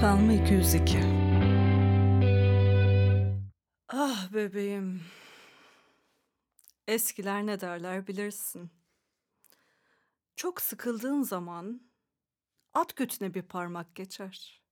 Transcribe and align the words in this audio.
Kalma 0.00 0.32
202. 0.32 0.98
Ah 3.88 4.32
bebeğim. 4.32 5.02
Eskiler 6.88 7.46
ne 7.46 7.60
derler 7.60 8.06
bilirsin. 8.06 8.70
Çok 10.36 10.60
sıkıldığın 10.60 11.22
zaman 11.22 11.80
at 12.74 12.96
götüne 12.96 13.34
bir 13.34 13.42
parmak 13.42 13.94
geçer. 13.94 14.62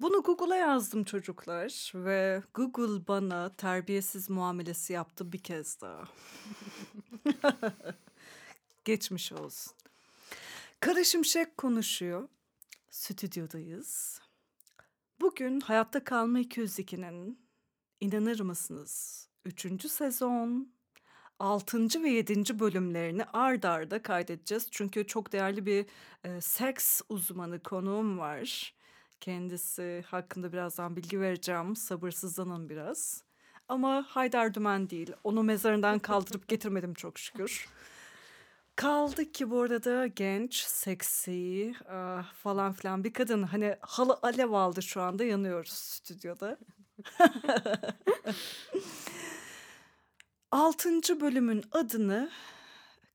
Bunu 0.00 0.22
Google'a 0.22 0.56
yazdım 0.56 1.04
çocuklar 1.04 1.92
ve 1.94 2.42
Google 2.54 3.06
bana 3.08 3.52
terbiyesiz 3.52 4.30
muamelesi 4.30 4.92
yaptı 4.92 5.32
bir 5.32 5.42
kez 5.42 5.80
daha. 5.80 6.04
Geçmiş 8.84 9.32
olsun. 9.32 9.72
Kara 10.80 11.04
Şimşek 11.04 11.56
konuşuyor. 11.56 12.28
Stüdyodayız. 12.92 14.20
Bugün 15.20 15.60
Hayatta 15.60 16.04
Kalma 16.04 16.40
202'nin 16.40 17.38
inanır 18.00 18.40
mısınız 18.40 19.28
3. 19.44 19.90
sezon 19.90 20.72
6. 21.38 22.02
ve 22.02 22.08
7. 22.08 22.60
bölümlerini 22.60 23.24
ard 23.24 23.62
arda 23.62 24.02
kaydedeceğiz. 24.02 24.68
Çünkü 24.70 25.06
çok 25.06 25.32
değerli 25.32 25.66
bir 25.66 25.86
e, 26.24 26.40
seks 26.40 27.00
uzmanı 27.08 27.62
konuğum 27.62 28.18
var. 28.18 28.74
Kendisi 29.20 30.04
hakkında 30.06 30.52
birazdan 30.52 30.96
bilgi 30.96 31.20
vereceğim. 31.20 31.76
Sabırsızlanın 31.76 32.68
biraz. 32.68 33.24
Ama 33.68 34.04
Haydar 34.08 34.54
Dümen 34.54 34.90
değil. 34.90 35.12
Onu 35.24 35.42
mezarından 35.42 35.98
kaldırıp 35.98 36.48
getirmedim 36.48 36.94
çok 36.94 37.18
şükür. 37.18 37.68
Kaldı 38.76 39.32
ki 39.32 39.50
bu 39.50 39.60
arada 39.60 40.06
genç, 40.06 40.56
seksi 40.56 41.74
ah, 41.88 42.34
falan 42.34 42.72
filan 42.72 43.04
bir 43.04 43.12
kadın. 43.12 43.42
Hani 43.42 43.76
halı 43.80 44.18
alev 44.22 44.50
aldı 44.52 44.82
şu 44.82 45.02
anda 45.02 45.24
yanıyoruz 45.24 45.72
stüdyoda. 45.72 46.58
Altıncı 50.50 51.20
bölümün 51.20 51.64
adını 51.72 52.30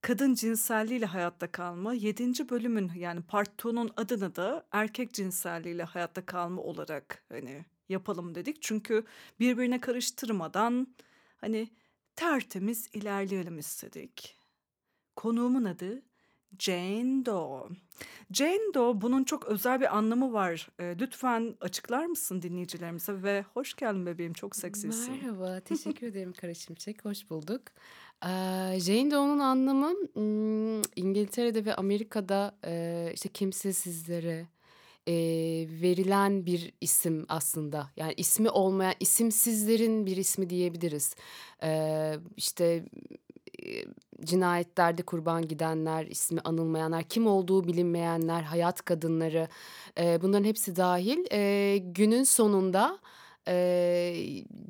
kadın 0.01 0.33
cinselliğiyle 0.33 1.05
hayatta 1.05 1.51
kalma, 1.51 1.93
yedinci 1.93 2.49
bölümün 2.49 2.91
yani 2.95 3.21
part 3.21 3.61
2'nun 3.61 3.91
adını 3.97 4.35
da 4.35 4.67
erkek 4.71 5.13
cinselliğiyle 5.13 5.83
hayatta 5.83 6.25
kalma 6.25 6.61
olarak 6.61 7.23
hani 7.29 7.65
yapalım 7.89 8.35
dedik. 8.35 8.61
Çünkü 8.61 9.05
birbirine 9.39 9.81
karıştırmadan 9.81 10.95
hani 11.37 11.69
tertemiz 12.15 12.89
ilerleyelim 12.93 13.59
istedik. 13.59 14.36
Konuğumun 15.17 15.65
adı 15.65 16.01
Jane 16.59 17.25
Doe. 17.25 17.69
Jane 18.33 18.73
Doe 18.73 19.01
bunun 19.01 19.23
çok 19.23 19.45
özel 19.45 19.81
bir 19.81 19.97
anlamı 19.97 20.33
var. 20.33 20.69
E, 20.79 20.95
lütfen 20.99 21.55
açıklar 21.61 22.05
mısın 22.05 22.41
dinleyicilerimize 22.41 23.23
ve 23.23 23.45
hoş 23.53 23.75
geldin 23.75 24.05
bebeğim 24.05 24.33
çok 24.33 24.55
seksisin. 24.55 25.13
Merhaba, 25.13 25.59
teşekkür 25.65 26.07
ederim 26.07 26.33
Kara 26.33 26.53
Şimşek, 26.53 27.05
hoş 27.05 27.29
bulduk. 27.29 27.61
Ee, 28.23 28.27
Jane 28.79 29.11
Doe'nun 29.11 29.39
anlamı 29.39 29.93
hmm, 30.13 30.81
İngiltere'de 30.95 31.65
ve 31.65 31.75
Amerika'da 31.75 32.55
e, 32.65 33.11
işte 33.13 33.29
kimsesizlere 33.29 34.47
e, 35.07 35.13
verilen 35.81 36.45
bir 36.45 36.73
isim 36.81 37.25
aslında. 37.29 37.89
Yani 37.95 38.13
ismi 38.17 38.49
olmayan, 38.49 38.93
isimsizlerin 38.99 40.05
bir 40.05 40.17
ismi 40.17 40.49
diyebiliriz. 40.49 41.15
Ee, 41.63 42.15
işte 42.37 42.85
cinayetlerde 44.23 45.01
kurban 45.01 45.47
gidenler, 45.47 46.05
ismi 46.05 46.39
anılmayanlar, 46.41 47.03
kim 47.03 47.27
olduğu 47.27 47.67
bilinmeyenler, 47.67 48.41
hayat 48.41 48.85
kadınları 48.85 49.47
e, 49.99 50.21
bunların 50.21 50.43
hepsi 50.43 50.75
dahil. 50.75 51.25
E, 51.31 51.77
günün 51.77 52.23
sonunda 52.23 52.99
e, 53.47 54.13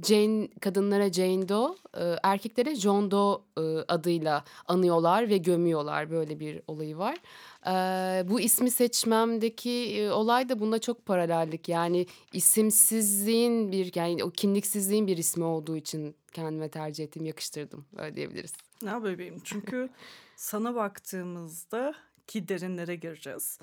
Jane 0.07 0.47
kadınlara 0.61 1.13
Jane 1.13 1.49
Doe, 1.49 1.75
e, 1.97 2.15
erkeklere 2.23 2.75
John 2.75 3.11
Doe 3.11 3.41
e, 3.57 3.61
adıyla 3.87 4.43
anıyorlar 4.67 5.29
ve 5.29 5.37
gömüyorlar. 5.37 6.11
Böyle 6.11 6.39
bir 6.39 6.61
olayı 6.67 6.97
var. 6.97 7.17
E, 7.67 8.29
bu 8.29 8.39
ismi 8.39 8.71
seçmemdeki 8.71 9.95
e, 9.99 10.11
olay 10.11 10.49
da 10.49 10.59
bunda 10.59 10.79
çok 10.79 11.05
paralellik. 11.05 11.69
Yani 11.69 12.05
isimsizliğin 12.33 13.71
bir 13.71 13.91
yani 13.95 14.23
o 14.23 14.29
kimliksizliğin 14.29 15.07
bir 15.07 15.17
ismi 15.17 15.43
olduğu 15.43 15.77
için 15.77 16.15
kendime 16.33 16.69
tercih 16.69 17.03
ettim, 17.03 17.25
yakıştırdım. 17.25 17.85
Öyle 17.97 18.15
diyebiliriz. 18.15 18.53
Ne 18.81 19.03
bebeğim? 19.03 19.39
Çünkü 19.43 19.89
sana 20.35 20.75
baktığımızda 20.75 21.95
ki 22.27 22.47
derinlere 22.47 22.95
gireceğiz. 22.95 23.59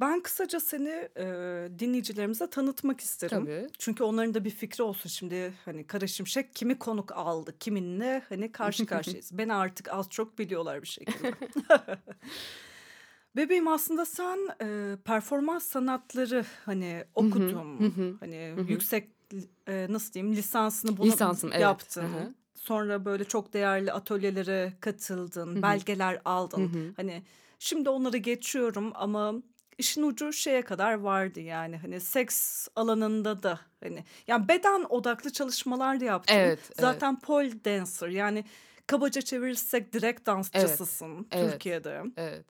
Ben 0.00 0.20
kısaca 0.20 0.60
seni 0.60 1.08
e, 1.16 1.24
dinleyicilerimize 1.78 2.50
tanıtmak 2.50 3.00
isterim. 3.00 3.44
Tabii. 3.44 3.68
Çünkü 3.78 4.04
onların 4.04 4.34
da 4.34 4.44
bir 4.44 4.50
fikri 4.50 4.82
olsun 4.82 5.08
şimdi 5.08 5.52
hani 5.64 5.86
Kara 5.86 6.06
Şimşek 6.06 6.54
kimi 6.54 6.78
konuk 6.78 7.12
aldı, 7.12 7.58
kiminle 7.58 8.22
hani 8.28 8.52
karşı 8.52 8.86
karşıyayız. 8.86 9.38
Beni 9.38 9.54
artık 9.54 9.92
az 9.92 10.10
çok 10.10 10.38
biliyorlar 10.38 10.82
bir 10.82 10.88
şekilde. 10.88 11.32
Bebeğim 13.36 13.68
aslında 13.68 14.04
sen 14.04 14.38
e, 14.62 14.96
performans 15.04 15.64
sanatları 15.64 16.44
hani 16.64 17.04
okudum. 17.14 18.16
hani 18.20 18.54
yüksek 18.68 19.08
e, 19.68 19.86
nasıl 19.90 20.12
diyeyim 20.12 20.36
lisansını 20.36 20.96
bunu 20.96 21.06
Lisansım, 21.06 21.50
evet. 21.52 21.62
yaptın. 21.62 22.34
Sonra 22.60 23.04
böyle 23.04 23.24
çok 23.24 23.52
değerli 23.52 23.92
atölyelere 23.92 24.72
katıldın, 24.80 25.62
belgeler 25.62 26.20
aldın. 26.24 26.94
Hani 26.96 27.22
şimdi 27.58 27.88
onları 27.88 28.16
geçiyorum 28.16 28.92
ama 28.94 29.34
işin 29.78 30.02
ucu 30.02 30.32
şeye 30.32 30.62
kadar 30.62 30.94
vardı 30.94 31.40
yani 31.40 31.76
hani 31.76 32.00
seks 32.00 32.68
alanında 32.76 33.42
da 33.42 33.60
hani 33.82 34.04
yani 34.26 34.48
beden 34.48 34.86
odaklı 34.88 35.32
çalışmalar 35.32 36.00
da 36.00 36.04
yaptın. 36.04 36.34
Evet, 36.34 36.58
evet. 36.64 36.80
Zaten 36.80 37.20
pole 37.20 37.64
dancer 37.64 38.08
yani 38.08 38.44
kabaca 38.86 39.22
çevirirsek 39.22 39.92
direkt 39.92 40.26
dansçısısın 40.26 41.26
evet. 41.32 41.52
Türkiye'de. 41.52 42.02
Evet. 42.16 42.44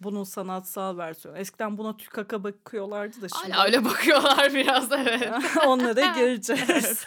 Bunun 0.00 0.24
sanatsal 0.24 0.98
versiyonu. 0.98 1.38
Eskiden 1.38 1.78
buna 1.78 1.96
tükaka 1.96 2.44
bakıyorlardı 2.44 3.22
da 3.22 3.28
şimdi. 3.28 3.52
Hala 3.52 3.66
öyle 3.66 3.84
bakıyorlar 3.84 4.54
biraz 4.54 4.92
evet. 4.92 5.32
Onlara 5.66 6.06
gireceğiz. 6.14 7.04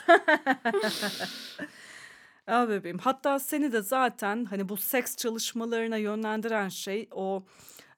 Ya 2.47 2.69
bebeğim. 2.69 2.97
Hatta 2.97 3.39
seni 3.39 3.71
de 3.71 3.81
zaten 3.81 4.45
hani 4.45 4.69
bu 4.69 4.77
seks 4.77 5.15
çalışmalarına 5.15 5.97
yönlendiren 5.97 6.69
şey 6.69 7.07
o 7.11 7.43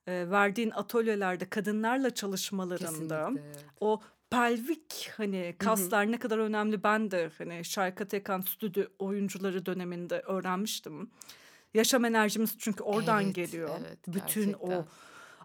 e, 0.07 0.29
verdiğin 0.31 0.71
atölyelerde 0.71 1.49
kadınlarla 1.49 2.09
çalışmalarında 2.13 3.25
Kesinlikle, 3.25 3.47
evet. 3.47 3.65
o 3.81 4.01
pelvik 4.29 5.11
hani 5.17 5.55
kaslar 5.59 6.11
ne 6.11 6.19
kadar 6.19 6.37
önemli 6.37 6.83
ben 6.83 7.11
de 7.11 7.29
hani 7.37 7.65
Şarkat 7.65 8.13
Ekan 8.13 8.41
stüdyo 8.41 8.83
oyuncuları 8.99 9.65
döneminde 9.65 10.19
öğrenmiştim. 10.19 11.11
Yaşam 11.73 12.05
enerjimiz 12.05 12.57
çünkü 12.57 12.83
oradan 12.83 13.23
Evet, 13.23 13.35
geliyor. 13.35 13.69
evet, 13.87 13.97
Bütün 14.07 14.53
o 14.53 14.69
gerçekten. 14.69 14.85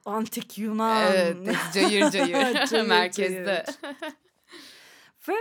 antik 0.04 0.58
Yunan 0.58 1.12
Evet, 1.12 1.36
cayır 1.74 2.10
cayır, 2.10 2.66
Cayır 2.66 2.86
merkezde. 2.88 3.64
Ve 5.28 5.34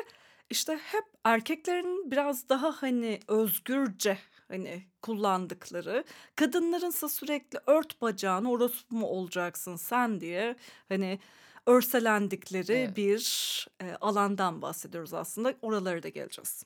işte 0.50 0.80
hep 0.84 1.04
erkeklerin 1.24 2.12
biraz 2.12 2.50
daha 2.50 2.72
hani 2.82 3.20
özgürce 3.28 4.18
hani 4.48 4.84
kullandıkları 5.02 6.04
kadınlarınsa 6.36 7.10
sürekli 7.10 7.60
ört 7.68 8.02
bacağını 8.02 8.52
orospu 8.52 8.96
mu 8.96 9.08
olacaksın 9.08 9.76
sen 9.76 10.22
diye 10.22 10.56
hani 10.90 11.20
örselendikleri 11.66 12.74
Evet. 12.74 12.98
bir 12.98 13.68
e, 13.82 13.96
alandan 14.02 14.62
bahsediyoruz 14.62 15.14
aslında 15.14 15.54
oralara 15.62 16.04
da 16.04 16.10
geleceğiz. 16.10 16.64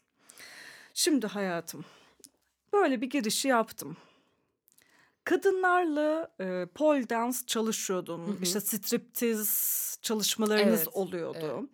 Şimdi 0.93 1.27
hayatım 1.27 1.85
böyle 2.73 3.01
bir 3.01 3.09
girişi 3.09 3.47
yaptım. 3.47 3.97
Kadınlarla 5.23 6.31
e, 6.39 6.65
pole 6.75 7.09
dance 7.09 7.37
çalışıyordun. 7.47 8.39
İşte 8.41 8.59
striptiz 8.59 9.97
çalışmalarınız 10.01 10.79
Evet, 10.79 10.87
oluyordu. 10.87 11.59
evet. 11.59 11.69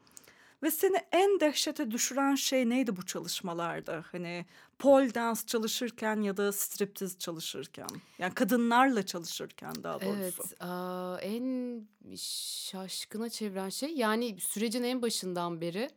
Ve 0.64 0.72
seni 0.72 0.98
en 1.12 1.40
dehşete 1.40 1.92
düşüren 1.92 2.36
şey 2.36 2.70
neydi 2.70 2.96
bu 2.96 3.06
çalışmalarda? 3.06 4.04
Hani 4.12 4.46
pole 4.80 5.14
dance 5.14 5.42
çalışırken 5.48 6.22
ya 6.22 6.38
da 6.38 6.52
striptiz 6.52 7.20
çalışırken. 7.20 7.88
Yani 8.20 8.34
kadınlarla 8.34 9.06
çalışırken 9.06 9.74
daha 9.84 10.02
doğrusu. 10.02 10.20
Evet, 10.20 10.62
aa, 10.62 11.18
en 11.22 11.88
şaşkına 12.18 13.30
çeviren 13.30 13.70
şey 13.70 13.96
yani 13.96 14.40
sürecin 14.40 14.84
en 14.84 15.02
başından 15.02 15.62
beri 15.62 15.90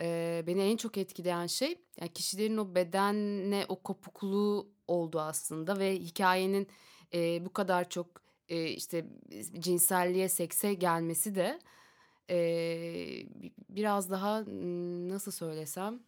e, 0.00 0.42
beni 0.46 0.60
en 0.60 0.76
çok 0.76 0.96
etkileyen 0.96 1.46
şey 1.46 1.80
yani 2.00 2.12
kişilerin 2.12 2.56
o 2.56 2.74
bedenle 2.74 3.64
o 3.68 3.82
kopukluğu 3.82 4.68
oldu 4.88 5.20
aslında 5.20 5.78
ve 5.78 5.94
hikayenin 5.94 6.68
e, 7.14 7.44
bu 7.44 7.52
kadar 7.52 7.88
çok 7.88 8.06
e, 8.48 8.66
işte 8.66 9.06
cinselliğe, 9.58 10.28
sekse 10.28 10.74
gelmesi 10.74 11.34
de 11.34 11.58
e, 12.30 12.36
bi- 13.42 13.52
biraz 13.68 14.10
daha 14.10 14.44
nasıl 15.08 15.30
söylesem 15.32 16.00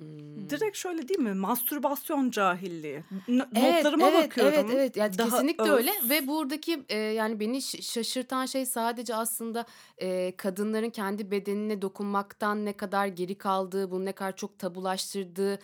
Hımm. 0.00 0.50
Direkt 0.50 0.76
şöyle 0.76 1.08
değil 1.08 1.20
mi? 1.20 1.34
Mastürbasyon 1.34 2.30
cahilliği. 2.30 3.04
N 3.28 3.44
Evet, 3.54 3.62
notlarıma 3.62 4.00
evet, 4.00 4.38
evet, 4.38 4.70
bakıyorum. 4.70 4.70
evet. 4.70 4.96
Yani 4.96 5.18
Daha 5.18 5.44
kesinlikle 5.50 5.70
öyle 5.70 5.90
öz. 5.90 6.10
ve 6.10 6.26
buradaki, 6.26 6.84
eee, 6.90 6.96
yani 6.98 7.40
beni 7.40 7.62
şaşırtan 7.62 8.46
şey 8.46 8.66
sadece 8.66 9.14
aslında, 9.14 9.66
eee, 10.00 10.36
kadınların 10.36 10.90
kendi 10.90 11.30
bedenine 11.30 11.82
dokunmaktan 11.82 12.64
ne 12.64 12.72
kadar 12.76 13.06
geri 13.06 13.38
kaldığı, 13.38 13.90
bunu 13.90 14.04
ne 14.04 14.12
kadar 14.12 14.36
çok 14.36 14.58
tabulaştırdığı 14.58 15.58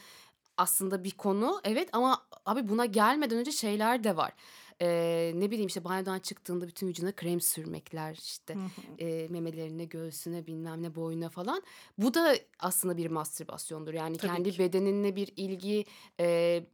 aslında 0.56 1.04
bir 1.04 1.10
konu. 1.10 1.60
Evet 1.64 1.88
ama 1.92 2.26
abi 2.46 2.68
buna 2.68 2.86
gelmeden 2.86 3.38
önce 3.38 3.52
şeyler 3.52 4.04
de 4.04 4.16
var. 4.16 4.32
Eee, 4.80 5.32
ne 5.34 5.50
bileyim, 5.50 5.66
işte, 5.66 5.84
banyodan 5.84 6.18
çıktığında 6.18 6.66
bütün 6.68 6.88
vücuduna 6.88 7.12
krem 7.12 7.40
sürmekler, 7.40 8.14
işte, 8.22 8.56
eee, 8.98 9.28
memelerine, 9.28 9.84
göğsüne, 9.84 10.46
bilmem 10.46 10.82
ne, 10.82 10.94
boynuna 10.94 11.28
falan. 11.28 11.62
Bu 11.98 12.14
da 12.14 12.34
aslında 12.58 12.96
bir 12.96 13.10
mastürbasyondur. 13.10 13.94
Yani 13.94 14.16
Tabii 14.16 14.32
kendi 14.32 14.52
ki. 14.52 14.58
bedeninle 14.58 15.16
bir 15.16 15.32
ilgi, 15.36 15.84
eee, 16.20 16.66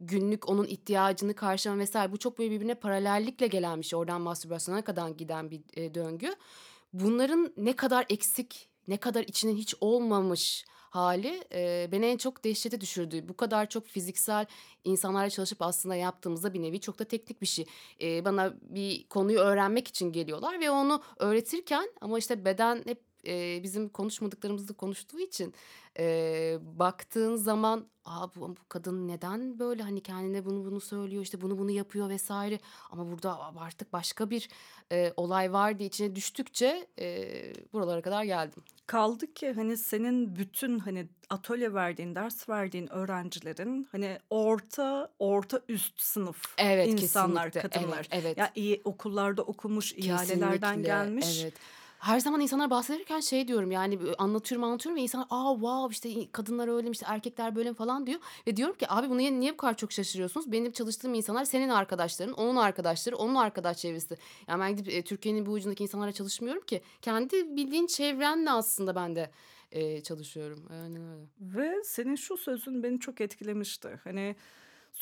günlük 0.00 0.48
onun 0.48 0.64
ihtiyacını 0.66 1.34
karşılama 1.34 1.84
vs. 1.84 1.94
bu 2.10 2.16
çok 2.18 2.38
böyle 2.38 2.50
birbirine 2.50 2.74
paralellikle 2.74 3.46
gelen 3.46 3.80
bir 3.80 3.86
şey. 3.86 3.98
Oradan 3.98 4.20
mastürbasyona 4.20 4.82
kadar 4.84 5.08
giden 5.10 5.50
bir, 5.50 5.60
eee, 5.76 5.94
döngü. 5.94 6.34
Bunların 6.92 7.52
ne 7.56 7.76
kadar 7.76 8.06
eksik, 8.08 8.68
ne 8.88 8.96
kadar 8.96 9.22
içinin 9.22 9.56
hiç 9.56 9.74
olmamış 9.80 10.64
hâli, 10.94 11.44
eee, 11.52 11.88
beni 11.92 12.06
en 12.06 12.16
çok 12.16 12.44
dehşete 12.44 12.80
düşürdü. 12.80 13.28
Bu 13.28 13.36
kadar 13.36 13.68
çok 13.68 13.86
fiziksel 13.86 14.46
insanlarla 14.84 15.30
çalışıp 15.30 15.62
aslında 15.62 15.94
yaptığımızda 15.96 16.54
bir 16.54 16.62
nevi 16.62 16.80
çok 16.80 16.98
da 16.98 17.04
teknik 17.04 17.40
bir 17.42 17.46
şey. 17.46 17.64
Eee, 18.00 18.22
bana 18.24 18.54
bir 18.62 19.08
konuyu 19.08 19.38
öğrenmek 19.38 19.88
için 19.88 20.12
geliyorlar 20.12 20.60
ve 20.60 20.70
onu 20.70 21.02
öğretirken 21.18 21.88
ama 22.00 22.18
işte 22.18 22.44
beden 22.44 22.82
hep, 22.86 23.11
eee, 23.24 23.60
bizim 23.62 23.88
konuşmadıklarımızı 23.88 24.74
konuştuğu 24.74 25.20
için, 25.20 25.54
eee, 25.98 26.58
baktığın 26.62 27.36
zaman, 27.36 27.88
"A, 28.04 28.34
bu 28.34 28.40
bu 28.40 28.54
kadın 28.68 29.08
neden 29.08 29.58
böyle, 29.58 29.82
hani, 29.82 30.02
kendine 30.02 30.44
bunu 30.44 30.64
bunu 30.64 30.80
söylüyor, 30.80 31.22
işte, 31.22 31.40
bunu 31.40 31.58
bunu 31.58 31.70
yapıyor 31.70 32.10
vs. 32.16 32.30
ama 32.90 33.10
burada 33.12 33.40
artık 33.60 33.92
başka 33.92 34.30
bir, 34.30 34.48
eee, 34.90 35.12
olay 35.16 35.52
var." 35.52 35.78
diye 35.78 35.88
içine 35.88 36.16
düştükçe, 36.16 36.86
eee, 36.98 37.52
buralara 37.72 38.02
kadar 38.02 38.24
geldim. 38.24 38.64
Kaldı 38.86 39.34
ki, 39.34 39.52
hani, 39.52 39.76
senin 39.76 40.36
bütün, 40.36 40.78
hani, 40.78 41.08
atölye 41.30 41.74
verdiğin, 41.74 42.14
ders 42.14 42.48
verdiğin 42.48 42.92
öğrencilerin, 42.92 43.88
hani, 43.92 44.18
orta, 44.30 45.12
orta 45.18 45.62
üst 45.68 46.00
sınıf 46.00 46.42
Evet, 46.58 46.94
insanlar, 46.94 46.94
kesinlikle. 46.94 47.58
kadınlar. 47.58 48.08
Evet, 48.10 48.12
evet. 48.12 48.38
Ya, 48.38 48.52
iyi 48.54 48.80
okullarda 48.84 49.42
okumuş, 49.42 49.92
ihalelerden 49.92 50.82
Kesinlikle, 50.82 50.84
gelmiş. 50.84 51.46
evet. 51.46 51.60
Her 52.02 52.20
zaman 52.20 52.40
insanlara 52.40 52.70
bahsederken 52.70 53.20
şey 53.20 53.48
diyorum, 53.48 53.70
yani, 53.70 53.98
anlatıyorum, 54.18 54.64
anlatıyorum 54.64 54.96
ve 54.98 55.02
insanlar, 55.02 55.26
"A, 55.30 55.52
wow, 55.54 55.92
işte, 55.92 56.30
kadınlar 56.32 56.68
öyle 56.68 56.90
işte, 56.90 57.06
erkekler 57.08 57.56
böyle 57.56 57.68
mi?" 57.70 57.74
falan 57.76 58.06
diyor 58.06 58.20
ve 58.46 58.56
diyorum 58.56 58.74
ki, 58.76 58.86
"Abi, 58.92 59.10
buna 59.10 59.18
niye 59.20 59.52
bu 59.52 59.56
kadar 59.56 59.76
çok 59.76 59.92
şaşırıyorsunuz? 59.92 60.52
Benim 60.52 60.72
çalıştığım 60.72 61.14
insanlar 61.14 61.44
senin 61.44 61.68
arkadaşların, 61.68 62.34
onun 62.34 62.56
arkadaşları, 62.56 63.16
onun 63.16 63.34
arkadaş 63.34 63.76
çevresi. 63.78 64.16
Yani, 64.48 64.60
ben 64.60 64.76
gidip, 64.76 64.92
eee, 64.92 65.02
Türkiye'nin 65.02 65.46
bu 65.46 65.50
ucundaki 65.52 65.82
insanlarla 65.82 66.12
çalışmıyorum 66.12 66.62
ki. 66.62 66.82
Kendi 67.02 67.56
bildiğin 67.56 67.86
çevrenle 67.86 68.50
aslında 68.50 68.94
ben 68.94 69.16
de, 69.16 69.30
eee, 69.72 70.02
çalışıyorum." 70.02 70.66
Aynen 70.70 71.02
öyle. 71.12 71.26
Ve 71.40 71.82
senin 71.84 72.14
şu 72.16 72.36
sözün 72.36 72.82
beni 72.82 73.00
çok 73.00 73.20
etkilemişti. 73.20 74.00
Hani, 74.04 74.36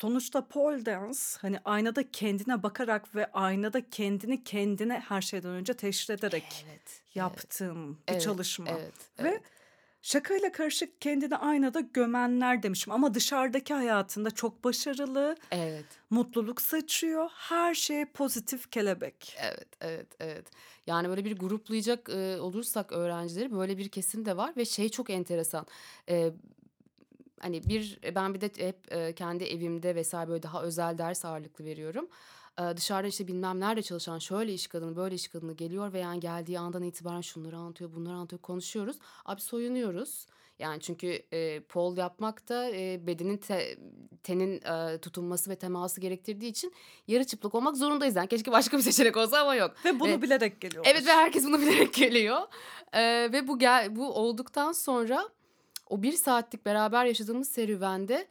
sonuçta 0.04 0.48
pole 0.48 0.86
dance, 0.86 1.18
hani, 1.40 1.58
aynada 1.64 2.10
kendine 2.10 2.62
bakarak 2.62 3.14
ve 3.14 3.32
aynada 3.32 3.90
kendini 3.90 4.44
kendine 4.44 5.00
her 5.08 5.22
şeyden 5.22 5.50
önce 5.50 5.74
teşhir 5.74 6.14
ederek 6.14 6.44
Evet, 6.66 6.66
evet. 6.66 7.04
yaptığın 7.14 7.98
bir 8.08 8.12
Evet, 8.12 8.20
çalışma 8.22 8.66
evet, 8.70 8.94
ve 9.18 9.28
evet. 9.28 9.42
şakayla 10.02 10.52
karışık 10.52 11.00
kendini 11.00 11.36
aynada 11.36 11.80
gömenler 11.80 12.62
demişim 12.62 12.92
ama 12.92 13.14
dışarıdaki 13.14 13.74
hayatında 13.74 14.30
çok 14.30 14.64
başarılı, 14.64 15.36
Evet. 15.50 15.84
mutluluk 16.10 16.60
saçıyor, 16.60 17.30
her 17.34 17.74
şey 17.74 18.04
pozitif 18.04 18.70
kelebek. 18.70 19.36
Evet, 19.40 19.68
evet, 19.80 20.06
evet. 20.20 20.46
Yani, 20.86 21.08
böyle 21.08 21.24
bir 21.24 21.36
gruplayacak, 21.38 22.08
eee, 22.08 22.36
olursak 22.40 22.92
öğrencileri 22.92 23.52
böyle 23.52 23.78
bir 23.78 23.88
kesim 23.88 24.24
de 24.26 24.36
var 24.36 24.52
ve 24.56 24.64
şey 24.64 24.88
çok 24.88 25.10
enteresan. 25.10 25.66
Eee, 26.08 26.32
hani, 27.40 27.62
bir 27.68 27.98
ben 28.14 28.34
bir 28.34 28.40
de 28.40 28.50
hep, 28.68 28.76
eee, 28.92 29.12
kendi 29.14 29.44
evimde 29.44 30.02
vs. 30.02 30.14
böyle 30.14 30.42
daha 30.42 30.62
özel 30.62 30.98
ders 30.98 31.24
ağırlıklı 31.24 31.64
veriyorum. 31.64 32.08
Eee, 32.58 32.76
dışarıdan, 32.76 33.08
işte, 33.10 33.26
bilmem 33.28 33.60
nerede 33.60 33.82
çalışan 33.82 34.18
şöyle 34.18 34.54
iş 34.54 34.66
kadını, 34.66 34.96
böyle 34.96 35.14
iş 35.14 35.28
kadını 35.28 35.52
geliyor 35.52 35.92
ve, 35.92 35.98
yani, 35.98 36.20
geldiği 36.20 36.58
andan 36.58 36.82
itibaren 36.82 37.20
şunları 37.20 37.56
anlatıyor, 37.56 37.92
bunları 37.94 38.14
anlatıyor, 38.14 38.42
konuşuyoruz. 38.42 38.96
Abi, 39.24 39.40
soyunuyoruz. 39.40 40.26
Yani, 40.58 40.80
çünkü, 40.80 41.06
eee, 41.32 41.60
pole 41.68 42.00
yapmak 42.00 42.48
da, 42.48 42.70
eee, 42.70 43.00
bedenin 43.06 43.36
te 43.36 43.76
tenin, 44.22 44.60
eee, 44.66 44.98
tutunması 44.98 45.50
ve 45.50 45.56
teması 45.56 46.00
gerektirdiği 46.00 46.50
için 46.50 46.72
yarı 47.08 47.24
çıplak 47.24 47.54
olmak 47.54 47.76
zorundayız. 47.76 48.16
Yani, 48.16 48.28
keşke 48.28 48.52
başka 48.52 48.76
bir 48.78 48.82
seçenek 48.82 49.16
olsa 49.16 49.38
ama 49.40 49.54
yok. 49.54 49.74
Ve 49.84 50.00
bunu 50.00 50.08
Ve 50.08 50.22
bilerek 50.22 50.60
Evet 50.84 51.06
ve 51.06 51.10
herkes 51.12 51.44
bunu 51.44 51.60
bilerek 51.60 51.94
geliyor. 51.94 52.40
Eee, 52.94 53.32
ve 53.32 53.48
bu 53.48 53.58
gel 53.58 53.96
bu 53.96 54.12
olduktan 54.14 54.72
sonra 54.72 55.28
o 55.90 56.02
1 56.02 56.12
saatlik 56.12 56.66
beraber 56.66 57.04
yaşadığımız 57.04 57.48
serüvende 57.48 58.28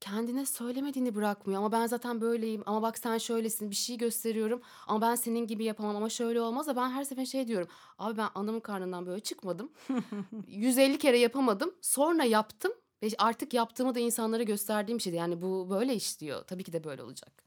kendine 0.00 0.46
söylemediğini 0.46 1.14
bırakmıyor. 1.14 1.58
"Ama 1.60 1.72
ben 1.72 1.86
zaten 1.86 2.20
böyleyim, 2.20 2.62
ama 2.66 2.82
bak 2.82 2.98
sen 2.98 3.18
şöylesin, 3.18 3.70
bir 3.70 3.76
şey 3.76 3.96
gösteriyorum 3.98 4.62
ama 4.88 5.00
ben 5.02 5.14
senin 5.14 5.46
gibi 5.46 5.64
yapamam 5.64 5.96
ama 5.96 6.08
şöyle 6.10 6.40
olmaz." 6.40 6.68
ve 6.68 6.76
ben 6.76 6.90
her 6.90 7.04
seferinde 7.04 7.30
şey 7.30 7.48
diyorum, 7.48 7.68
"Abi, 7.98 8.18
ben 8.18 8.28
anamın 8.34 8.60
karnından 8.60 9.06
böyle 9.06 9.20
çıkmadım. 9.20 9.72
150 10.48 10.98
kere 10.98 11.18
yapamadım, 11.18 11.74
sonra 11.82 12.24
yaptım 12.24 12.72
ve 13.02 13.08
artık 13.18 13.54
yaptığımı 13.54 13.94
da 13.94 14.00
insanlara 14.00 14.42
gösterdiğim 14.42 14.98
bir 14.98 15.02
şeydi. 15.02 15.16
Yani, 15.16 15.42
bu 15.42 15.70
böyle 15.70 15.94
işliyor. 15.94 16.44
Tabii 16.44 16.64
ki 16.64 16.72
de 16.72 16.84
böyle 16.84 17.02
olacak." 17.02 17.44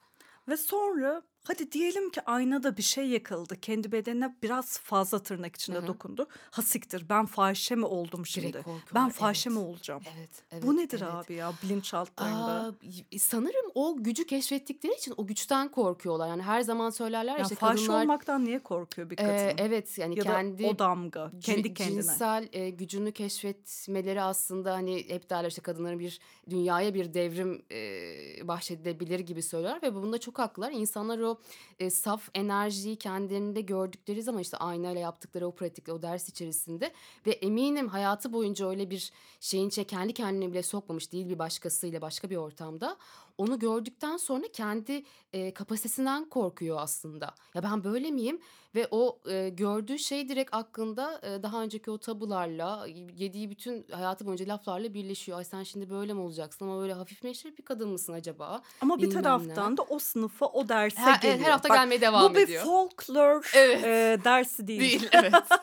Ve 0.50 0.57
sonra 0.57 1.24
hadi 1.44 1.72
diyelim 1.72 2.10
ki 2.10 2.22
aynada 2.25 2.78
bir 2.78 2.81
şey 2.81 3.07
yakıldı. 3.10 3.56
Kendi 3.62 3.92
bedenine 3.92 4.36
biraz 4.44 4.80
fazla 4.80 5.19
tırnak 5.19 5.56
içinde 5.56 5.78
hı. 5.78 5.88
dokundu. 5.88 6.28
Ha 6.51 6.62
siktir 6.62 7.10
ben 7.10 7.25
fahişe 7.25 7.75
mi 7.75 7.86
oldum 7.86 8.25
şimdi? 8.25 8.51
korku 8.62 8.95
Ben 8.95 9.10
fahişe 9.10 9.50
mi 9.50 9.60
Evet. 9.60 9.68
olacağım? 9.69 10.01
Evet, 10.18 10.30
Bu 10.51 10.68
evet, 10.74 10.80
nedir 10.80 11.01
evet. 11.01 11.13
abi 11.13 11.34
ya 11.34 11.51
bilinçaltlarında? 11.63 12.36
Aaa, 12.51 12.74
y 13.12 13.19
sanırım 13.19 13.72
o 13.75 14.04
gücü 14.04 14.25
keşfettikleri 14.25 14.94
için 14.94 15.13
o 15.18 15.28
güçten 15.28 15.72
korkuyorlar. 15.72 16.28
Yani, 16.28 16.42
her 16.42 16.62
zaman 16.62 16.90
söylerler 16.90 17.35
ya, 17.38 17.42
işte, 17.44 17.56
fahişe 17.56 17.81
kadınlar 17.85 18.04
olmaktan 18.04 18.45
niye 18.45 18.59
korkuyor 18.64 19.09
bir 19.09 19.16
kadın? 19.16 19.30
evet, 19.57 19.97
yani, 19.97 20.18
Ya 20.18 20.23
kendi 20.23 20.66
o 20.66 20.80
damga, 20.80 21.31
kendi 21.42 21.73
kendine. 21.73 22.02
cinsel, 22.02 22.50
eee, 22.54 22.69
gücünü 22.69 23.12
keşfetmeleri 23.12 24.21
aslında, 24.21 24.73
hani, 24.73 25.09
hep 25.09 25.30
derler, 25.30 25.50
işte, 25.50 25.62
kadınların 25.62 26.00
bir 26.00 26.19
dünyaya 26.50 26.94
bir 26.94 27.14
devrim, 27.14 27.66
eee, 27.71 28.47
bahşedilebilir 28.47 29.19
gibi 29.19 29.44
söylerler 29.44 29.81
ve 29.81 29.95
bunda 29.95 30.18
çok 30.18 30.40
haklılar. 30.40 30.71
İnsanlar 30.71 31.19
o, 31.19 31.32
eee, 31.80 31.90
saf 31.90 32.30
enerjiyi 32.33 32.95
kendilerinde 32.95 33.61
gördükleri 33.61 34.23
zaman, 34.23 34.42
işte, 34.42 34.57
aynayla 34.57 35.02
yaptıkları 35.02 35.47
o 35.47 35.56
pratikle, 35.56 35.94
o 35.94 36.02
ders 36.02 36.30
içerisinde 36.30 36.92
ve 37.28 37.31
eminim 37.31 37.87
hayatı 37.87 38.33
boyunca 38.33 38.69
öyle 38.69 38.90
bir 38.90 39.11
şeyin 39.40 39.68
içine 39.69 39.85
kendi 39.85 40.13
kendine 40.13 40.52
bile 40.52 40.63
sokmamış 40.63 41.11
değil 41.11 41.30
bir 41.30 41.40
başkasıyla, 41.40 42.02
başka 42.02 42.30
bir 42.30 42.35
ortamda. 42.37 42.97
Onu 43.37 43.59
gördükten 43.59 44.18
sonra 44.18 44.44
kendi, 44.54 45.04
eee, 45.33 45.54
kapasitesinden 45.54 46.30
korkuyor 46.30 46.78
aslında. 46.80 47.35
"Ya, 47.56 47.63
ben 47.63 47.83
böyle 47.83 48.11
miyim?" 48.11 48.42
ve 48.75 48.87
o, 48.92 49.21
eee, 49.28 49.49
gördüğü 49.49 49.99
şey 49.99 50.30
direkt 50.30 50.54
aklında, 50.54 51.21
eee, 51.23 51.44
daha 51.44 51.63
önceki 51.63 51.92
o 51.92 51.97
tabularla, 51.97 52.85
yediği 53.16 53.49
bütün 53.49 53.87
hayatı 53.92 54.25
boyunca 54.25 54.47
laflarla 54.47 54.94
birleşiyor. 54.94 55.37
"Ay, 55.37 55.44
sen 55.45 55.63
şimdi 55.63 55.90
böyle 55.90 56.13
mi 56.13 56.19
olacaksın 56.19 56.66
ama 56.66 56.80
böyle 56.81 56.94
hafif 56.94 57.23
meşrep 57.23 57.57
bir 57.57 57.66
kadın 57.66 57.90
mısın 57.90 58.13
acaba?" 58.13 58.61
Ama 58.80 59.02
bir 59.02 59.09
bilmem 59.09 59.47
ne. 59.47 59.63
taraftan 59.63 59.78
da 59.78 59.83
o 59.83 59.99
sınıfa, 59.99 60.45
o 60.45 60.69
derse 60.69 61.11
Her 61.11 61.19
evet, 61.23 61.40
geliyor. 61.40 61.42
her 61.42 61.52
hafta 61.52 61.69
Bak, 61.69 61.81
gelmeye 61.81 62.02
bu 62.16 62.35
devam 62.35 62.35
bir 62.35 62.47
ediyor. 62.47 62.66
folklor, 62.66 63.44
Evet. 63.54 63.83
eee, 63.83 64.23
dersi 64.23 64.68
değil. 64.68 64.92
Değil, 64.92 65.09
evet. 65.11 65.59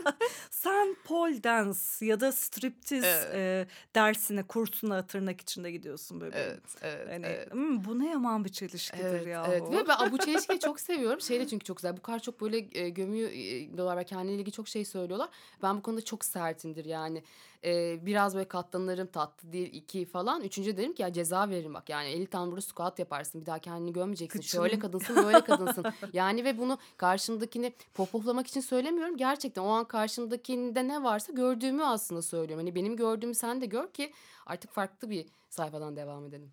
Sen 0.50 0.96
pole 1.04 1.44
dance 1.44 1.78
ya 2.06 2.20
da 2.20 2.32
striptiz, 2.32 3.26
Evet. 3.26 3.34
eee, 3.34 3.68
dersine, 3.94 4.46
kursuna 4.46 5.06
tırnak 5.06 5.40
içinde 5.40 5.70
gidiyorsun 5.70 6.20
bebeğim. 6.20 6.60
Evet, 6.60 6.76
evet, 6.82 7.10
Hani, 7.10 7.22
evet. 7.22 7.52
Imm, 7.60 7.84
bu 7.84 7.98
ne 7.98 8.10
yaman 8.10 8.44
bir 8.44 8.50
çelişkidir 8.50 9.04
Evet, 9.04 9.26
yahu. 9.26 9.50
evet 9.52 9.62
ve 9.70 9.88
ben 9.88 10.12
bu 10.12 10.18
çelişkiyi 10.18 10.60
çok 10.60 10.80
seviyorum. 10.80 11.20
Şey 11.20 11.40
de 11.40 11.48
çünkü 11.48 11.64
çok 11.64 11.76
güzel. 11.76 11.96
Bu 11.96 12.02
kadar 12.02 12.18
çok 12.18 12.40
böyle, 12.40 12.58
eee, 12.58 12.88
gömüyor 12.88 13.30
eee, 13.30 13.76
diyorlar 13.76 13.96
ve 13.96 14.04
kendiyle 14.04 14.34
ilgili 14.34 14.52
çok 14.52 14.68
şey 14.68 14.84
söylüyorlar. 14.84 15.28
Ben 15.62 15.76
bu 15.76 15.82
konuda 15.82 16.04
çok 16.04 16.24
sertimdir 16.24 16.84
yani. 16.84 17.22
Eee, 17.64 18.00
biraz 18.02 18.34
böyle 18.34 18.48
katlanırım, 18.48 19.06
tatlı 19.06 19.52
değil, 19.52 19.70
2 19.72 20.04
falan. 20.04 20.42
3'üncüde 20.42 20.76
derim 20.76 20.92
ki 20.94 21.02
ya 21.02 21.12
ceza 21.12 21.48
veririm 21.50 21.74
bak. 21.74 21.88
Yani 21.88 22.08
50 22.08 22.26
tane 22.26 22.50
burada 22.50 22.60
squat 22.60 22.98
yaparsın. 22.98 23.40
Bir 23.40 23.46
daha 23.46 23.58
kendini 23.58 23.92
gömmeyeceksin. 23.92 24.40
Şöyle 24.40 24.68
Kıçın. 24.74 24.80
kadınsın, 24.80 25.16
böyle 25.24 25.44
kadınsın. 25.44 25.84
Yani 26.12 26.44
ve 26.44 26.58
bunu 26.58 26.78
karşımdakini 26.96 27.72
pohpohlamak 27.94 28.46
için 28.46 28.60
söylemiyorum. 28.60 29.16
Gerçekten 29.16 29.62
o 29.62 29.68
an 29.68 29.84
karşımdakinde 29.88 30.88
ne 30.88 31.02
varsa 31.02 31.32
gördüğümü 31.32 31.84
aslında 31.84 32.22
söylüyorum. 32.22 32.64
Hani 32.66 32.74
benim 32.74 32.96
gördüğümü 32.96 33.34
sen 33.34 33.60
de 33.60 33.66
gör 33.66 33.90
ki 33.92 34.12
artık 34.46 34.70
farklı 34.72 35.10
bir 35.10 35.26
sayfadan 35.50 35.96
devam 35.96 36.26
edelim. 36.26 36.52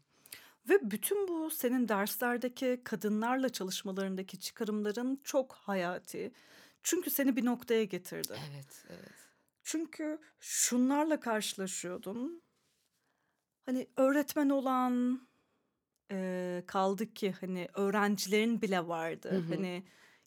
Ve 0.70 0.92
bütün 0.92 1.28
bu 1.28 1.50
senin 1.50 1.88
derslerdeki 1.90 2.82
kadınlarla 2.84 3.50
çalışmalarındaki 3.50 4.40
çıkarımların 4.40 5.22
çok 5.24 5.54
hayati. 5.54 6.32
Çünkü 6.84 7.10
seni 7.10 7.36
bir 7.36 7.46
noktaya 7.46 7.84
getirdi. 7.84 8.34
Evet, 8.52 8.86
evet. 8.90 9.14
Çünkü 9.64 10.20
şunlarla 10.40 11.20
karşılaşıyordun. 11.20 12.42
hani 13.66 13.88
öğretmen 13.98 14.50
olan 14.50 15.22
eee, 16.12 16.64
kaldı 16.68 17.14
ki 17.14 17.32
hani 17.42 17.68
öğrencilerin 17.74 18.62
bile 18.62 18.78
Hı 18.78 18.84
vardı. 18.88 19.30
hı. 19.38 19.50
Hani 19.50 19.84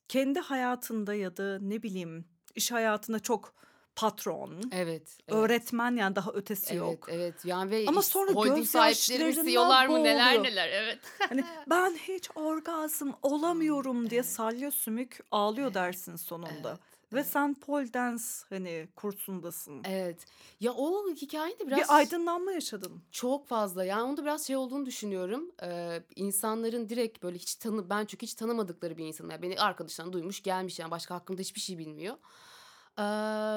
kendi 0.08 0.40
hayatında 0.40 1.14
ya 1.14 1.36
da 1.36 1.58
ne 1.58 1.82
bileyim 1.82 2.24
iş 2.54 2.72
hayatında 2.72 3.18
çok 3.20 3.54
patron, 3.96 4.50
Evet, 4.72 5.02
evet. 5.28 5.38
öğretmen 5.38 5.96
yani 5.96 6.16
daha 6.16 6.30
ötesi 6.32 6.66
Evet, 6.74 6.78
yok. 6.80 7.06
evet. 7.10 7.44
Yani 7.44 7.70
ve 7.70 7.84
Ama 7.88 8.02
sonra 8.02 8.32
holding 8.32 8.66
sahipleri 8.66 9.18
mi, 9.18 9.24
gözyaşlarından 9.24 9.52
CEO'lar 9.52 9.86
mı 9.86 10.04
neler 10.04 10.42
neler. 10.42 10.68
Evet. 10.68 10.98
Hani 11.28 11.44
ben 11.70 11.90
hiç 11.94 12.28
orgazm 12.34 13.10
olamıyorum 13.22 14.10
diye 14.10 14.20
evet. 14.20 14.30
salya 14.30 14.70
sümük 14.70 15.20
ağlıyor 15.30 15.66
Evet, 15.66 15.74
dersin 15.74 16.16
sonunda. 16.16 16.68
evet, 16.68 16.78
Ve 17.12 17.18
evet. 17.20 17.26
sen 17.26 17.54
pole 17.54 17.92
dance 17.94 18.24
hani 18.48 18.88
kursundasın. 18.96 19.80
Evet. 19.84 20.24
Ya 20.60 20.72
o 20.72 21.10
hikâyenin 21.14 21.58
de 21.58 21.66
Bir 21.66 21.70
biraz 21.76 21.90
aydınlanma 21.90 22.52
yaşadın. 22.52 23.02
çok 23.12 23.46
fazla. 23.46 23.84
Yani 23.84 24.02
onda 24.02 24.22
biraz 24.22 24.46
şey 24.46 24.56
olduğunu 24.56 24.86
düşünüyorum. 24.86 25.50
Eee, 25.62 26.02
insanların 26.16 26.88
direkt 26.88 27.22
böyle 27.22 27.38
hiç 27.38 27.54
tanı 27.54 27.90
ben 27.90 28.04
çünkü 28.04 28.26
hiç 28.26 28.34
tanımadıkları 28.34 28.96
bir 28.96 29.04
insanım. 29.04 29.30
Yani 29.30 29.42
beni 29.42 29.60
arkadaşından 29.60 30.12
duymuş, 30.12 30.42
gelmiş 30.42 30.78
yani 30.78 30.90
başka 30.90 31.14
hakkımda 31.14 31.40
hiçbir 31.42 31.60
şey 31.60 31.78
bilmiyor. 31.78 32.16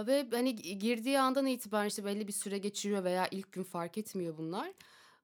Ve 0.07 0.27
hani 0.31 0.55
gi 0.55 0.77
girdiği 0.77 1.19
andan 1.19 1.45
itibaren 1.45 1.87
işte 1.87 2.05
belli 2.05 2.27
bir 2.27 2.33
süre 2.33 2.57
geçiriyor 2.57 3.03
veya 3.03 3.27
ilk 3.31 3.51
gün 3.51 3.63
fark 3.63 3.97
etmiyor 3.97 4.37
bunlar. 4.37 4.73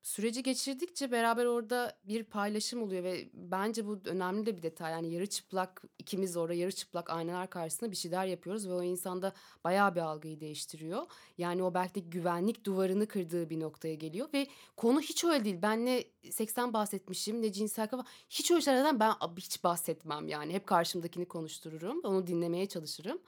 Süreci 0.03 0.43
geçirdikçe 0.43 1.11
beraber 1.11 1.45
orada 1.45 1.97
bir 2.03 2.23
paylaşım 2.23 2.83
oluyor 2.83 3.03
ve 3.03 3.29
bence 3.33 3.85
bu 3.87 3.99
önemli 4.05 4.45
de 4.45 4.57
bir 4.57 4.61
detay. 4.61 4.91
Yani 4.91 5.13
yarı 5.13 5.27
çıplak 5.27 5.83
ikimiz 5.99 6.37
orada 6.37 6.53
yarı 6.53 6.71
çıplak 6.71 7.09
aynalar 7.09 7.49
karşısında 7.49 7.91
bir 7.91 7.95
şeyler 7.95 8.25
yapıyoruz 8.25 8.67
ve 8.67 8.73
o 8.73 8.83
insanda 8.83 9.33
bayağı 9.63 9.95
bir 9.95 9.99
algıyı 10.01 10.39
değiştiriyor. 10.39 11.03
Yani 11.37 11.63
o 11.63 11.73
belki 11.73 11.95
de 11.95 11.99
güvenlik 11.99 12.65
duvarını 12.65 13.07
kırdığı 13.07 13.49
bir 13.49 13.59
noktaya 13.59 13.95
geliyor 13.95 14.27
ve 14.33 14.47
konu 14.77 15.01
hiç 15.01 15.23
öyle 15.23 15.45
değil. 15.45 15.59
Ben 15.61 15.85
ne 15.85 16.03
seksten 16.31 16.73
bahsetmişim 16.73 17.41
ne 17.41 17.51
cinsel 17.51 17.87
kafa 17.87 18.03
hiç 18.29 18.51
öyle 18.51 18.61
şeylerden 18.61 18.99
ben 18.99 19.13
hiç 19.37 19.63
bahsetmem 19.63 20.27
yani. 20.27 20.53
Hep 20.53 20.67
karşımdakini 20.67 21.25
konuştururum. 21.25 22.01
Onu 22.03 22.27
dinlemeye 22.27 22.65
çalışırım. 22.65 23.19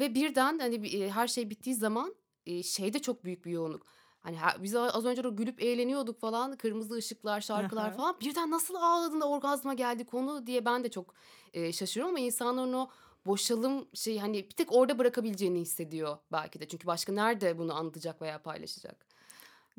Ve 0.00 0.14
birden 0.14 0.58
hani 0.58 1.10
her 1.10 1.28
şey 1.28 1.50
bittiği 1.50 1.74
zaman 1.76 2.14
eee, 2.46 2.62
şeyde 2.62 2.98
çok 2.98 3.24
büyük 3.24 3.44
bir 3.44 3.50
yoğunluk. 3.50 3.86
Hani 4.20 4.36
her, 4.36 4.62
biz 4.62 4.76
az 4.76 5.04
önce 5.04 5.24
de 5.24 5.28
gülüp 5.28 5.62
eğleniyorduk 5.62 6.20
falan. 6.20 6.56
Kırmızı 6.56 6.94
ışıklar, 6.94 7.40
şarkılar 7.40 7.82
falan. 7.96 8.16
Birden 8.20 8.50
nasıl 8.50 8.74
ağladın 8.74 9.20
da 9.20 9.28
orgazma 9.28 9.74
geldi 9.74 10.04
konu 10.04 10.46
diye 10.46 10.64
ben 10.64 10.84
de 10.84 10.90
çok 10.90 11.14
eee, 11.52 11.72
şaşırıyorum 11.72 12.14
ama 12.16 12.24
insanların 12.24 12.72
o 12.72 12.88
boşalım 13.26 13.88
şey 13.94 14.18
hani 14.18 14.36
bir 14.44 14.50
tek 14.56 14.72
orada 14.72 14.98
bırakabileceğini 14.98 15.60
hissediyor 15.60 16.18
belki 16.32 16.60
de. 16.60 16.68
Çünkü 16.68 16.86
başka 16.86 17.12
nerede 17.12 17.58
bunu 17.58 17.74
anlatacak 17.74 18.22
veya 18.22 18.42
paylaşacak? 18.42 19.06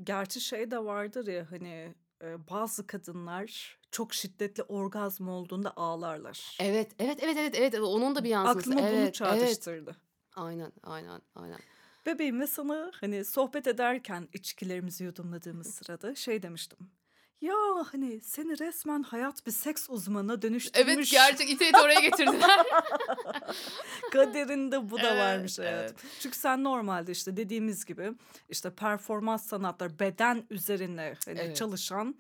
Gerçi 0.04 0.42
şey 0.42 0.72
de 0.72 0.86
vardır 0.86 1.28
ya 1.28 1.48
hani 1.52 1.94
e, 2.24 2.50
bazı 2.50 2.88
kadınlar 2.88 3.80
çok 3.94 4.14
şiddetli 4.14 4.64
orgazm 4.64 5.28
olduğunda 5.28 5.74
ağlarlar. 5.78 6.58
Evet, 6.60 6.92
evet, 7.00 7.20
evet, 7.22 7.38
evet, 7.40 7.56
evet. 7.58 7.80
Onun 7.80 8.16
da 8.16 8.24
bir 8.24 8.30
yansıması. 8.30 8.60
Aklıma 8.60 8.78
bunu 8.82 8.88
Evet, 8.88 9.00
evet. 9.00 9.14
çağrıştırdı. 9.16 9.96
Aynen, 10.36 10.72
aynen, 10.84 11.22
aynen. 11.36 11.60
Bebeğim 12.06 12.40
ve 12.40 12.48
sana 12.48 12.92
hani 13.02 13.26
sohbet 13.26 13.68
ederken 13.68 14.28
içkilerimizi 14.34 15.04
yudumladığımız 15.04 15.76
sırada 15.76 16.16
şey 16.16 16.44
demiştim. 16.44 16.78
Ya 17.42 17.56
hani 17.92 18.22
seni 18.22 18.60
resmen 18.60 19.04
hayat 19.04 19.46
bir 19.48 19.52
seks 19.52 19.90
uzmanına 19.90 20.34
Evet, 20.34 20.42
dönüştürmüş. 20.44 21.12
gerçek 21.12 21.50
ite 21.50 21.72
oraya 21.84 22.00
getirdiler. 22.00 22.60
Kaderinde 24.12 24.90
bu 24.90 24.98
da 24.98 25.08
Evet, 25.08 25.20
varmış 25.20 25.60
evet. 25.60 25.70
hayatım. 25.72 26.10
Çünkü 26.20 26.38
sen 26.38 26.64
normalde 26.64 27.12
işte 27.12 27.38
dediğimiz 27.38 27.86
gibi 27.86 28.12
işte 28.50 28.70
performans 28.70 29.46
sanatları 29.46 30.00
beden 30.00 30.44
üzerine 30.50 31.14
hani 31.26 31.40
Evet. 31.40 31.56
çalışan 31.56 32.16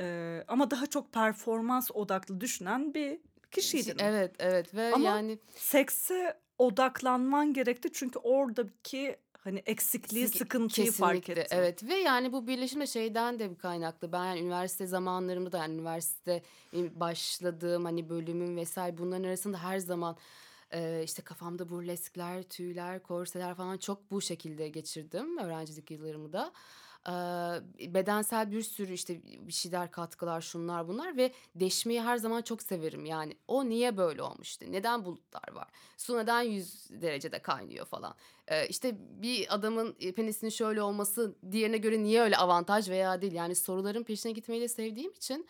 e, 0.00 0.44
ama 0.48 0.70
daha 0.70 0.86
çok 0.86 1.12
performans 1.12 1.90
odaklı 1.94 2.40
düşünen 2.40 2.94
bir 2.94 3.20
kişiydin. 3.50 3.96
Evet, 3.98 4.34
evet 4.38 4.74
ve 4.74 4.94
Ama 4.94 5.08
yani 5.08 5.38
sekse 5.56 6.40
odaklanman 6.58 7.52
gerekti 7.52 7.88
çünkü 7.92 8.18
oradaki 8.18 9.16
hani 9.38 9.62
eksikliği, 9.66 10.26
Sik- 10.26 10.38
sıkıntıyı 10.38 10.92
fark 10.92 11.22
kesinlikle 11.22 11.42
ettin. 11.42 11.56
evet 11.56 11.84
ve 11.84 11.94
yani 11.94 12.32
bu 12.32 12.46
birleşim 12.46 12.80
de 12.80 12.86
şeyden 12.86 13.38
de 13.38 13.56
kaynaklı. 13.56 14.12
Ben 14.12 14.24
yani 14.24 14.40
üniversite 14.40 14.86
zamanlarımda 14.86 15.52
da 15.52 15.58
yani 15.58 15.74
üniversite 15.74 16.42
benim 16.72 17.00
başladığım 17.00 17.84
hani 17.84 18.08
bölümüm 18.10 18.56
vesaire 18.56 18.98
bunların 18.98 19.24
arasında 19.24 19.62
her 19.62 19.78
zaman 19.78 20.16
e, 20.72 21.02
işte 21.04 21.22
kafamda 21.22 21.68
burleskler, 21.68 22.42
tüyler, 22.42 23.02
korseler 23.02 23.54
falan 23.54 23.78
çok 23.78 24.10
bu 24.10 24.20
şekilde 24.20 24.68
geçirdim 24.68 25.38
öğrencilik 25.38 25.90
yıllarımı 25.90 26.32
da. 26.32 26.52
Bedensel 27.80 28.50
bir 28.50 28.62
sürü 28.62 28.92
işte 28.92 29.22
bir 29.24 29.52
şeyler 29.52 29.90
katkılar 29.90 30.40
şunlar 30.40 30.88
bunlar 30.88 31.16
ve 31.16 31.32
deşmeyi 31.54 32.02
her 32.02 32.16
zaman 32.16 32.42
çok 32.42 32.62
severim. 32.62 33.04
Yani 33.04 33.36
o 33.48 33.68
niye 33.68 33.96
böyle 33.96 34.22
olmuştu? 34.22 34.64
Neden 34.68 35.04
bulutlar 35.04 35.52
var? 35.52 35.68
Su 35.96 36.16
neden 36.16 36.42
100 36.42 36.90
derecede 36.90 37.38
kaynıyor? 37.38 37.86
falan. 37.86 38.14
İşte 38.68 38.96
bir 39.22 39.54
adamın 39.54 39.92
penisinin 39.92 40.50
şöyle 40.50 40.82
olması 40.82 41.34
diğerine 41.50 41.78
göre 41.78 42.02
niye 42.02 42.22
öyle 42.22 42.36
avantaj 42.36 42.90
veya 42.90 43.22
değil? 43.22 43.32
Yani 43.32 43.54
soruların 43.54 44.02
peşine 44.02 44.32
gitmeyi 44.32 44.60
de 44.62 44.68
sevdiğim 44.68 45.12
için 45.12 45.46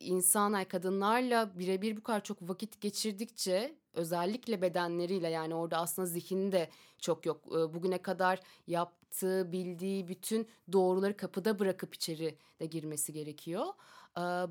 insanlar 0.00 0.68
kadınlarla 0.68 1.58
birebir 1.58 1.96
bu 1.96 2.02
kadar 2.02 2.24
çok 2.24 2.42
vakit 2.42 2.80
geçirdikçe 2.80 3.74
özellikle 3.94 4.62
bedenleriyle 4.62 5.28
yani 5.28 5.54
orada 5.54 5.78
aslında 5.78 6.06
zihni 6.06 6.52
de 6.52 6.70
çok 6.98 7.26
yok. 7.26 7.46
Bugüne 7.74 8.02
kadar 8.02 8.40
yaptığı, 9.14 9.52
bildiği 9.52 10.08
bütün 10.08 10.48
doğruları 10.72 11.16
kapıda 11.16 11.58
bırakıp 11.58 11.94
içeri 11.94 12.38
de 12.60 12.66
girmesi 12.66 13.12
gerekiyor. 13.12 13.66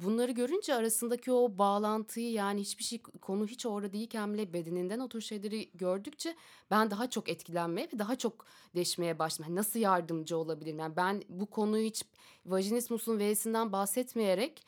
Bunları 0.03 0.32
görünce 0.32 0.75
arasındaki 0.75 1.32
o 1.32 1.58
bağlantıyı 1.58 2.32
yani 2.32 2.62
hiçbir 2.62 2.84
şey 2.84 3.01
konu 3.01 3.48
hiç 3.48 3.65
orada 3.65 3.93
değilken 3.93 4.34
bile 4.34 4.53
bedeninden 4.53 5.00
o 5.00 5.10
tür 5.10 5.22
şeyleri 5.22 5.70
gördükçe 5.74 6.36
ben 6.72 6.91
daha 6.91 7.10
çok 7.10 7.29
etkilenmeye 7.29 7.88
ve 7.93 8.00
daha 8.00 8.15
çok 8.15 8.46
deşmeye 8.75 9.20
başladım. 9.20 9.46
Hani 9.46 9.55
nasıl 9.55 9.79
yardımcı 9.79 10.38
olabilirim? 10.38 10.79
Yani 10.79 10.96
ben 10.96 11.24
bu 11.29 11.46
konuyu 11.46 11.86
hiç 11.86 12.05
vajinismusun 12.46 13.20
V'sinden 13.20 13.72
bahsetmeyerek 13.72 14.65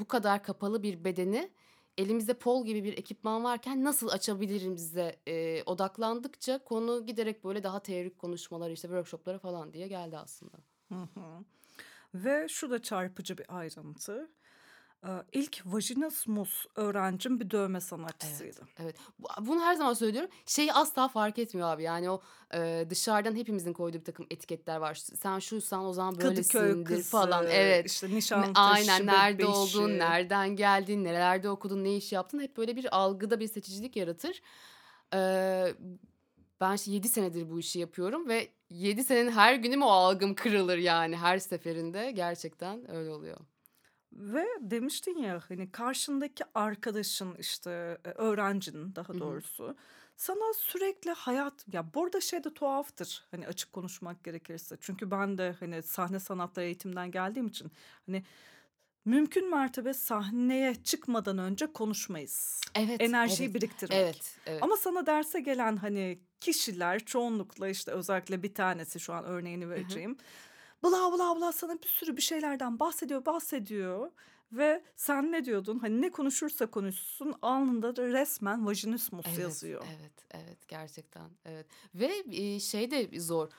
bu 0.00 0.04
kadar 0.04 0.42
kapalı 0.42 0.82
bir 0.82 1.04
bedeni 1.04 1.50
elimizde 1.98 2.34
pol 2.34 2.66
gibi 2.66 2.84
bir 2.84 2.98
ekipman 2.98 3.44
varken 3.44 3.84
nasıl 3.84 4.08
açabilirimizde 4.08 5.16
eee, 5.26 5.62
odaklandıkça 5.66 6.64
konu 6.64 7.06
giderek 7.06 7.44
böyle 7.44 7.62
daha 7.62 7.82
teorik 7.82 8.18
konuşmalar 8.18 8.70
işte 8.70 8.88
workshoplara 8.88 9.38
falan 9.38 9.72
diye 9.72 9.88
geldi 9.88 10.18
aslında. 10.18 10.56
Hı 10.88 10.94
hı. 11.14 11.44
Ve 12.14 12.48
şu 12.48 12.70
da 12.70 12.82
çarpıcı 12.82 13.38
bir 13.38 13.58
ayrıntı. 13.58 14.30
İlk 15.32 15.62
vajinismus 15.66 16.66
öğrencim 16.76 17.40
bir 17.40 17.50
dövme 17.50 17.76
Evet, 17.78 17.82
sanatçısıydı. 17.82 18.60
evet. 18.78 18.96
Bu- 19.18 19.46
Bunu 19.46 19.60
her 19.62 19.74
zaman 19.74 19.92
söylüyorum. 19.94 20.30
Şeyi 20.46 20.72
asla 20.72 21.08
fark 21.08 21.38
etmiyor 21.38 21.68
abi. 21.68 21.82
Yani 21.82 22.10
o 22.10 22.22
e, 22.54 22.86
dışarıdan 22.90 23.34
hepimizin 23.36 23.72
koyduğu 23.72 23.98
bir 23.98 24.04
takım 24.04 24.26
etiketler 24.30 24.76
var. 24.76 24.94
Sen 24.94 25.38
şuysan 25.38 25.84
o 25.84 25.92
zaman 25.92 26.14
böylesindir 26.20 27.02
falan. 27.02 27.40
kızı, 27.42 27.52
Evet. 27.54 27.86
işte 27.90 28.10
Nişantaşı 28.10 28.60
Aynen 28.60 29.06
nerede 29.06 29.38
bebeşi. 29.38 29.98
nereden 29.98 30.48
geldin, 30.56 31.04
nerelerde 31.04 31.50
okudun, 31.50 31.84
ne 31.84 31.96
iş 31.96 32.12
yaptın 32.12 32.40
hep 32.40 32.56
böyle 32.56 32.76
bir 32.76 32.96
algıda 32.96 33.40
bir 33.40 33.48
seçicilik 33.48 33.96
yaratır. 33.96 34.40
Ee, 35.14 35.74
ben 36.60 36.76
7 36.86 37.08
senedir 37.08 37.50
bu 37.50 37.60
işi 37.60 37.78
yapıyorum 37.78 38.28
ve 38.28 38.48
7 38.70 39.04
senenin 39.04 39.30
her 39.30 39.54
günü 39.54 39.76
mü 39.76 39.84
o 39.84 39.88
algım 39.88 40.34
kırılır 40.34 40.78
yani 40.78 41.16
her 41.16 41.38
seferinde 41.38 42.10
gerçekten 42.10 42.90
öyle 42.96 43.10
oluyor. 43.10 43.36
Ve 44.14 44.46
demiştin 44.60 45.18
ya 45.18 45.40
hani 45.48 45.70
karşındaki 45.70 46.44
arkadaşın 46.54 47.34
işte 47.38 47.98
e, 48.04 48.08
öğrencinin 48.08 48.94
daha 48.94 49.18
doğrusu 49.18 49.76
sana 50.16 50.54
sürekli 50.54 51.10
hayat 51.10 51.64
ya 51.72 51.94
burada 51.94 52.20
şey 52.20 52.44
de 52.44 52.54
tuhaftır 52.54 53.24
hani 53.30 53.46
açık 53.46 53.72
konuşmak 53.72 54.24
gerekirse. 54.24 54.76
Çünkü 54.80 55.10
ben 55.10 55.38
de 55.38 55.56
hani 55.60 55.82
sahne 55.82 56.20
sanatları 56.20 56.66
eğitimden 56.66 57.10
geldiğim 57.10 57.46
için 57.46 57.72
hani 58.06 58.24
mümkün 59.04 59.50
mertebe 59.50 59.94
sahneye 59.94 60.74
çıkmadan 60.74 61.38
önce 61.38 61.72
konuşmayız. 61.72 62.60
Evet, 62.74 63.00
Enerjiyi 63.00 63.46
evet, 63.46 63.54
biriktirmek. 63.54 63.98
evet, 63.98 64.36
evet. 64.46 64.62
Ama 64.62 64.76
sana 64.76 65.06
derse 65.06 65.40
gelen 65.40 65.76
hani 65.76 66.18
kişiler 66.40 67.04
çoğunlukla 67.04 67.68
işte 67.68 67.90
özellikle 67.90 68.42
bir 68.42 68.54
tanesi 68.54 69.00
şu 69.00 69.12
an 69.12 69.24
örneğini 69.24 69.66
Hı 70.06 70.10
hı. 70.10 70.16
Bla 70.84 71.12
bla 71.12 71.36
bla 71.36 71.52
sana 71.52 71.82
bir 71.82 71.88
sürü 71.88 72.16
bir 72.16 72.22
şeylerden 72.22 72.80
bahsediyor 72.80 73.26
bahsediyor. 73.26 74.10
Ve 74.52 74.84
sen 74.96 75.32
ne 75.32 75.44
diyordun? 75.44 75.78
Hani 75.78 76.02
ne 76.02 76.10
konuşursa 76.10 76.66
konuşsun 76.70 77.34
alnında 77.42 77.96
da 77.96 78.06
resmen 78.08 78.66
vajinismus 78.66 79.38
Evet, 79.38 79.38
yazıyor. 79.38 79.82
evet, 79.82 80.12
evet 80.30 80.68
gerçekten 80.68 81.30
evet. 81.44 81.66
Ve 81.94 82.24
e, 82.32 82.60
şey 82.60 82.90
de 82.90 83.20
zor. 83.20 83.50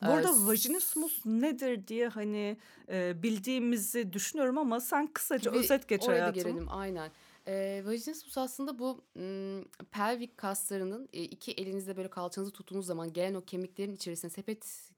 Bu 0.00 0.14
arada 0.14 0.46
vajinismus 0.46 1.26
nedir 1.26 1.86
diye 1.86 2.08
hani 2.08 2.58
e, 2.88 3.22
bildiğimizi 3.22 4.12
düşünüyorum 4.12 4.58
ama 4.58 4.80
sen 4.80 5.06
kısaca 5.12 5.50
özet 5.50 5.88
geç 5.88 6.08
oraya 6.08 6.08
hayatım. 6.08 6.30
gelelim 6.30 6.66
aynen. 6.68 7.12
Eee, 7.46 7.84
vajinismus 7.86 8.38
aslında 8.38 8.78
bu, 8.78 9.04
ımm, 9.16 9.64
pelvik 9.90 10.36
kaslarının, 10.36 11.08
eee, 11.12 11.22
2 11.24 11.52
elinizle 11.52 11.96
böyle 11.96 12.10
kalçanızı 12.10 12.52
tuttuğunuz 12.52 12.86
zaman 12.86 13.12
gelen 13.12 13.34
o 13.34 13.44
kemiklerin 13.44 13.94
içerisinde 13.94 14.32
sepet, 14.32 14.91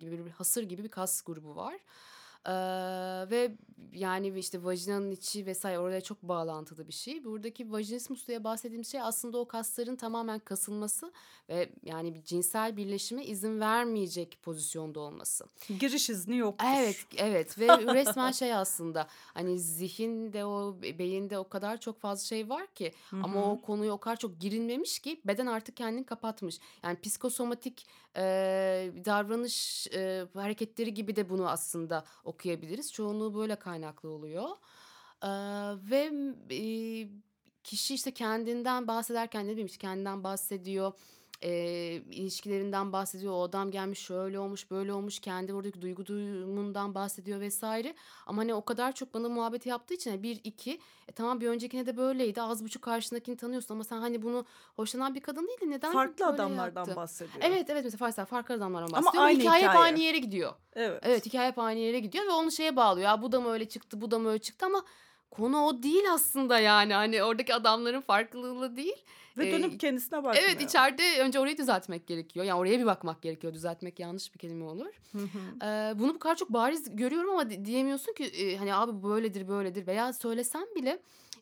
gibi 0.00 0.24
bir 0.26 0.30
hasır 0.30 0.62
gibi 0.62 0.84
bir 0.84 0.88
kas 0.88 1.22
grubu 1.22 1.56
var. 1.56 1.74
Eee, 2.46 2.52
ve 3.30 3.56
yani 3.92 4.38
işte 4.38 4.64
vajinanın 4.64 5.10
içi 5.10 5.52
vs. 5.52 5.64
oraya 5.64 6.00
çok 6.00 6.22
bağlantılı 6.22 6.88
bir 6.88 6.92
şey. 6.92 7.24
Buradaki 7.24 7.72
vajinismus 7.72 8.28
diye 8.28 8.44
bahsettiğimiz 8.44 8.92
şey 8.92 9.00
aslında 9.00 9.38
o 9.38 9.48
kasların 9.48 9.96
tamamen 9.96 10.38
kasılması 10.38 11.12
ve 11.48 11.70
yani 11.84 12.14
bir 12.14 12.22
cinsel 12.24 12.76
birleşime 12.76 13.24
izin 13.24 13.60
vermeyecek 13.60 14.38
pozisyonda 14.42 15.00
olması. 15.00 15.44
Giriş 15.80 16.10
izni 16.10 16.36
yoktur. 16.36 16.66
Evet, 16.76 16.96
evet 17.16 17.58
ve 17.58 17.66
resmen 17.94 18.30
şey 18.30 18.54
aslında 18.54 19.06
hani 19.34 19.58
zihinde 19.58 20.44
o 20.44 20.82
be 20.82 20.98
beyinde 20.98 21.38
o 21.38 21.48
kadar 21.48 21.80
çok 21.80 22.00
fazla 22.00 22.24
şey 22.24 22.48
var 22.48 22.66
ki 22.74 22.92
Hı 23.10 23.16
ama 23.22 23.52
o 23.52 23.60
konuya 23.60 23.92
o 23.92 23.98
kadar 23.98 24.16
çok 24.16 24.40
girilmemiş 24.40 24.98
ki 24.98 25.20
beden 25.24 25.46
artık 25.46 25.76
kendini 25.76 26.06
kapatmış. 26.06 26.58
Yani 26.82 27.00
psikosomatik, 27.00 27.86
eee, 28.16 28.22
davranış, 29.04 29.86
eee, 29.86 30.26
hareketleri 30.34 30.94
gibi 30.94 31.16
de 31.16 31.28
bunu 31.28 31.48
aslında 31.48 32.04
okuyabiliriz. 32.30 32.92
Çoğunluğu 32.92 33.34
böyle 33.34 33.56
kaynaklı 33.56 34.08
oluyor. 34.10 34.48
Eee, 35.24 35.30
ve, 35.90 36.10
eee, 36.50 37.08
kişi 37.64 37.94
işte 37.94 38.10
kendinden 38.10 38.88
bahsederken 38.88 39.46
ne 39.48 39.56
işte 39.56 39.78
kendinden 39.78 40.24
bahsediyor, 40.24 40.92
eee, 41.42 41.94
ilişkilerinden 42.10 42.92
bahsediyor. 42.92 43.32
O 43.32 43.42
adam 43.42 43.70
gelmiş 43.70 43.98
şöyle 43.98 44.38
olmuş, 44.38 44.70
böyle 44.70 44.92
olmuş, 44.92 45.18
kendi 45.20 45.54
oradaki 45.54 45.82
duygu 45.82 46.06
durumundan 46.06 46.94
bahsediyor 46.94 47.40
vs. 47.40 47.62
Ama 48.26 48.42
hani 48.42 48.54
o 48.54 48.64
kadar 48.64 48.92
çok 48.92 49.14
bana 49.14 49.28
muhabbeti 49.28 49.68
yaptığı 49.68 49.94
için 49.94 50.10
hani 50.10 50.22
1-2 50.22 50.80
e, 51.08 51.12
tamam 51.12 51.40
bir 51.40 51.48
öncekinde 51.48 51.86
de 51.86 51.96
böyleydi. 51.96 52.42
Az 52.42 52.64
buçuk 52.64 52.82
karşındakini 52.82 53.36
tanıyorsun 53.36 53.74
ama 53.74 53.84
sen 53.84 53.98
hani 53.98 54.22
bunu 54.22 54.44
hoşlanan 54.76 55.14
bir 55.14 55.20
kadın 55.20 55.48
değildin. 55.48 55.70
Neden 55.70 55.92
Farklı 55.92 56.24
böyle 56.24 56.34
adamlardan 56.34 56.80
yaptı? 56.80 56.96
bahsediyor. 56.96 57.44
Evet, 57.44 57.70
evet 57.70 57.84
mesela 57.84 58.10
farklı 58.26 58.40
farklı 58.40 58.54
adamlardan 58.54 58.92
Ama 58.98 59.06
bahsediyor 59.06 59.22
ve 59.22 59.26
aynı 59.26 59.40
hikâye 59.42 59.62
hep 59.64 59.70
hikâye. 59.70 59.84
aynı 59.84 59.98
yere 59.98 60.18
gidiyor. 60.18 60.52
Evet. 60.72 61.02
Evet, 61.06 61.26
hikâye 61.26 61.48
hep 61.48 61.58
aynı 61.58 61.78
yere 61.78 61.98
gidiyor 62.00 62.26
ve 62.26 62.30
onu 62.30 62.50
şeye 62.52 62.76
bağlıyor. 62.76 63.06
Ya 63.08 63.22
bu 63.22 63.32
da 63.32 63.40
mı 63.40 63.50
öyle 63.50 63.68
çıktı, 63.68 64.00
bu 64.00 64.10
da 64.10 64.18
mı 64.18 64.28
öyle 64.28 64.38
çıktı 64.38 64.66
ama 64.66 64.84
konu 65.30 65.64
o 65.64 65.82
değil 65.82 66.04
aslında 66.12 66.58
yani. 66.60 66.94
Hani 66.94 67.22
oradaki 67.22 67.54
adamların 67.54 68.00
farklılığı 68.00 68.76
değil. 68.76 69.04
Ve 69.38 69.44
Eee, 69.44 69.52
dönüp 69.52 69.80
kendisine 69.80 70.18
evet 70.18 70.24
bakmıyor. 70.24 70.60
içeride 70.60 71.20
önce 71.20 71.40
orayı 71.40 71.58
düzeltmek 71.58 72.06
gerekiyor. 72.06 72.44
Yani 72.46 72.58
oraya 72.58 72.78
bir 72.80 72.86
bakmak 72.86 73.22
gerekiyor. 73.22 73.54
Düzeltmek 73.54 74.00
yanlış 74.00 74.34
bir 74.34 74.38
kelime 74.38 74.64
olur. 74.64 75.00
Eee, 75.62 75.92
bunu 75.98 76.14
bu 76.14 76.18
kadar 76.18 76.36
çok 76.36 76.52
bariz 76.52 76.96
görüyorum 76.96 77.30
ama 77.30 77.50
di 77.50 77.64
diyemiyorsun 77.64 78.12
ki, 78.14 78.24
eee, 78.24 78.56
hani 78.56 78.74
abi 78.74 79.02
böyledir, 79.02 79.48
böyledir 79.48 79.86
veya 79.86 80.12
söylesen 80.12 80.66
bile, 80.76 80.98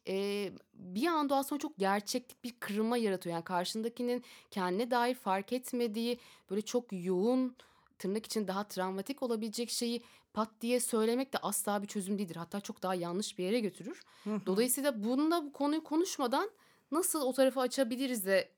eee, 0.06 0.52
bir 0.74 1.06
anda 1.06 1.36
aslında 1.36 1.58
çok 1.58 1.78
gerçeklik 1.78 2.44
bir 2.44 2.52
kırılma 2.60 2.96
yaratıyor. 2.96 3.34
Yani 3.34 3.44
karşındakinin 3.44 4.24
kendine 4.50 4.90
dair 4.90 5.14
fark 5.14 5.52
etmediği 5.52 6.18
böyle 6.50 6.62
çok 6.62 6.84
yoğun, 6.92 7.56
tırnak 7.98 8.26
içinde 8.26 8.48
daha 8.48 8.64
travmatik 8.68 9.22
olabilecek 9.22 9.70
şeyi 9.70 10.02
pat 10.34 10.48
diye 10.60 10.80
söylemek 10.80 11.32
de 11.32 11.38
asla 11.38 11.82
bir 11.82 11.86
çözüm 11.88 12.18
değildir. 12.18 12.36
Hatta 12.36 12.60
çok 12.60 12.82
daha 12.82 12.94
yanlış 12.94 13.38
bir 13.38 13.44
yere 13.44 13.60
götürür. 13.60 14.02
Dolayısıyla 14.46 15.02
bununla 15.04 15.44
bu 15.44 15.52
konuyu 15.52 15.84
konuşmadan 15.84 16.50
nasıl 16.92 17.20
o 17.22 17.32
tarafı 17.32 17.60
açabiliriz'e 17.60 18.48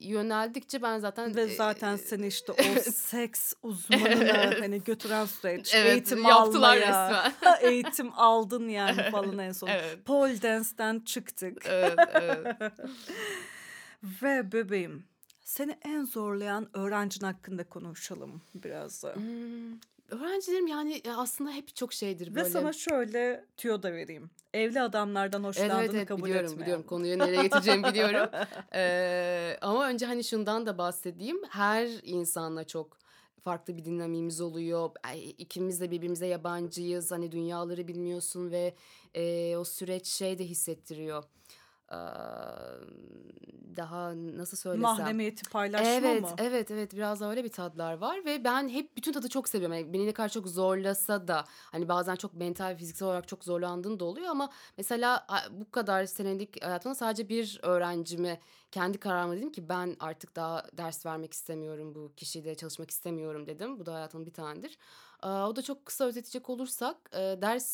yöneldikçe 0.00 0.82
ben 0.82 0.98
zaten, 0.98 1.36
Ve 1.36 1.54
zaten 1.56 1.90
eee 1.92 1.98
seni 1.98 2.26
işte 2.26 2.52
o 2.52 2.80
seks 2.92 3.52
uzmanına 3.62 4.60
hani 4.60 4.84
götüren 4.84 5.24
süreç, 5.26 5.74
Evet, 5.74 5.92
eğitim 5.92 6.22
yaptılar 6.24 6.76
almaya, 6.76 7.14
resmen. 7.24 7.58
eğitim 7.70 8.10
aldın 8.14 8.68
yani 8.68 9.10
falan 9.10 9.38
en 9.38 9.52
son. 9.52 9.68
Evet. 9.68 10.04
Pole 10.04 10.42
dance'ten 10.42 11.00
çıktık. 11.00 11.62
Evet, 11.66 11.98
evet. 12.12 12.56
Ve 14.22 14.52
bebeğim, 14.52 15.04
seni 15.44 15.78
en 15.82 16.04
zorlayan 16.04 16.68
öğrencin 16.76 17.26
hakkında 17.26 17.68
konuşalım 17.68 18.42
biraz 18.54 19.02
da. 19.02 19.12
Imm, 19.14 19.80
öğrencilerim 20.08 20.66
yani, 20.66 20.92
eee, 20.92 21.12
aslında 21.12 21.50
hep 21.50 21.76
çok 21.76 21.92
şeydir 21.92 22.28
Ve 22.28 22.34
böyle 22.34 22.50
sana 22.50 22.72
şöyle 22.72 23.44
tüyo 23.56 23.82
da 23.82 23.92
vereyim. 23.92 24.30
Evli 24.54 24.80
adamlardan 24.80 25.40
Evet, 25.40 25.48
hoşlandığını 25.48 25.96
evet 25.96 26.08
kabul 26.08 26.24
biliyorum, 26.24 26.50
etmeyen. 26.50 26.60
biliyorum. 26.62 26.86
Konuyu 26.86 27.18
nereye 27.18 27.42
getireceğimi 27.42 27.84
biliyorum. 27.86 28.30
Eee, 28.74 29.58
ama 29.60 29.88
önce 29.88 30.06
hani 30.06 30.24
şundan 30.24 30.66
da 30.66 30.78
bahsedeyim. 30.78 31.42
Her 31.50 31.88
insanla 32.02 32.64
çok 32.66 32.98
farklı 33.44 33.76
bir 33.76 33.84
dinamiğimiz 33.84 34.40
oluyor. 34.40 34.90
İkimiz 35.38 35.80
de 35.80 35.90
birbirimize 35.90 36.26
yabancıyız. 36.26 37.10
Hani 37.12 37.32
dünyaları 37.32 37.88
bilmiyorsun 37.88 38.50
ve, 38.50 38.74
eee, 39.14 39.56
o 39.56 39.64
süreç 39.64 40.06
şey 40.06 40.38
de 40.38 40.44
hissettiriyor. 40.44 41.24
Daha 43.76 44.12
nasıl 44.36 44.56
söylesem? 44.56 44.82
Mahremiyeti 44.82 45.50
paylaşma 45.50 45.88
Evet, 45.88 46.22
mı? 46.22 46.28
evet, 46.38 46.70
evet. 46.70 46.94
Biraz 46.94 47.20
da 47.20 47.30
öyle 47.30 47.44
bir 47.44 47.48
tadlar 47.48 47.98
var 47.98 48.24
ve 48.24 48.44
ben 48.44 48.68
hep 48.68 48.96
bütün 48.96 49.12
tadı 49.12 49.28
çok 49.28 49.48
seviyorum. 49.48 49.76
Yani 49.76 49.92
beni 49.92 50.06
ne 50.06 50.12
kadar 50.12 50.28
çok 50.28 50.48
zorlasa 50.48 51.28
da 51.28 51.44
hani 51.48 51.88
bazen 51.88 52.16
çok 52.16 52.34
mental, 52.34 52.76
fiziksel 52.76 53.08
olarak 53.08 53.28
çok 53.28 53.44
zorlandığım 53.44 54.00
da 54.00 54.04
oluyor 54.04 54.28
ama 54.28 54.50
mesela 54.76 55.26
bu 55.50 55.70
kadar 55.70 56.06
senelik 56.06 56.64
hayatımda 56.64 56.94
sadece 56.94 57.28
bir 57.28 57.60
öğrencime 57.62 58.40
kendi 58.70 58.98
kararımla 58.98 59.36
dedim 59.36 59.52
ki 59.52 59.68
ben 59.68 59.96
artık 60.00 60.36
daha 60.36 60.64
ders 60.72 61.06
vermek 61.06 61.32
istemiyorum, 61.32 61.94
bu 61.94 62.12
kişiyle 62.16 62.54
çalışmak 62.54 62.90
istemiyorum 62.90 63.46
dedim. 63.46 63.78
Bu 63.80 63.86
da 63.86 63.94
hayatımın 63.94 64.26
bir 64.26 64.32
tanedir. 64.32 64.78
O 65.22 65.56
da 65.56 65.62
çok 65.62 65.86
kısa 65.86 66.04
özetleyecek 66.04 66.50
olursak, 66.50 67.12
ders 67.12 67.64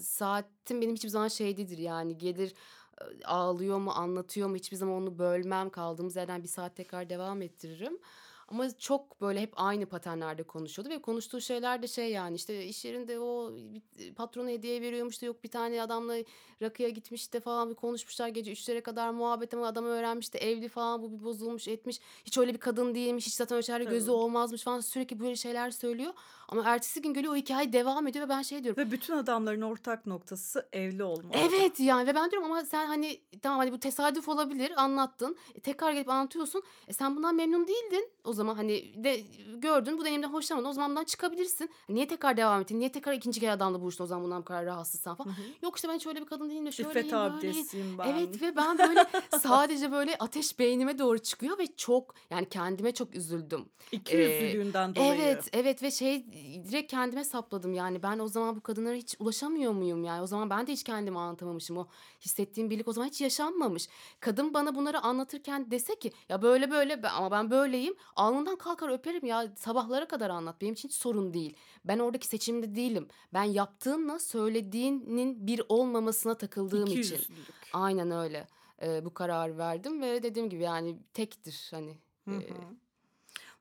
saatim 0.00 0.80
benim 0.80 0.94
hiçbir 0.94 1.08
zaman 1.08 1.28
şey 1.28 1.56
değildir 1.56 1.78
yani 1.78 2.18
gelir, 2.18 2.54
ağlıyor 3.24 3.78
mu, 3.78 3.90
anlatıyor 3.90 4.48
mu 4.48 4.56
hiçbir 4.56 4.76
zaman 4.76 4.94
onu 4.94 5.18
bölmem. 5.18 5.70
Kaldığımız 5.70 6.16
yerden 6.16 6.42
1 6.42 6.48
saat 6.48 6.76
tekrar 6.76 7.10
devam 7.10 7.42
ettiririm. 7.42 7.98
Ama 8.50 8.78
çok 8.78 9.20
böyle 9.20 9.40
hep 9.40 9.52
aynı 9.56 9.86
paternlerde 9.86 10.42
konuşuyordu 10.42 10.90
ve 10.90 11.02
konuştuğu 11.02 11.40
şeyler 11.40 11.82
de 11.82 11.88
şey 11.88 12.10
yani 12.10 12.36
işte 12.36 12.66
iş 12.66 12.84
yerinde 12.84 13.20
o 13.20 13.52
bir 13.98 14.14
patronu 14.14 14.48
hediye 14.48 14.80
veriyormuş 14.80 15.22
da 15.22 15.26
yok 15.26 15.44
bir 15.44 15.48
tane 15.48 15.82
adamla 15.82 16.14
rakıya 16.62 16.88
gitmiş 16.88 17.32
de 17.32 17.40
falan 17.40 17.70
bir 17.70 17.74
konuşmuşlar 17.74 18.28
gece 18.28 18.52
3'lere 18.52 18.80
kadar 18.80 19.10
muhabbet 19.10 19.54
ama 19.54 19.66
adam 19.66 19.84
öğrenmiş 19.84 20.34
de 20.34 20.38
evli 20.38 20.68
falan 20.68 21.02
bu 21.02 21.12
bir 21.12 21.24
bozulmuş 21.24 21.68
etmiş. 21.68 22.00
Hiç 22.24 22.38
öyle 22.38 22.54
bir 22.54 22.58
kadın 22.58 22.94
değilmiş, 22.94 23.26
hiç 23.26 23.34
zaten 23.34 23.56
öyle 23.72 23.84
gözü 23.84 24.10
olmazmış 24.10 24.62
falan 24.62 24.80
sürekli 24.80 25.20
böyle 25.20 25.36
şeyler 25.36 25.70
söylüyor. 25.70 26.12
Ama 26.48 26.62
ertesi 26.64 27.02
gün 27.02 27.14
geliyor 27.14 27.32
o 27.32 27.36
hikâye 27.36 27.72
devam 27.72 28.06
ediyor 28.06 28.24
ve 28.24 28.28
ben 28.28 28.42
şey 28.42 28.64
diyorum 28.64 28.82
Ve 28.82 28.90
bütün 28.90 29.14
adamların 29.14 29.60
ortak 29.60 30.06
noktası 30.06 30.68
evli 30.72 31.04
olmaları. 31.04 31.38
Evet 31.38 31.80
yani 31.80 32.06
ve 32.06 32.14
ben 32.14 32.30
diyorum 32.30 32.50
ama 32.50 32.64
sen 32.64 32.86
hani 32.86 33.20
tamam 33.42 33.58
hani 33.58 33.72
bu 33.72 33.80
tesadüf 33.80 34.28
olabilir 34.28 34.72
anlattın. 34.76 35.36
E, 35.54 35.60
tekrar 35.60 35.92
gelip 35.92 36.08
anlatıyorsun. 36.08 36.62
E, 36.88 36.92
sen 36.92 37.16
bundan 37.16 37.34
memnun 37.34 37.66
değildin. 37.68 38.10
O 38.24 38.32
zaman 38.32 38.39
hani 38.48 39.04
de 39.04 39.20
gördün 39.58 39.98
bu 39.98 40.04
deneyimden 40.04 40.28
hoşlanmadın. 40.28 40.68
O 40.68 40.72
zaman 40.72 40.90
bundan 40.90 41.04
çıkabilirsin. 41.04 41.70
Niye 41.88 42.08
tekrar 42.08 42.36
devam 42.36 42.60
ettin? 42.60 42.80
Niye 42.80 42.92
tekrar 42.92 43.12
ikinci 43.12 43.40
kere 43.40 43.50
adamla 43.50 43.80
buluştun 43.80 44.04
o 44.04 44.06
zaman 44.06 44.24
bundan 44.24 44.40
bu 44.40 44.44
kadar 44.44 44.64
rahatsızsan 44.66 45.14
falan. 45.14 45.30
hı. 45.30 45.34
Yok 45.62 45.76
işte 45.76 45.88
ben 45.88 45.94
hiç 45.94 46.06
öyle 46.06 46.20
bir 46.20 46.26
kadın 46.26 46.50
değilim 46.50 46.66
de 46.66 46.72
şöyleyim 46.72 46.98
İffet 46.98 47.14
abidesiyim 47.14 47.98
ben. 47.98 48.08
Evet 48.12 48.42
ve 48.42 48.56
ben 48.56 48.78
böyle 48.78 49.06
sadece 49.40 49.92
böyle 49.92 50.16
ateş 50.18 50.58
beynime 50.58 50.98
doğru 50.98 51.18
çıkıyor 51.18 51.58
ve 51.58 51.66
çok 51.76 52.14
yani 52.30 52.48
kendime 52.48 52.92
çok 52.94 53.14
üzüldüm. 53.14 53.60
Eee, 53.92 53.98
İkiyüzlülüğünden 53.98 54.94
dolayı. 54.94 55.12
evet, 55.12 55.48
evet 55.52 55.82
ve 55.82 55.90
şey 55.90 56.26
direkt 56.68 56.90
kendime 56.90 57.24
sapladım 57.24 57.74
yani 57.74 58.02
ben 58.02 58.18
o 58.18 58.28
zaman 58.28 58.56
bu 58.56 58.60
kadınlara 58.60 58.94
hiç 58.94 59.16
ulaşamıyor 59.18 59.72
muyum 59.72 60.04
yani? 60.04 60.22
O 60.22 60.26
zaman 60.26 60.50
ben 60.50 60.66
de 60.66 60.72
hiç 60.72 60.84
kendimi 60.84 61.18
anlatamamışım. 61.18 61.76
O 61.76 61.88
hissettiğim 62.20 62.70
birlik 62.70 62.88
o 62.88 62.92
zaman 62.92 63.08
hiç 63.08 63.20
yaşanmamış. 63.20 63.88
Kadın 64.20 64.54
bana 64.54 64.74
bunları 64.74 65.00
anlatırken 65.00 65.70
dese 65.70 65.98
ki 65.98 66.12
ya 66.28 66.42
böyle 66.42 66.70
böyle 66.70 67.00
ama 67.08 67.30
ben 67.30 67.50
böyleyim. 67.50 67.94
Alnından 68.30 68.56
kalkar 68.56 68.88
öperim 68.88 69.26
ya 69.26 69.52
sabahlara 69.56 70.08
kadar 70.08 70.30
anlat. 70.30 70.60
Benim 70.60 70.72
için 70.74 70.88
hiç 70.88 70.96
sorun 70.96 71.34
değil. 71.34 71.56
Ben 71.84 71.98
oradaki 71.98 72.26
seçimde 72.26 72.74
değilim. 72.74 73.08
Ben 73.32 73.42
yaptığınla 73.42 74.18
söylediğinin 74.18 75.46
bir 75.46 75.62
olmamasına 75.68 76.34
takıldığım 76.34 76.86
için. 76.86 77.20
Aynen 77.72 78.10
öyle. 78.10 78.46
Eee, 78.82 79.02
bu 79.04 79.14
kararı 79.14 79.58
verdim 79.58 80.02
ve 80.02 80.22
dediğim 80.22 80.50
gibi 80.50 80.62
yani 80.62 80.96
tektir 81.14 81.68
hani. 81.70 81.98
Hı 82.28 82.34
hı. 82.34 82.40
Eee 82.40 82.54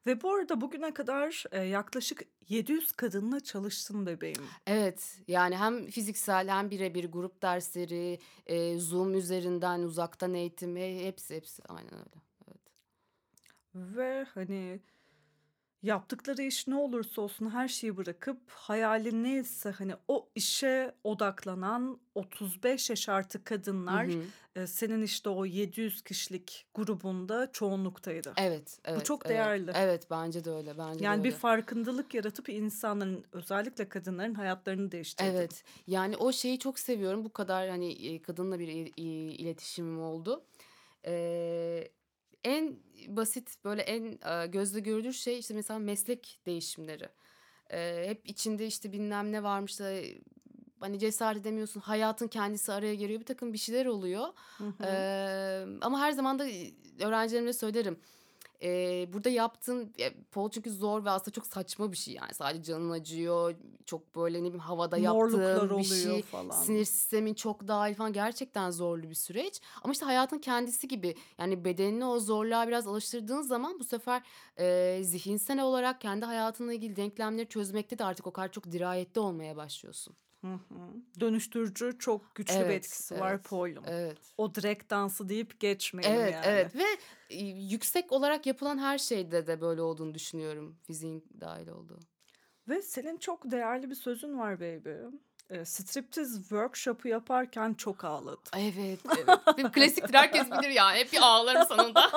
Ve 0.05 0.21
bu 0.21 0.33
arada 0.33 0.61
bugüne 0.61 0.93
kadar, 0.93 1.43
eee, 1.53 1.59
yaklaşık 1.59 2.21
700 2.49 2.91
kadınla 2.91 3.39
çalıştın 3.39 4.05
bebeğim. 4.05 4.43
Evet, 4.67 5.19
yani 5.27 5.57
hem 5.57 5.85
fiziksel 5.87 6.49
hem 6.49 6.71
bire 6.71 6.93
bir 6.95 7.11
grup 7.11 7.41
dersleri, 7.41 8.19
eee, 8.49 8.77
Zoom 8.79 9.13
üzerinden 9.13 9.79
uzaktan 9.79 10.33
eğitim, 10.33 10.75
he 10.75 11.05
hepsi 11.05 11.35
hepsi 11.35 11.63
aynen 11.69 11.93
öyle. 11.93 12.28
Ve 13.75 14.25
hani 14.33 14.79
Yaptıkları 15.83 16.41
iş 16.43 16.67
ne 16.67 16.75
olursa 16.75 17.21
olsun 17.21 17.49
her 17.49 17.67
şeyi 17.67 17.97
bırakıp 17.97 18.37
hayali 18.49 19.23
neyse 19.23 19.71
hani 19.71 19.93
o 20.07 20.29
işe 20.35 20.91
odaklanan 21.03 21.99
35 22.15 22.89
yaş 22.89 23.09
artı 23.09 23.39
Hı 23.39 23.43
kadınlar 23.43 24.07
hı. 24.07 24.21
e, 24.55 24.67
senin 24.67 25.01
işte 25.03 25.29
o 25.29 25.45
700 25.45 26.01
kişilik 26.01 26.65
grubunda 26.75 27.51
çoğunluktaydı. 27.51 28.33
Evet, 28.37 28.79
Bu 28.85 28.91
evet, 28.91 29.05
çok 29.05 29.25
evet. 29.25 29.29
değerli. 29.35 29.71
Evet, 29.75 30.07
bence 30.11 30.45
de 30.45 30.51
öyle, 30.51 30.77
bence 30.77 30.99
de 30.99 31.03
Yani 31.03 31.23
bir 31.23 31.29
öyle. 31.29 31.37
farkındalık 31.39 32.13
yaratıp 32.13 32.49
insanların 32.49 33.25
özellikle 33.31 33.89
kadınların 33.89 34.33
hayatlarını 34.33 34.91
değiştirdin. 34.91 35.29
Evet, 35.29 35.63
yani 35.87 36.17
o 36.17 36.31
şeyi 36.31 36.59
çok 36.59 36.79
seviyorum. 36.79 37.25
Bu 37.25 37.33
kadar 37.33 37.69
hani 37.69 37.91
e, 37.91 38.21
kadınla 38.21 38.59
bir 38.59 38.67
iletişimim 39.39 40.01
oldu. 40.01 40.43
Ee, 41.05 41.87
en 42.43 42.79
basit 43.07 43.55
böyle 43.65 43.81
en 43.81 44.19
e, 44.31 44.47
gözle 44.47 44.79
görülür 44.79 45.13
şey 45.13 45.39
işte 45.39 45.53
mesela 45.53 45.79
meslek 45.79 46.39
değişimleri. 46.45 47.09
Ee, 47.71 48.03
hep 48.07 48.29
içinde 48.29 48.67
işte 48.67 48.91
bilmem 48.91 49.31
ne 49.31 49.43
varmış 49.43 49.79
da 49.79 49.91
e, 49.91 50.17
hani 50.79 50.99
cesaret 50.99 51.41
edemiyorsun. 51.41 51.79
Hayatın 51.81 52.27
kendisi 52.27 52.73
araya 52.73 52.95
giriyor. 52.95 53.19
Bir 53.19 53.25
takım 53.25 53.53
bir 53.53 53.57
şeyler 53.57 53.85
oluyor. 53.85 54.27
Hı 54.57 54.63
hı. 54.63 54.83
Ee, 54.83 55.65
ama 55.81 55.99
her 55.99 56.11
zaman 56.11 56.39
da 56.39 56.49
e, 56.49 56.71
öğrencilerime 56.99 57.53
söylerim. 57.53 57.99
Ee, 58.63 59.13
burada 59.13 59.29
yaptığın 59.29 59.93
e, 59.99 60.23
pol 60.23 60.49
çünkü 60.49 60.71
zor 60.71 61.05
ve 61.05 61.09
aslında 61.09 61.31
çok 61.31 61.47
saçma 61.47 61.91
bir 61.91 61.97
şey 61.97 62.13
yani 62.13 62.33
sadece 62.33 62.63
canın 62.63 62.89
acıyor 62.91 63.55
çok 63.85 64.15
böyle 64.15 64.37
ne 64.37 64.41
bileyim 64.43 64.59
havada 64.59 64.97
yaptığın 64.97 65.77
bir 65.77 65.83
şey 65.83 66.21
falan. 66.21 66.61
sinir 66.61 66.85
sistemin 66.85 67.33
çok 67.33 67.67
dahil 67.67 67.95
falan 67.95 68.13
gerçekten 68.13 68.71
zorlu 68.71 69.09
bir 69.09 69.15
süreç 69.15 69.61
ama 69.81 69.93
işte 69.93 70.05
hayatın 70.05 70.39
kendisi 70.39 70.87
gibi 70.87 71.15
yani 71.37 71.65
bedenini 71.65 72.05
o 72.05 72.19
zorluğa 72.19 72.67
biraz 72.67 72.87
alıştırdığın 72.87 73.41
zaman 73.41 73.79
bu 73.79 73.83
sefer 73.83 74.21
e, 74.57 74.99
zihinsel 75.03 75.61
olarak 75.61 76.01
kendi 76.01 76.25
hayatınla 76.25 76.73
ilgili 76.73 76.95
denklemleri 76.95 77.49
çözmekte 77.49 77.99
de 77.99 78.03
artık 78.03 78.27
o 78.27 78.31
kadar 78.31 78.51
çok 78.51 78.71
dirayetli 78.71 79.21
olmaya 79.21 79.55
başlıyorsun. 79.55 80.15
Hı 80.41 80.47
hı. 80.53 81.19
Dönüştürücü 81.19 81.95
çok 81.99 82.35
güçlü 82.35 82.53
bir 82.55 82.59
Evet, 82.59 82.85
etkisi 82.85 83.19
var 83.19 83.31
evet, 83.33 83.43
polun. 83.43 83.83
evet. 83.87 84.17
O 84.37 84.55
direkt 84.55 84.89
dansı 84.89 85.29
deyip 85.29 85.59
geçmeyelim 85.59 86.19
Evet, 86.21 86.33
yani. 86.33 86.45
evet 86.45 86.75
ve 86.75 86.85
e, 87.29 87.45
yüksek 87.45 88.11
olarak 88.11 88.45
yapılan 88.45 88.77
her 88.77 88.97
şeyde 88.97 89.47
de 89.47 89.61
böyle 89.61 89.81
olduğunu 89.81 90.13
düşünüyorum. 90.13 90.77
Fiziğin 90.83 91.25
dahil 91.41 91.67
olduğu. 91.67 91.99
Ve 92.69 92.81
senin 92.81 93.17
çok 93.17 93.51
değerli 93.51 93.89
bir 93.89 93.95
sözün 93.95 94.39
var 94.39 94.59
baby. 94.59 94.89
E, 95.49 95.65
striptiz 95.65 96.35
workshop'u 96.39 97.07
yaparken 97.07 97.73
çok 97.73 98.03
ağladım. 98.03 98.43
Evet, 98.57 98.99
evet. 99.17 99.39
Benim 99.57 99.71
klasiktir 99.71 100.13
herkes 100.13 100.51
bilir 100.51 100.69
ya. 100.69 100.95
Hep 100.95 101.13
bir 101.13 101.19
ağlarım 101.21 101.67
sonunda. 101.67 102.11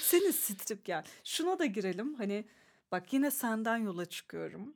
Senin 0.00 0.30
strip 0.30 0.84
gel. 0.84 1.04
Şuna 1.24 1.58
da 1.58 1.64
girelim. 1.66 2.14
Hani 2.14 2.44
bak 2.92 3.12
yine 3.12 3.30
senden 3.30 3.76
yola 3.76 4.04
çıkıyorum. 4.06 4.74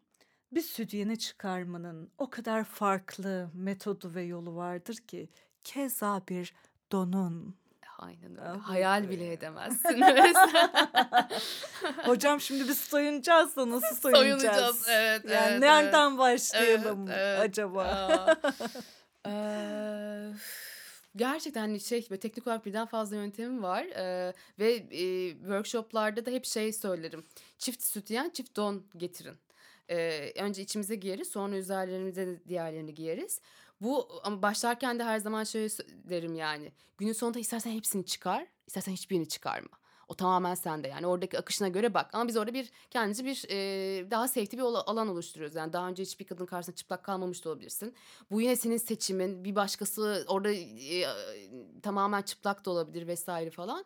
Bir 0.52 0.62
sütyeni 0.62 1.18
çıkarmanın 1.18 2.10
o 2.18 2.30
kadar 2.30 2.64
farklı 2.64 3.50
metodu 3.54 4.14
ve 4.14 4.22
yolu 4.22 4.56
vardır 4.56 4.94
ki 4.96 5.28
keza 5.64 6.22
bir 6.28 6.54
donun. 6.92 7.56
Aynen 7.98 8.30
öyle. 8.30 8.40
Ah 8.42 8.60
Hayal 8.60 9.10
bile 9.10 9.32
edemezsin. 9.32 10.02
Hocam 12.04 12.40
şimdi 12.40 12.68
biz 12.68 12.78
soyunacağız 12.78 13.56
da 13.56 13.70
nasıl 13.70 13.96
soyunacağız? 13.96 14.40
Soyunacağız, 14.40 14.86
evet, 14.90 15.24
Yani 15.30 15.50
evet, 15.50 15.60
nereden 15.60 16.08
evet. 16.08 16.18
başlayalım 16.18 17.08
Evet, 17.08 17.18
evet. 17.20 17.40
acaba? 17.40 17.84
Aa. 17.84 18.36
Eee, 19.26 20.32
gerçekten 21.16 21.60
hani 21.60 21.80
şey 21.80 22.06
böyle 22.10 22.20
teknik 22.20 22.46
olarak 22.46 22.66
birden 22.66 22.86
fazla 22.86 23.16
yöntemim 23.16 23.62
var 23.62 23.84
Eee, 23.84 24.32
ve 24.58 24.72
e, 24.74 25.30
workshoplarda 25.30 26.26
da 26.26 26.30
hep 26.30 26.44
şey 26.44 26.72
söylerim. 26.72 27.26
Çift 27.58 27.82
sütyen, 27.82 28.30
çift 28.30 28.56
don 28.56 28.86
getirin. 28.96 29.36
Eee, 29.90 30.32
önce 30.42 30.62
içimize 30.62 30.94
giyeriz, 30.94 31.28
sonra 31.28 31.56
üzerlerimize 31.56 32.40
diğerlerini 32.48 32.94
giyeriz. 32.94 33.40
Bu 33.80 34.08
ama 34.24 34.42
başlarken 34.42 34.98
de 34.98 35.04
her 35.04 35.18
zaman 35.18 35.44
şöyle 35.44 35.68
derim 35.88 36.34
yani. 36.34 36.72
Günün 36.98 37.12
sonunda 37.12 37.38
istersen 37.38 37.70
hepsini 37.70 38.06
çıkar, 38.06 38.46
istersen 38.66 38.92
hiçbirini 38.92 39.28
çıkarma. 39.28 39.68
O 40.08 40.14
tamamen 40.14 40.54
sende 40.54 40.88
yani 40.88 41.06
oradaki 41.06 41.38
akışına 41.38 41.68
göre 41.68 41.94
bak. 41.94 42.10
Ama 42.12 42.28
biz 42.28 42.36
orada 42.36 42.54
bir 42.54 42.70
kendimizi 42.90 43.24
bir 43.24 43.44
e, 43.50 44.10
daha 44.10 44.28
safety 44.28 44.56
bir 44.56 44.62
alan 44.62 45.08
oluşturuyoruz. 45.08 45.56
Yani 45.56 45.72
daha 45.72 45.88
önce 45.88 46.02
hiçbir 46.02 46.24
kadın 46.26 46.46
karşısında 46.46 46.76
çıplak 46.76 47.04
kalmamış 47.04 47.44
da 47.44 47.48
olabilirsin. 47.50 47.94
Bu 48.30 48.40
yine 48.40 48.56
senin 48.56 48.76
seçimin. 48.76 49.44
Bir 49.44 49.54
başkası 49.54 50.24
orada 50.28 50.52
e, 50.52 51.04
tamamen 51.82 52.22
çıplak 52.22 52.64
da 52.64 52.70
olabilir 52.70 53.06
vesaire 53.06 53.50
falan. 53.50 53.84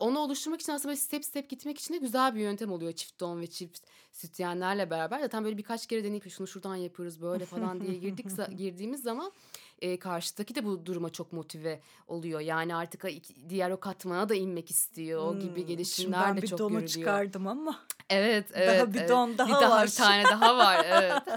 Onu 0.00 0.18
oluşturmak 0.18 0.60
için 0.60 0.72
aslında 0.72 0.88
böyle 0.88 1.00
step 1.00 1.24
step 1.24 1.50
gitmek 1.50 1.78
için 1.78 1.94
de 1.94 1.98
güzel 1.98 2.34
bir 2.34 2.40
yöntem 2.40 2.72
oluyor 2.72 2.92
çift 2.92 3.20
don 3.20 3.40
ve 3.40 3.46
çift 3.46 3.78
sütyenlerle 4.12 4.90
beraber. 4.90 5.20
Zaten 5.20 5.44
böyle 5.44 5.58
birkaç 5.58 5.86
kere 5.86 6.04
deneyip 6.04 6.30
şunu 6.30 6.46
şuradan 6.46 6.76
yapıyoruz 6.76 7.22
böyle 7.22 7.46
falan 7.46 7.80
diye 7.80 7.94
girdik 7.94 8.26
girdiğimiz 8.58 9.02
zaman 9.02 9.32
e, 9.78 9.98
karşıdaki 9.98 10.54
de 10.54 10.64
bu 10.64 10.86
duruma 10.86 11.10
çok 11.10 11.32
motive 11.32 11.80
oluyor. 12.06 12.40
Yani 12.40 12.74
artık 12.74 13.04
diğer 13.48 13.70
o 13.70 13.80
katmana 13.80 14.28
da 14.28 14.34
inmek 14.34 14.70
istiyor. 14.70 15.26
O 15.26 15.38
gibi 15.38 15.60
Hmm, 15.60 15.66
gelişimler 15.66 16.28
ben 16.28 16.36
de 16.36 16.42
bir 16.42 16.48
çok 16.48 16.58
donu 16.58 16.68
görülüyor. 16.70 16.88
çıkardım 16.88 17.46
ama 17.46 17.78
Evet, 18.10 18.50
daha 18.54 18.60
evet, 18.60 18.94
bir 18.94 18.98
evet. 18.98 19.10
don 19.10 19.38
daha 19.38 19.48
bir 19.48 19.52
daha 19.52 19.70
var. 19.70 19.86
bir 19.86 19.92
tane 19.92 20.24
daha 20.24 20.56
var. 20.56 20.84
Evet. 20.88 21.22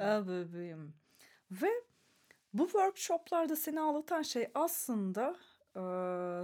Aa, 0.00 0.28
bebeğim. 0.28 0.94
Ve 1.50 1.70
bu 2.54 2.64
workshoplarda 2.64 3.56
seni 3.56 3.80
ağlatan 3.80 4.22
şey 4.22 4.48
aslında 4.54 5.36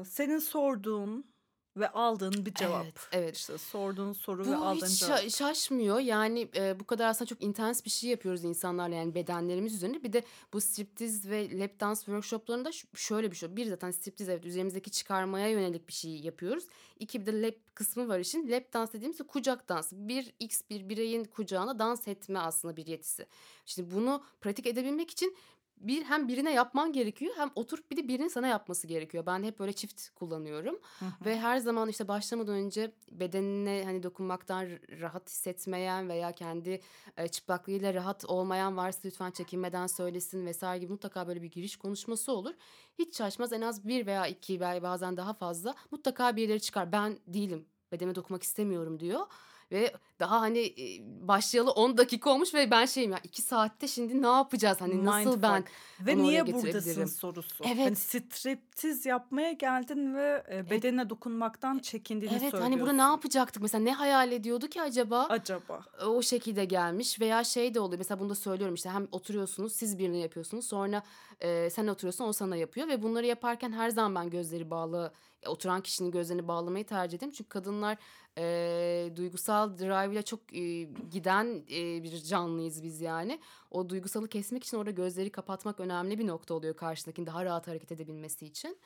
senin 0.04 0.38
sorduğun 0.38 1.34
ve 1.76 1.88
aldığın 1.88 2.46
bir 2.46 2.54
cevap. 2.54 2.84
Evet, 2.84 2.94
evet. 3.12 3.36
İşte 3.36 3.58
sorduğun 3.58 4.12
soru 4.12 4.46
ve 4.46 4.48
Bu 4.48 4.64
aldığın 4.64 4.86
hiç 4.86 5.00
cevap. 5.00 5.18
şa- 5.18 5.30
şaşmıyor. 5.30 5.98
Yani 6.00 6.48
e, 6.56 6.80
bu 6.80 6.84
kadar 6.84 7.08
aslında 7.08 7.28
çok 7.28 7.42
intens 7.42 7.84
bir 7.84 7.90
şey 7.90 8.10
yapıyoruz 8.10 8.44
insanlarla 8.44 8.94
yani 8.94 9.14
bedenlerimiz 9.14 9.74
üzerine. 9.74 10.02
Bir 10.02 10.12
de 10.12 10.24
bu 10.52 10.60
striptiz 10.60 11.30
ve 11.30 11.58
lap 11.58 11.80
dance 11.80 11.98
workshoplarında 11.98 12.70
şöyle 12.94 13.30
bir 13.30 13.36
şey. 13.36 13.56
Bir 13.56 13.66
zaten 13.66 13.90
striptiz 13.90 14.28
evet 14.28 14.44
üzerimizdeki 14.44 14.90
çıkarmaya 14.90 15.48
yönelik 15.48 15.88
bir 15.88 15.92
şey 15.92 16.16
yapıyoruz. 16.20 16.64
İki 16.98 17.20
bir 17.20 17.26
de 17.26 17.42
lap 17.42 17.54
kısmı 17.74 18.08
var 18.08 18.18
işin. 18.18 18.50
Lap 18.50 18.72
dans 18.72 18.92
dediğimiz 18.92 19.18
de 19.18 19.22
kucak 19.26 19.68
dansı. 19.68 20.08
Bir 20.08 20.34
x 20.40 20.62
bir 20.70 20.88
bireyin 20.88 21.24
kucağına 21.24 21.78
dans 21.78 22.08
etme 22.08 22.38
aslında 22.38 22.76
bir 22.76 22.86
yetisi. 22.86 23.26
Şimdi 23.66 23.94
bunu 23.94 24.24
pratik 24.40 24.66
edebilmek 24.66 25.10
için 25.10 25.36
bir 25.76 26.04
hem 26.04 26.28
birine 26.28 26.52
yapman 26.52 26.92
gerekiyor 26.92 27.34
hem 27.36 27.50
oturup 27.54 27.90
bir 27.90 27.96
de 27.96 28.08
birinin 28.08 28.28
sana 28.28 28.46
yapması 28.46 28.86
gerekiyor. 28.86 29.26
Ben 29.26 29.42
hep 29.42 29.58
böyle 29.58 29.72
çift 29.72 30.08
kullanıyorum. 30.08 30.78
Hı 30.98 31.04
hı. 31.04 31.24
Ve 31.24 31.38
her 31.38 31.58
zaman 31.58 31.88
işte 31.88 32.08
başlamadan 32.08 32.54
önce 32.54 32.92
bedenine 33.10 33.82
hani 33.84 34.02
dokunmaktan 34.02 34.68
rahat 35.00 35.30
hissetmeyen 35.30 36.08
veya 36.08 36.32
kendi 36.32 36.80
e, 37.16 37.28
çıplaklığıyla 37.28 37.94
rahat 37.94 38.24
olmayan 38.24 38.76
varsa 38.76 39.00
lütfen 39.04 39.30
çekinmeden 39.30 39.86
söylesin 39.86 40.46
vesaire 40.46 40.78
gibi 40.78 40.92
mutlaka 40.92 41.28
böyle 41.28 41.42
bir 41.42 41.50
giriş 41.50 41.76
konuşması 41.76 42.32
olur. 42.32 42.54
Hiç 42.98 43.16
şaşmaz 43.16 43.52
en 43.52 43.60
az 43.60 43.88
bir 43.88 44.06
veya 44.06 44.26
iki 44.26 44.60
veya 44.60 44.82
bazen 44.82 45.16
daha 45.16 45.34
fazla 45.34 45.74
mutlaka 45.90 46.36
birileri 46.36 46.60
çıkar. 46.60 46.92
Ben 46.92 47.18
değilim 47.26 47.66
bedenime 47.92 48.14
dokunmak 48.14 48.42
istemiyorum 48.42 49.00
diyor. 49.00 49.26
Ve 49.74 49.92
daha 50.20 50.40
hani 50.40 50.58
e, 50.58 50.84
başlayalı 51.28 51.70
10 51.70 51.96
dakika 51.98 52.30
olmuş 52.30 52.54
ve 52.54 52.70
ben 52.70 52.86
şeyim 52.86 53.12
ya 53.12 53.18
2 53.22 53.42
saatte 53.42 53.88
şimdi 53.88 54.22
ne 54.22 54.26
yapacağız? 54.26 54.80
Hani 54.80 55.04
nasıl 55.04 55.42
ben 55.42 55.52
Mindfuck. 55.54 55.72
Ve 56.06 56.18
niye 56.18 56.46
buradasın 56.46 57.04
sorusu. 57.04 57.64
Hani 57.64 57.82
Evet. 57.82 57.98
striptiz 57.98 59.06
yapmaya 59.06 59.52
geldin 59.52 60.14
ve 60.14 60.44
e, 60.52 60.70
bedenine 60.70 61.10
dokunmaktan 61.10 61.78
çekindiğini 61.78 62.32
Evet 62.34 62.42
hani 62.42 62.50
söylüyorsun. 62.50 62.80
burada 62.80 62.92
ne 62.92 63.02
yapacaktık? 63.02 63.62
Mesela 63.62 63.84
ne 63.84 63.92
hayal 63.92 64.32
ediyordu 64.32 64.68
ki 64.68 64.82
acaba? 64.82 65.26
Acaba? 65.28 65.84
o 66.06 66.22
şekilde 66.22 66.64
gelmiş 66.64 67.20
veya 67.20 67.44
şey 67.44 67.74
de 67.74 67.80
oluyor 67.80 67.98
mesela 67.98 68.20
bunu 68.20 68.30
da 68.30 68.34
söylüyorum 68.34 68.74
işte 68.74 68.90
hem 68.90 69.08
oturuyorsunuz 69.12 69.72
siz 69.72 69.98
birini 69.98 70.20
yapıyorsunuz 70.20 70.66
sonra 70.66 71.02
e, 71.40 71.70
sen 71.70 71.86
oturuyorsun 71.86 72.24
o 72.24 72.32
sana 72.32 72.56
yapıyor 72.56 72.88
ve 72.88 73.02
bunları 73.02 73.26
yaparken 73.26 73.72
her 73.72 73.90
zaman 73.90 74.14
ben 74.14 74.30
gözleri 74.30 74.70
bağlı 74.70 75.12
e, 75.33 75.33
oturan 75.46 75.80
kişinin 75.80 76.10
gözlerini 76.10 76.48
bağlamayı 76.48 76.86
tercih 76.86 77.18
ederim 77.18 77.32
çünkü 77.32 77.48
kadınlar 77.48 77.98
e, 78.38 79.16
duygusal 79.16 79.78
drive 79.78 80.12
ile 80.12 80.22
çok 80.22 80.40
e, 80.52 80.82
giden 81.10 81.62
e, 81.70 82.02
bir 82.02 82.22
canlıyız 82.22 82.82
biz 82.82 83.00
yani 83.00 83.38
o 83.70 83.88
duygusalı 83.88 84.28
kesmek 84.28 84.64
için 84.64 84.76
orada 84.76 84.90
gözleri 84.90 85.30
kapatmak 85.30 85.80
önemli 85.80 86.18
bir 86.18 86.26
nokta 86.26 86.54
oluyor 86.54 86.76
karşındakinin 86.76 87.26
daha 87.26 87.44
rahat 87.44 87.68
hareket 87.68 87.92
edebilmesi 87.92 88.46
için. 88.46 88.78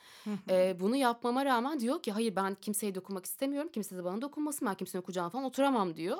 Ee, 0.49 0.77
bunu 0.79 0.95
yapmama 0.95 1.45
rağmen 1.45 1.79
diyor 1.79 2.01
ki 2.01 2.11
hayır 2.11 2.35
ben 2.35 2.55
kimseye 2.55 2.95
dokunmak 2.95 3.25
istemiyorum. 3.25 3.69
Kimse 3.73 3.97
de 3.97 4.03
bana 4.03 4.21
dokunmasın. 4.21 4.67
Ben 4.67 4.75
kimsenin 4.75 5.01
kucağına 5.01 5.29
falan 5.29 5.45
oturamam 5.45 5.95
diyor. 5.95 6.17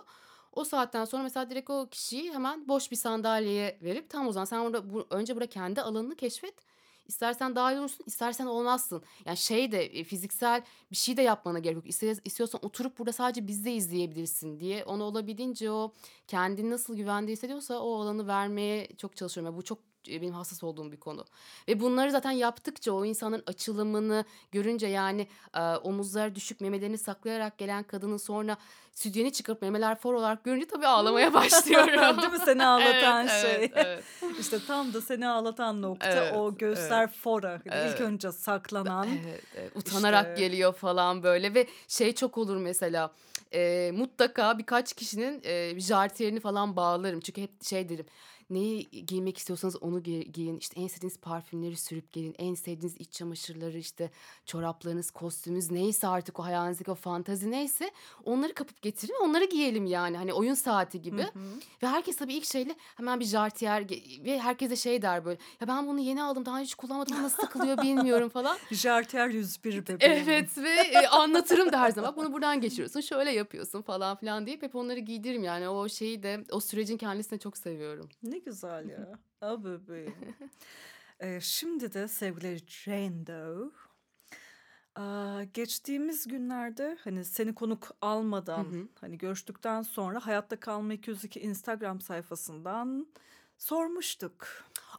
O 0.53 0.63
saatten 0.63 1.05
sonra 1.05 1.23
mesela 1.23 1.49
direkt 1.49 1.69
o 1.69 1.87
kişiyi 1.91 2.33
hemen 2.33 2.67
boş 2.67 2.91
bir 2.91 2.95
sandalyeye 2.95 3.79
verip 3.81 4.09
tam 4.09 4.27
o 4.27 4.31
zaman 4.31 4.45
sen 4.45 4.59
orada 4.59 4.93
bu, 4.93 5.07
önce 5.09 5.35
burada 5.35 5.49
kendi 5.49 5.81
alanını 5.81 6.15
keşfet. 6.15 6.55
İstersen 7.09 7.55
dahil 7.55 7.77
olursun, 7.77 8.03
istersen 8.05 8.45
olmazsın. 8.45 9.03
Yani 9.25 9.37
şey 9.37 9.71
de 9.71 9.85
e, 9.85 10.03
fiziksel 10.03 10.63
bir 10.91 10.95
şey 10.95 11.17
de 11.17 11.21
yapmana 11.21 11.59
gerek 11.59 11.75
yok. 11.75 11.87
İstiyorsan 12.25 12.65
oturup 12.65 12.99
burada 12.99 13.11
sadece 13.11 13.47
bizde 13.47 13.73
izleyebilirsin 13.73 14.59
diye. 14.59 14.83
Onu 14.83 15.03
olabildiğince 15.03 15.71
o 15.71 15.93
kendini 16.27 16.69
nasıl 16.69 16.95
güvende 16.95 17.31
hissediyorsa 17.31 17.79
o 17.79 18.01
alanı 18.01 18.27
vermeye 18.27 18.87
çok 18.97 19.15
çalışıyorum. 19.15 19.51
Yani 19.53 19.57
bu 19.57 19.63
çok 19.63 19.88
benim 20.09 20.33
hassas 20.33 20.63
olduğum 20.63 20.91
bir 20.91 20.97
konu. 20.97 21.25
Ve 21.67 21.79
bunları 21.79 22.11
zaten 22.11 22.31
yaptıkça 22.31 22.91
o 22.91 23.05
insanın 23.05 23.43
açılımını 23.47 24.25
görünce 24.51 24.87
yani 24.87 25.27
e, 25.55 25.59
omuzları 25.61 26.35
düşük 26.35 26.61
memelerini 26.61 26.97
saklayarak 26.97 27.57
gelen 27.57 27.83
kadının 27.83 28.17
sonra 28.17 28.57
sütyeni 28.93 29.33
çıkarıp 29.33 29.61
memeler 29.61 29.99
for 29.99 30.13
olarak 30.13 30.43
görünce 30.43 30.67
tabii 30.67 30.87
ağlamaya 30.87 31.33
başlıyorum. 31.33 32.17
Değil 32.21 32.31
mi 32.31 32.39
seni 32.45 32.65
ağlatan 32.65 33.27
Evet, 33.27 33.41
şey? 33.41 33.55
evet, 33.55 33.71
evet. 33.75 34.03
işte 34.39 34.57
tam 34.67 34.93
da 34.93 35.01
seni 35.01 35.27
ağlatan 35.27 35.81
nokta 35.81 36.07
Evet, 36.09 36.33
o 36.35 36.57
göğüsler 36.57 37.11
fora. 37.11 37.51
Hani 37.51 37.61
Evet. 37.65 37.91
İlk 37.93 38.01
önce 38.01 38.31
saklanan. 38.31 39.07
Evet, 39.25 39.43
evet. 39.55 39.71
utanarak 39.75 40.27
İşte- 40.37 40.47
geliyor 40.47 40.73
falan 40.73 41.23
böyle 41.23 41.53
ve 41.53 41.67
şey 41.87 42.15
çok 42.15 42.37
olur 42.37 42.57
mesela 42.57 43.11
e, 43.53 43.91
mutlaka 43.95 44.57
birkaç 44.57 44.93
kişinin 44.93 45.41
e, 45.43 45.79
jartiyerini 45.79 46.39
falan 46.39 46.75
bağlarım 46.75 47.19
çünkü 47.19 47.41
hep 47.41 47.63
şey 47.63 47.89
derim 47.89 48.05
neyi 48.49 49.05
giymek 49.05 49.37
istiyorsanız 49.37 49.75
onu 49.83 49.99
gi- 49.99 50.31
giyin 50.31 50.57
işte 50.57 50.81
en 50.81 50.87
sevdiğiniz 50.87 51.17
parfümleri 51.17 51.77
sürüp 51.77 52.13
gelin 52.13 52.35
en 52.37 52.53
sevdiğiniz 52.53 52.95
iç 52.99 53.11
çamaşırları 53.11 53.77
işte 53.77 54.11
çoraplarınız 54.45 55.11
kostümünüz 55.11 55.71
neyse 55.71 56.07
artık 56.07 56.39
o 56.39 56.43
hayalinizdeki 56.43 56.91
o 56.91 56.95
fantazi 56.95 57.51
neyse 57.51 57.91
onları 58.25 58.53
kapıp 58.53 58.81
getirin 58.81 59.15
onları 59.23 59.45
giyelim 59.45 59.85
yani 59.85 60.17
hani 60.17 60.33
oyun 60.33 60.53
saati 60.53 61.01
gibi 61.01 61.21
Hı 61.21 61.25
hı. 61.39 61.59
ve 61.83 61.87
herkes 61.87 62.15
tabii 62.15 62.33
ilk 62.33 62.45
şeyle 62.45 62.75
hemen 62.95 63.19
bir 63.19 63.25
jartiyer 63.25 63.89
ve 64.25 64.39
herkes 64.39 64.69
de 64.69 64.75
şey 64.75 65.01
der 65.01 65.25
böyle 65.25 65.39
ya 65.61 65.67
ben 65.67 65.87
bunu 65.87 65.99
yeni 65.99 66.23
aldım 66.23 66.45
daha 66.45 66.59
hiç 66.59 66.75
kullanmadım 66.75 67.23
nasıl 67.23 67.37
takılıyor 67.37 67.77
bilmiyorum 67.77 68.29
falan 68.29 68.57
Jartier 68.71 69.27
101 69.29 69.87
bebeğim. 69.87 69.99
Evet 70.01 70.57
ve 70.57 70.69
e, 70.69 71.07
anlatırım 71.07 71.71
da 71.71 71.79
her 71.79 71.91
zaman. 71.91 72.15
Bunu 72.15 72.33
buradan 72.33 72.61
geçiriyorsun, 72.61 73.01
şöyle 73.01 73.31
yapıyorsun 73.31 73.81
falan 73.81 74.17
filan 74.17 74.45
deyip 74.45 74.63
hep 74.63 74.75
onları 74.75 74.99
giydiririm 74.99 75.43
yani. 75.43 75.69
O 75.69 75.89
şeyi 75.89 76.23
de, 76.23 76.43
o 76.51 76.59
sürecin 76.59 76.97
kendisini 76.97 77.39
çok 77.39 77.57
seviyorum. 77.57 78.09
Ne 78.23 78.38
güzel 78.43 78.89
ya. 78.89 79.19
A 79.41 79.63
bebeğim. 79.63 80.35
Ee, 81.19 81.39
şimdi 81.41 81.93
de 81.93 82.07
sevgili 82.07 82.57
Jane 82.67 83.27
Doe. 83.27 83.71
Aa, 84.95 85.43
geçtiğimiz 85.43 86.27
günlerde 86.27 86.97
hani 87.03 87.25
seni 87.25 87.55
konuk 87.55 87.91
almadan 88.01 88.63
Hı 88.63 88.69
hı. 88.69 88.87
hani 89.01 89.17
görüştükten 89.17 89.81
sonra 89.81 90.25
Hayatta 90.25 90.59
Kalma 90.59 90.93
202 90.93 91.39
Instagram 91.39 92.01
sayfasından 92.01 93.07
sormuştuk. 93.57 94.47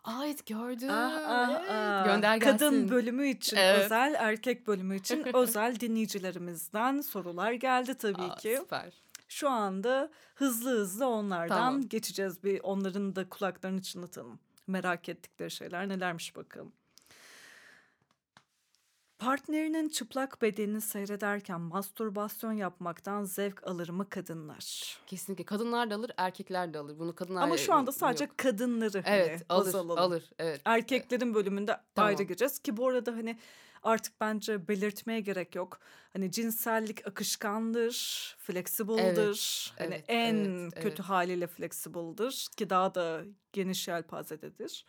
Aa 0.04 0.26
evet 0.26 0.46
gördüm. 0.46 0.88
Ah, 0.90 1.12
ah, 1.26 1.50
Evet. 1.50 1.70
ah. 1.70 2.04
Gönder 2.04 2.36
gelsin. 2.36 2.58
Kadın 2.58 2.90
bölümü 2.90 3.28
için 3.28 3.56
Evet. 3.56 3.84
özel, 3.84 4.14
erkek 4.18 4.66
bölümü 4.66 4.96
için 4.96 5.26
özel 5.36 5.80
dinleyicilerimizden 5.80 7.00
sorular 7.00 7.52
geldi 7.52 7.94
tabii 7.94 8.22
Aa, 8.22 8.34
ki. 8.36 8.56
Süper. 8.60 8.92
Şu 9.30 9.48
anda 9.50 10.10
hızlı 10.34 10.70
hızlı 10.70 11.06
onlardan 11.06 11.56
Tamam. 11.56 11.88
geçeceğiz. 11.88 12.44
Bir 12.44 12.60
onların 12.62 13.16
da 13.16 13.28
kulaklarını 13.28 13.82
çınlatalım. 13.82 14.38
Merak 14.66 15.08
ettikleri 15.08 15.50
şeyler 15.50 15.88
nelermiş 15.88 16.36
bakalım. 16.36 16.72
Partnerinin 19.18 19.88
çıplak 19.88 20.42
bedenini 20.42 20.80
seyrederken 20.80 21.60
mastürbasyon 21.60 22.52
yapmaktan 22.52 23.24
zevk 23.24 23.66
alır 23.66 23.88
mı 23.88 24.08
kadınlar? 24.08 24.98
Kesinlikle. 25.06 25.44
Kadınlar 25.44 25.90
da 25.90 25.94
alır, 25.94 26.10
erkekler 26.16 26.74
de 26.74 26.78
alır. 26.78 26.98
Bunu 26.98 27.14
kadınlar 27.14 27.42
Ama 27.42 27.56
şu 27.56 27.72
anda 27.74 27.90
yok. 27.90 27.98
sadece 27.98 28.28
kadınları 28.36 29.02
hani 29.02 29.14
Evet, 29.16 29.50
baz 29.50 29.74
alır, 29.74 29.84
alalım. 29.84 29.98
alır. 30.02 30.30
Evet. 30.38 30.60
Erkeklerin 30.64 31.34
bölümünde 31.34 31.76
Tamam. 31.94 32.08
ayrı 32.08 32.22
gireceğiz 32.22 32.58
ki 32.58 32.76
bu 32.76 32.88
arada 32.88 33.12
hani 33.12 33.38
artık 33.82 34.20
bence 34.20 34.68
belirtmeye 34.68 35.20
gerek 35.20 35.54
yok. 35.54 35.80
Hani 36.12 36.32
cinsellik 36.32 37.06
akışkandır, 37.06 37.94
flexible'dır. 38.38 39.72
hani 39.78 39.94
evet, 39.94 40.04
en 40.08 40.34
evet, 40.34 40.74
kötü 40.74 40.88
evet. 40.88 41.00
haliyle 41.00 41.46
flexible'dır 41.46 42.46
ki 42.56 42.70
daha 42.70 42.94
da 42.94 43.22
geniş 43.52 43.88
yelpazededir. 43.88 44.84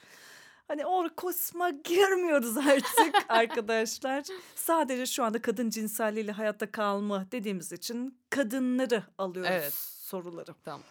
Hani 0.67 0.85
o 0.85 1.09
kısma 1.15 1.69
girmiyoruz 1.69 2.57
artık 2.57 3.15
arkadaşlar. 3.29 4.23
Sadece 4.55 5.05
şu 5.05 5.23
anda 5.23 5.41
kadın 5.41 5.69
cinselliğiyle 5.69 6.31
hayatta 6.31 6.71
kalma 6.71 7.31
dediğimiz 7.31 7.71
için 7.71 8.19
kadınları 8.29 9.03
alıyoruz 9.17 9.51
Evet. 9.51 9.73
soruları. 9.73 10.55
Tamam. 10.63 10.81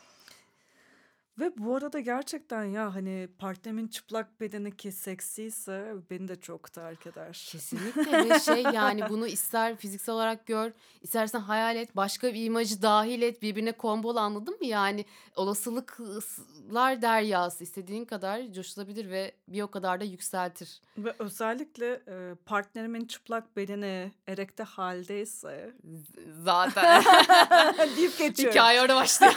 Ve 1.40 1.53
bu 1.59 1.76
arada 1.76 2.00
gerçekten 2.00 2.64
ya 2.64 2.94
hani 2.94 3.29
partnerimin 3.38 3.88
çıplak 3.88 4.40
bedeni 4.40 4.76
ki 4.76 4.92
seksiyse 4.92 5.94
beni 6.11 6.29
de 6.29 6.40
çok 6.40 6.72
terk 6.72 7.07
eder. 7.07 7.46
Kesinlikle 7.50 8.31
ve 8.31 8.40
şey 8.40 8.62
yani 8.62 9.03
bunu 9.09 9.26
ister 9.26 9.76
fiziksel 9.76 10.14
olarak 10.14 10.46
gör, 10.46 10.72
istersen 11.03 11.40
hayal 11.40 11.76
et, 11.76 11.96
başka 11.96 12.35
bir 12.35 12.44
imajı 12.44 12.83
dahil 12.83 13.22
et, 13.22 13.42
birbirine 13.42 13.72
kombol 13.72 14.16
anladın 14.16 14.55
mı? 14.61 14.66
Yani 14.66 15.05
olasılıklar 15.37 17.03
deryası 17.03 17.64
istediğin 17.64 18.05
kadar 18.05 18.53
coşulabilir 18.53 19.11
ve 19.11 19.33
bir 19.48 19.62
o 19.62 19.68
kadar 19.70 20.00
da 20.00 20.05
yükseltir. 20.05 20.81
Ve 20.98 21.14
özellikle 21.18 21.87
e, 22.09 22.35
partnerimin 22.46 23.05
çıplak 23.05 23.57
bedeni 23.57 24.12
erekte 24.26 24.62
haldeyse 24.62 25.74
Z- 25.87 26.42
Zaten 26.44 27.05
deyip 27.96 28.18
geçiyorum. 28.18 28.53
hikaye 28.55 28.81
orada 28.83 28.96
başlıyor. 28.96 29.33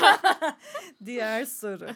Diğer 1.05 1.45
soru. 1.45 1.87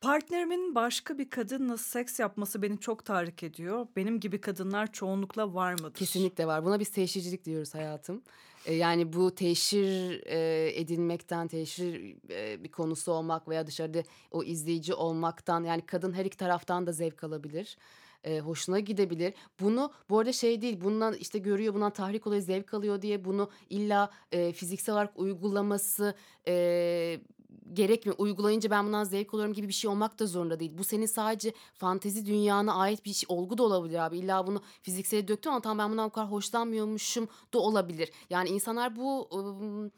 Partnerimin 0.00 0.74
başka 0.74 1.18
bir 1.18 1.30
kadınla 1.30 1.76
seks 1.76 2.20
yapması 2.20 2.62
beni 2.62 2.80
çok 2.80 3.04
tahrik 3.04 3.42
ediyor. 3.42 3.86
Benim 3.96 4.20
gibi 4.20 4.40
kadınlar 4.40 4.92
çoğunlukla 4.92 5.54
var 5.54 5.72
mıdır? 5.72 5.94
Kesinlikle 5.94 6.46
var. 6.46 6.64
Buna 6.64 6.80
biz 6.80 6.88
teşhircilik 6.90 7.44
diyoruz 7.44 7.74
hayatım. 7.74 8.22
E, 8.66 8.74
Yani 8.74 9.12
bu 9.12 9.34
teşhir 9.34 10.22
e, 10.26 10.70
edilmekten, 10.80 11.48
teşhir 11.48 12.16
e, 12.30 12.64
bir 12.64 12.70
konusu 12.70 13.12
olmak 13.12 13.48
veya 13.48 13.66
dışarıda 13.66 14.02
o 14.30 14.44
izleyici 14.44 14.94
olmaktan 14.94 15.64
yani 15.64 15.86
kadın 15.86 16.12
her 16.12 16.24
iki 16.24 16.36
taraftan 16.36 16.86
da 16.86 16.92
zevk 16.92 17.24
alabilir. 17.24 17.78
E, 18.24 18.40
hoşuna 18.40 18.80
gidebilir. 18.80 19.34
Bunu 19.60 19.92
bu 20.10 20.18
arada 20.18 20.32
şey 20.32 20.62
değil 20.62 20.80
bundan 20.80 21.14
işte 21.14 21.38
görüyor 21.38 21.74
bundan 21.74 21.92
tahrik 21.92 22.26
oluyor 22.26 22.42
zevk 22.42 22.74
alıyor 22.74 23.02
diye 23.02 23.24
bunu 23.24 23.50
illa 23.70 24.10
fiziksel 24.54 24.92
olarak 24.92 25.18
uygulaması 25.18 26.14
gerekmiyor. 27.72 28.18
Uygulayınca 28.18 28.70
ben 28.70 28.86
bundan 28.86 29.04
zevk 29.04 29.34
alıyorum 29.34 29.54
gibi 29.54 29.68
bir 29.68 29.72
şey 29.72 29.90
olmak 29.90 30.18
da 30.18 30.26
zorunda 30.26 30.60
değil. 30.60 30.72
Bu 30.78 30.84
senin 30.84 31.06
sadece 31.06 31.52
fantezi 31.74 32.26
dünyana 32.26 32.74
ait 32.74 33.04
bir 33.04 33.12
şey, 33.12 33.26
olgu 33.28 33.58
da 33.58 33.62
olabilir 33.62 33.98
abi. 34.06 34.18
İlla 34.18 34.46
bunu 34.46 34.60
fiziksele 34.82 35.28
döktün 35.28 35.50
ama 35.50 35.60
tamam 35.60 35.78
ben 35.78 35.90
bundan 35.92 36.08
bu 36.08 36.12
kadar 36.12 36.30
hoşlanmıyormuşum 36.30 37.28
da 37.54 37.58
olabilir. 37.58 38.10
Yani 38.30 38.48
insanlar 38.48 38.96
bu 38.96 39.28
ım, 39.32 39.90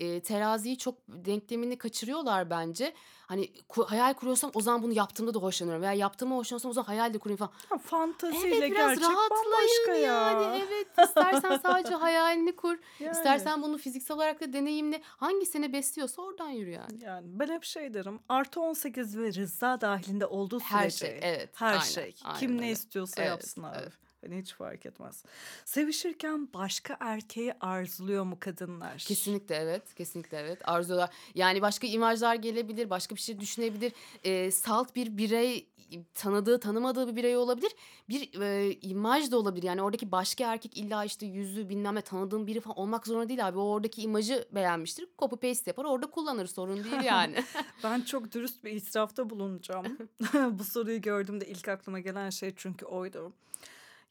e, 0.00 0.20
teraziyi 0.20 0.78
çok 0.78 0.94
denklemini 1.08 1.78
kaçırıyorlar 1.78 2.50
bence. 2.50 2.94
Hani 3.26 3.44
ku- 3.68 3.86
hayal 3.86 4.14
kuruyorsam 4.14 4.50
o 4.54 4.60
zaman 4.60 4.82
bunu 4.82 4.92
yaptığımda 4.92 5.34
da 5.34 5.38
hoşlanıyorum. 5.38 5.82
Veya 5.82 5.92
yaptığımı 5.92 6.36
hoşlanıyorsam 6.36 6.70
o 6.70 6.72
zaman 6.74 6.86
hayal 6.86 7.14
de 7.14 7.18
kurayım 7.18 7.36
falan. 7.38 7.52
Ha, 7.68 7.78
Fantasiyle 7.78 8.56
Evet 8.56 8.70
biraz 8.70 8.88
gerçek 8.98 9.16
bambaşka 9.16 9.94
ya. 9.94 10.30
yani. 10.30 10.62
Evet 10.68 11.08
istersen 11.08 11.56
sadece 11.62 11.94
hayalini 11.94 12.56
kur. 12.56 12.78
Yani. 13.00 13.12
istersen 13.12 13.62
bunu 13.62 13.78
fiziksel 13.78 14.16
olarak 14.16 14.40
da 14.40 14.52
deneyimle. 14.52 15.00
Hangisini 15.04 15.72
besliyorsa 15.72 16.22
oradan 16.22 16.48
yürü 16.50 16.70
yani. 16.70 17.04
Yani 17.04 17.26
ben 17.28 17.48
hep 17.48 17.64
şey 17.64 17.94
derim. 17.94 18.20
Artı 18.28 18.60
18 18.60 19.18
ve 19.18 19.32
rıza 19.34 19.80
dahilinde 19.80 20.26
olduğu 20.26 20.60
sürece. 20.60 20.74
Her 20.76 20.90
şey, 20.90 21.18
evet, 21.22 21.50
Her 21.54 21.72
aynen, 21.72 21.80
şey. 21.84 22.14
aynen 22.24 22.38
Kim 22.40 22.56
ne 22.56 22.60
öyle. 22.60 22.70
istiyorsa 22.70 23.14
Evet, 23.22 23.30
yapsın 23.30 23.62
abi. 23.62 23.76
evet. 23.82 23.92
Hani 24.20 24.38
hiç 24.38 24.54
fark 24.54 24.86
etmez. 24.86 25.24
Sevişirken 25.64 26.48
başka 26.54 26.96
erkeği 27.00 27.54
arzuluyor 27.60 28.24
mu 28.24 28.36
kadınlar? 28.40 28.96
Kesinlikle 28.98 29.54
evet. 29.54 29.94
Kesinlikle 29.94 30.38
evet. 30.38 30.58
Arzular. 30.64 31.10
Yani 31.34 31.62
başka 31.62 31.86
imajlar 31.86 32.34
gelebilir. 32.34 32.90
Başka 32.90 33.14
bir 33.14 33.20
şey 33.20 33.40
düşünebilir. 33.40 33.92
Ee, 34.24 34.50
salt 34.50 34.96
bir 34.96 35.16
birey 35.16 35.70
tanıdığı 36.14 36.60
tanımadığı 36.60 37.08
bir 37.08 37.16
birey 37.16 37.36
olabilir. 37.36 37.72
Bir 38.08 38.40
e, 38.40 38.72
imaj 38.82 39.30
da 39.30 39.38
olabilir. 39.38 39.66
Yani 39.66 39.82
oradaki 39.82 40.12
başka 40.12 40.52
erkek 40.52 40.76
illa 40.76 41.04
işte 41.04 41.26
yüzü 41.26 41.68
bilmem 41.68 41.94
ne 41.94 42.00
tanıdığım 42.00 42.46
biri 42.46 42.60
falan 42.60 42.78
olmak 42.78 43.06
zorunda 43.06 43.28
değil 43.28 43.48
abi. 43.48 43.58
O 43.58 43.62
oradaki 43.62 44.02
imajı 44.02 44.48
beğenmiştir. 44.52 45.08
Copy 45.18 45.48
paste 45.48 45.70
yapar 45.70 45.84
orada 45.84 46.10
kullanır. 46.10 46.46
Sorun 46.46 46.84
değil 46.84 47.02
yani. 47.04 47.44
Ben 47.84 48.00
çok 48.00 48.32
dürüst 48.32 48.64
bir 48.64 48.72
itirafta 48.72 49.30
bulunacağım. 49.30 49.98
Bu 50.50 50.64
soruyu 50.64 51.00
gördüğümde 51.00 51.46
ilk 51.46 51.68
aklıma 51.68 52.00
gelen 52.00 52.30
şey 52.30 52.52
çünkü 52.56 52.86
oydu. 52.86 53.32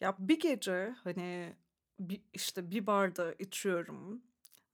Ya 0.02 0.16
bir 0.20 0.40
gece 0.40 0.96
hani 1.04 1.56
bir, 2.00 2.22
işte 2.34 2.72
bir 2.72 2.88
barda 2.88 3.34
içiyorum 3.34 4.22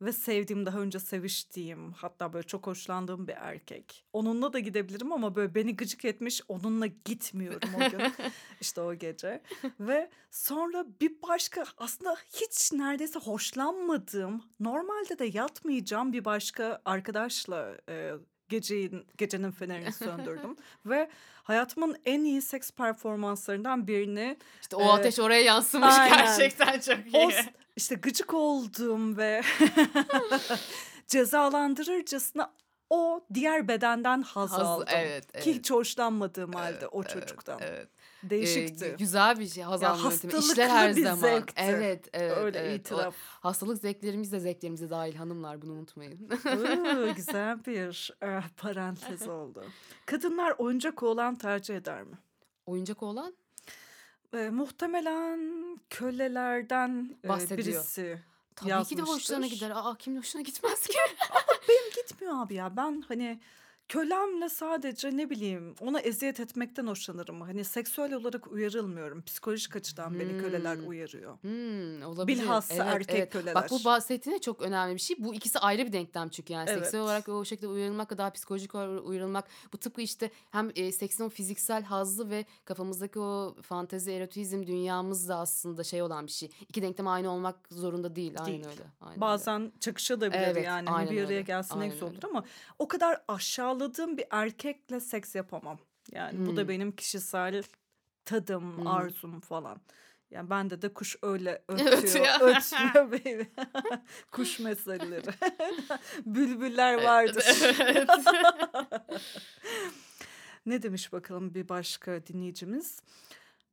ve 0.01 0.11
sevdiğim 0.13 0.65
daha 0.65 0.79
önce 0.79 0.99
seviştiğim 0.99 1.93
hatta 1.93 2.33
böyle 2.33 2.47
çok 2.47 2.67
hoşlandığım 2.67 3.27
bir 3.27 3.33
erkek. 3.37 4.05
Onunla 4.13 4.53
da 4.53 4.59
gidebilirim 4.59 5.11
ama 5.11 5.35
böyle 5.35 5.55
beni 5.55 5.75
gıcık 5.75 6.05
etmiş 6.05 6.41
onunla 6.47 6.87
gitmiyorum 6.87 7.69
o 7.75 7.89
gün. 7.89 8.01
işte 8.61 8.81
o 8.81 8.93
gece. 8.95 9.41
ve 9.79 10.09
sonra 10.31 10.85
bir 11.01 11.21
başka 11.21 11.65
aslında 11.77 12.15
hiç 12.33 12.71
neredeyse 12.73 13.19
hoşlanmadığım 13.19 14.43
normalde 14.59 15.19
de 15.19 15.25
yatmayacağım 15.25 16.13
bir 16.13 16.25
başka 16.25 16.81
arkadaşla 16.85 17.77
e, 17.89 18.13
gecenin 18.49 19.05
gecenin 19.17 19.51
fenerini 19.51 19.91
söndürdüm 20.03 20.55
ve 20.85 21.09
hayatımın 21.43 21.97
en 22.05 22.23
iyi 22.23 22.41
seks 22.41 22.71
performanslarından 22.71 23.87
birini 23.87 24.37
İşte 24.61 24.75
o 24.75 24.81
Eee, 24.81 24.87
ateş 24.89 25.19
oraya 25.19 25.41
yansımış 25.41 25.95
aynen. 25.99 26.17
gerçekten 26.25 26.79
çok 26.79 26.97
o 27.13 27.29
iyi. 27.29 27.31
s- 27.31 27.53
işte 27.75 27.95
gıcık 27.95 28.33
olduğum 28.33 29.17
ve 29.17 29.41
cezalandırırcasına 31.07 32.51
o 32.89 33.25
diğer 33.33 33.67
bedenden 33.67 34.21
haz, 34.21 34.51
Haz- 34.51 34.59
aldım. 34.61 34.87
evet, 34.95 35.25
Ki 35.25 35.31
evet. 35.33 35.47
hiç 35.47 35.71
hoşlanmadığım 35.71 36.53
halde 36.53 36.77
Evet, 36.79 36.89
o 36.91 37.01
evet, 37.01 37.09
çocuktan. 37.13 37.59
Evet. 37.61 37.87
Değişikti. 38.23 38.85
gü- 38.85 38.97
güzel 38.97 39.39
bir 39.39 39.47
şey 39.47 39.63
haz 39.63 39.81
Ya 39.81 39.89
alma 39.89 40.11
yöntemi. 40.11 40.31
hastalıklı 40.33 40.51
İşler 40.53 40.69
her 40.69 40.95
bir 40.95 41.03
zaman. 41.03 41.15
zevkti. 41.21 41.53
Evet, 41.57 42.09
evet, 42.13 42.37
Öyle 42.37 42.59
evet. 42.59 42.91
O 42.91 42.95
itiraf. 42.95 43.15
hastalık 43.19 43.77
zevklerimiz 43.81 44.31
de 44.31 44.39
zevklerimize 44.39 44.89
dahil 44.89 45.15
hanımlar 45.15 45.61
bunu 45.61 45.71
unutmayın. 45.71 46.29
Oo, 46.45 47.13
güzel 47.15 47.65
bir 47.65 48.11
e, 48.23 48.39
parantez 48.57 49.21
oldu. 49.27 49.65
Kadınlar 50.05 50.55
oyuncak 50.57 51.03
oğlan 51.03 51.35
tercih 51.35 51.75
eder 51.75 52.03
mi? 52.03 52.15
Oyuncak 52.65 53.03
olan 53.03 53.35
E, 54.33 54.49
muhtemelen 54.49 55.39
kölelerden 55.89 57.17
e, 57.25 57.57
birisi 57.57 58.19
tabii 58.55 58.83
ki 58.85 58.97
de 58.97 59.01
hoşlarına 59.01 59.45
yazmıştır. 59.45 59.67
gider. 59.67 59.71
Aa 59.75 59.95
kimin 59.99 60.17
hoşuna 60.17 60.41
gitmez 60.41 60.87
ki? 60.87 60.97
Benim 61.69 61.89
gitmiyor 61.95 62.33
abi 62.45 62.53
ya. 62.53 62.77
Ben 62.77 63.03
hani 63.07 63.39
kölemle 63.89 64.49
sadece 64.49 65.17
ne 65.17 65.29
bileyim 65.29 65.75
ona 65.81 65.99
eziyet 65.99 66.39
etmekten 66.39 66.87
hoşlanırım. 66.87 67.41
Hani 67.41 67.63
seksüel 67.63 68.13
olarak 68.13 68.47
uyarılmıyorum. 68.51 69.21
Psikolojik 69.21 69.75
açıdan 69.75 70.19
beni 70.19 70.37
köleler 70.41 70.75
Hmm. 70.75 70.87
uyarıyor. 70.87 71.37
Hmm, 71.41 72.03
olabilir. 72.07 72.39
Bilhassa 72.41 72.73
Evet, 72.75 72.87
erkek 72.95 73.15
evet. 73.15 73.33
köleler. 73.33 73.55
Bak 73.55 73.71
bu 73.71 73.83
bahsettiğin 73.85 74.35
de 74.37 74.41
çok 74.41 74.61
önemli 74.61 74.95
bir 74.95 74.99
şey. 74.99 75.15
Bu 75.19 75.35
ikisi 75.35 75.59
ayrı 75.59 75.85
bir 75.85 75.93
denklem 75.93 76.29
çünkü 76.29 76.53
yani 76.53 76.69
Evet. 76.69 76.79
seksüel 76.79 77.03
olarak 77.03 77.29
o 77.29 77.45
şekilde 77.45 77.67
uyarılmak 77.67 78.17
daha 78.17 78.29
psikolojik 78.29 78.75
olarak 78.75 79.05
uyarılmak. 79.05 79.47
Bu 79.73 79.77
tıpkı 79.77 80.01
işte 80.01 80.31
hem 80.51 80.71
e, 80.75 80.91
seksin 80.91 81.23
o 81.23 81.29
fiziksel 81.29 81.83
hazzı 81.83 82.29
ve 82.29 82.45
kafamızdaki 82.65 83.19
o 83.19 83.55
fantezi, 83.61 84.11
erotizm 84.11 84.63
dünyamız 84.67 85.29
da 85.29 85.35
aslında 85.37 85.83
şey 85.83 86.01
olan 86.01 86.27
bir 86.27 86.31
şey. 86.31 86.49
İki 86.69 86.81
denklem 86.81 87.07
aynı 87.07 87.29
olmak 87.31 87.55
zorunda 87.71 88.15
değil. 88.15 88.33
Değil. 88.45 88.57
öyle. 88.65 88.83
Aynen 89.01 89.11
öyle. 89.11 89.21
Bazen 89.21 89.71
çakışabilir 89.79 90.31
Evet, 90.33 90.65
yani. 90.65 90.89
Hani 90.89 90.97
aynen 90.97 91.11
bir 91.11 91.17
araya 91.21 91.27
öyle. 91.27 91.41
gelsin 91.41 91.75
ne 91.79 91.81
Aynen 91.81 91.95
olur 92.01 92.15
öyle. 92.15 92.27
ama 92.27 92.43
o 92.79 92.87
kadar 92.87 93.21
aşağıladığım 93.79 94.17
bir 94.17 94.25
erkekle 94.31 94.99
seks 94.99 95.35
yapamam. 95.35 95.79
Yani 96.11 96.45
bu 96.45 96.57
da 96.57 96.61
Hmm. 96.61 96.69
benim 96.69 96.91
kişisel 96.91 97.63
tadım, 98.25 98.77
Hmm. 98.77 98.87
arzum 98.87 99.39
falan. 99.39 99.81
Yani 100.31 100.49
bende 100.49 100.81
de 100.81 100.93
kuş 100.93 101.15
öyle 101.21 101.61
Ötüyor. 101.67 101.91
ötüyor, 101.91 102.25
ötmüyor 102.41 103.11
baby. 103.11 103.41
kuş 104.31 104.59
meseleleri. 104.59 105.29
Bülbüller 106.25 107.03
vardır. 107.03 107.45
Evet. 107.79 108.09
Ne 110.65 110.81
demiş 110.83 111.13
bakalım 111.13 111.53
bir 111.53 111.69
başka 111.69 112.25
dinleyicimiz? 112.27 112.99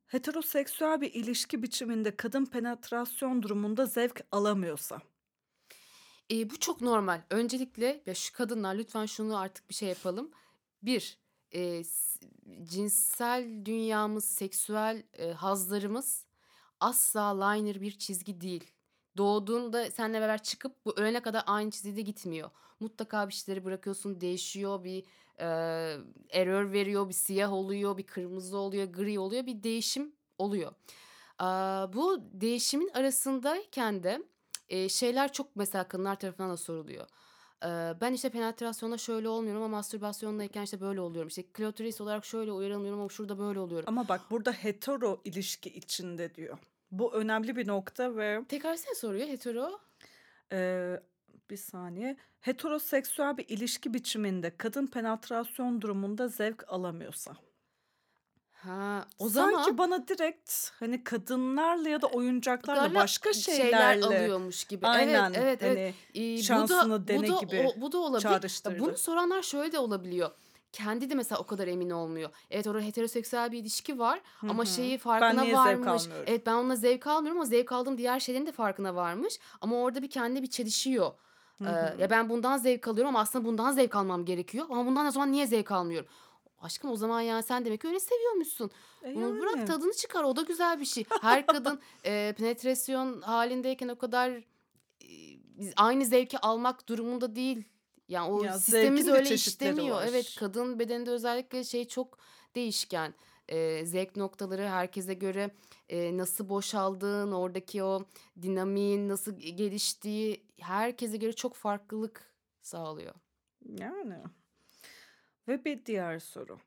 Heteroseksüel 0.07 1.01
bir 1.01 1.13
ilişki 1.13 1.63
biçiminde 1.63 2.15
kadın 2.15 2.45
penetrasyon 2.45 3.43
durumunda 3.43 3.85
zevk 3.85 4.21
alamıyorsa. 4.31 5.01
E, 6.31 6.49
bu 6.49 6.59
çok 6.59 6.81
normal. 6.81 7.21
Öncelikle 7.29 8.01
ya 8.05 8.15
şu 8.15 8.33
kadınlar 8.33 8.75
lütfen 8.75 9.05
şunu 9.05 9.37
artık 9.37 9.69
bir 9.69 9.75
şey 9.75 9.89
yapalım. 9.89 10.31
Bir, 10.83 11.17
e, 11.55 11.83
cinsel 12.63 13.65
dünyamız, 13.65 14.25
seksüel 14.25 15.03
e, 15.13 15.31
hazlarımız 15.31 16.25
asla 16.79 17.43
linear 17.43 17.81
bir 17.81 17.97
çizgi 17.97 18.41
değil. 18.41 18.71
Doğduğunda 19.17 19.91
seninle 19.91 20.21
beraber 20.21 20.43
çıkıp 20.43 20.85
bu 20.85 20.93
ölene 20.95 21.21
kadar 21.21 21.43
aynı 21.45 21.71
çizgide 21.71 22.01
gitmiyor. 22.01 22.49
Mutlaka 22.79 23.27
bir 23.27 23.33
şeyleri 23.33 23.65
bırakıyorsun, 23.65 24.21
değişiyor, 24.21 24.83
bir 24.83 25.03
e, 25.39 25.45
error 26.29 26.71
veriyor, 26.71 27.09
bir 27.09 27.13
siyah 27.13 27.53
oluyor, 27.53 27.97
bir 27.97 28.03
kırmızı 28.03 28.57
oluyor, 28.57 28.85
gri 28.85 29.19
oluyor, 29.19 29.45
bir 29.45 29.63
değişim 29.63 30.11
oluyor. 30.37 30.71
Aa, 31.39 31.93
bu 31.93 32.19
değişimin 32.33 32.89
arasındayken 32.93 34.03
de 34.03 34.23
e, 34.73 34.89
şeyler 34.89 35.33
çok 35.33 35.55
mesela 35.55 35.87
kadınlar 35.87 36.19
tarafından 36.19 36.49
da 36.49 36.57
soruluyor. 36.57 37.07
Ee, 37.65 37.93
ben 38.01 38.13
işte 38.13 38.29
penetrasyonda 38.29 38.97
şöyle 38.97 39.29
olmuyorum 39.29 39.61
ama 39.63 39.77
mastürbasyondayken 39.77 40.63
işte 40.63 40.81
böyle 40.81 41.01
oluyorum. 41.01 41.27
İşte 41.27 41.43
klitoris 41.43 42.01
olarak 42.01 42.25
şöyle 42.25 42.51
uyarılmıyorum 42.51 42.99
ama 42.99 43.09
şurada 43.09 43.39
böyle 43.39 43.59
oluyorum. 43.59 43.85
Ama 43.87 44.07
bak 44.07 44.21
burada 44.31 44.51
hetero 44.51 45.21
ilişki 45.23 45.69
içinde 45.69 46.35
diyor. 46.35 46.57
Bu 46.91 47.13
önemli 47.13 47.55
bir 47.55 47.67
nokta 47.67 48.15
ve 48.15 48.41
Tekrar 48.49 48.75
sen 48.75 48.93
soruyor 48.93 49.27
hetero. 49.27 49.79
e, 50.51 50.99
bir 51.49 51.57
saniye. 51.57 52.17
Heteroseksüel 52.39 53.37
bir 53.37 53.49
ilişki 53.49 53.93
biçiminde 53.93 54.57
kadın 54.57 54.87
penetrasyon 54.87 55.81
durumunda 55.81 56.27
zevk 56.27 56.63
alamıyorsa. 56.67 57.35
Ha, 58.65 59.05
o 59.19 59.29
Sanki 59.29 59.55
zaman 59.55 59.77
bana 59.77 60.07
direkt 60.07 60.69
hani 60.79 61.03
kadınlarla 61.03 61.89
ya 61.89 62.01
da 62.01 62.07
oyuncaklarla 62.07 62.81
galiba 62.81 62.99
başka 62.99 63.33
şeyler 63.33 63.63
şeylerle 63.63 64.05
alıyormuş 64.05 64.63
gibi. 64.63 64.87
aynen 64.87 65.33
evet, 65.33 65.37
evet, 65.37 65.63
evet. 65.63 65.95
hani 66.15 66.33
Ee, 66.33 66.37
bu 66.37 66.39
da 66.39 66.43
şansını 66.43 67.03
bu 67.03 67.07
dene 67.07 67.27
da 67.27 67.39
gibi 67.39 67.71
o, 67.77 67.81
bu 67.81 67.91
da 67.91 67.97
olabilir. 67.97 68.21
Çağrıştırdı. 68.29 68.79
Bunu 68.79 68.97
soranlar 68.97 69.41
şöyle 69.41 69.71
de 69.71 69.79
olabiliyor. 69.79 70.31
Kendi 70.71 71.09
de 71.09 71.15
mesela 71.15 71.39
o 71.41 71.45
kadar 71.45 71.67
emin 71.67 71.89
olmuyor. 71.89 72.29
Evet 72.51 72.67
orada 72.67 72.85
heteroseksüel 72.85 73.51
bir 73.51 73.57
ilişki 73.57 73.99
var 73.99 74.21
ama 74.41 74.65
şeyi 74.65 74.97
farkına 74.97 75.41
niye 75.41 75.55
zevk 75.55 75.65
varmış. 75.65 76.03
almıyorum? 76.03 76.25
Evet 76.27 76.45
ben 76.45 76.53
onunla 76.53 76.75
zevk 76.75 77.07
almıyorum 77.07 77.41
ama 77.41 77.45
zevk 77.45 77.71
aldığım 77.71 77.97
diğer 77.97 78.19
şeylerin 78.19 78.45
de 78.45 78.51
farkına 78.51 78.95
varmış. 78.95 79.39
Ama 79.61 79.75
orada 79.75 80.01
bir 80.01 80.09
kendi 80.09 80.41
bir 80.41 80.49
çelişiyor. 80.49 81.11
Ee, 81.61 81.65
ya 81.99 82.09
ben 82.09 82.29
bundan 82.29 82.57
zevk 82.57 82.87
alıyorum 82.87 83.09
ama 83.09 83.19
aslında 83.19 83.45
bundan 83.45 83.71
zevk 83.71 83.95
almam 83.95 84.25
gerekiyor. 84.25 84.65
Ama 84.69 84.85
bundan 84.85 85.05
o 85.05 85.11
zaman 85.11 85.31
niye 85.31 85.47
zevk 85.47 85.71
almıyorum? 85.71 86.09
Aşkım 86.63 86.91
o 86.91 86.95
zaman 86.95 87.21
yani 87.21 87.43
sen 87.43 87.65
demek 87.65 87.81
ki 87.81 87.87
öyle 87.87 87.99
seviyormuşsun. 87.99 88.71
E 89.05 89.15
bırak 89.15 89.55
yani. 89.55 89.65
tadını 89.65 89.93
çıkar 89.93 90.23
o 90.23 90.35
da 90.35 90.41
güzel 90.41 90.79
bir 90.79 90.85
şey. 90.85 91.05
Her 91.21 91.45
kadın 91.45 91.79
e, 92.05 92.33
penetrasyon 92.37 93.21
halindeyken 93.21 93.87
o 93.87 93.97
kadar 93.97 94.29
e, 94.31 94.43
aynı 95.75 96.05
zevki 96.05 96.39
almak 96.39 96.89
durumunda 96.89 97.35
değil. 97.35 97.63
Yani 98.07 98.31
o 98.31 98.43
Ya 98.43 98.59
sistemimiz 98.59 99.07
öyle 99.07 99.33
işlemiyor. 99.33 99.95
var. 99.95 100.05
Evet 100.09 100.35
kadın 100.39 100.79
bedeninde 100.79 101.11
özellikle 101.11 101.63
şey 101.63 101.87
çok 101.87 102.17
değişken. 102.55 103.13
E, 103.49 103.85
zevk 103.85 104.15
noktaları 104.15 104.67
herkese 104.67 105.13
göre 105.13 105.51
e, 105.89 106.17
nasıl 106.17 106.49
boşaldığın, 106.49 107.31
oradaki 107.31 107.83
o 107.83 108.05
dinamiğin 108.41 109.09
nasıl 109.09 109.37
geliştiği 109.37 110.45
herkese 110.59 111.17
göre 111.17 111.33
çok 111.33 111.55
farklılık 111.55 112.33
sağlıyor. 112.61 113.13
Yani. 113.65 114.15
Ve 115.47 115.65
bir 115.65 115.85
diğer 115.85 116.19
soru. 116.19 116.59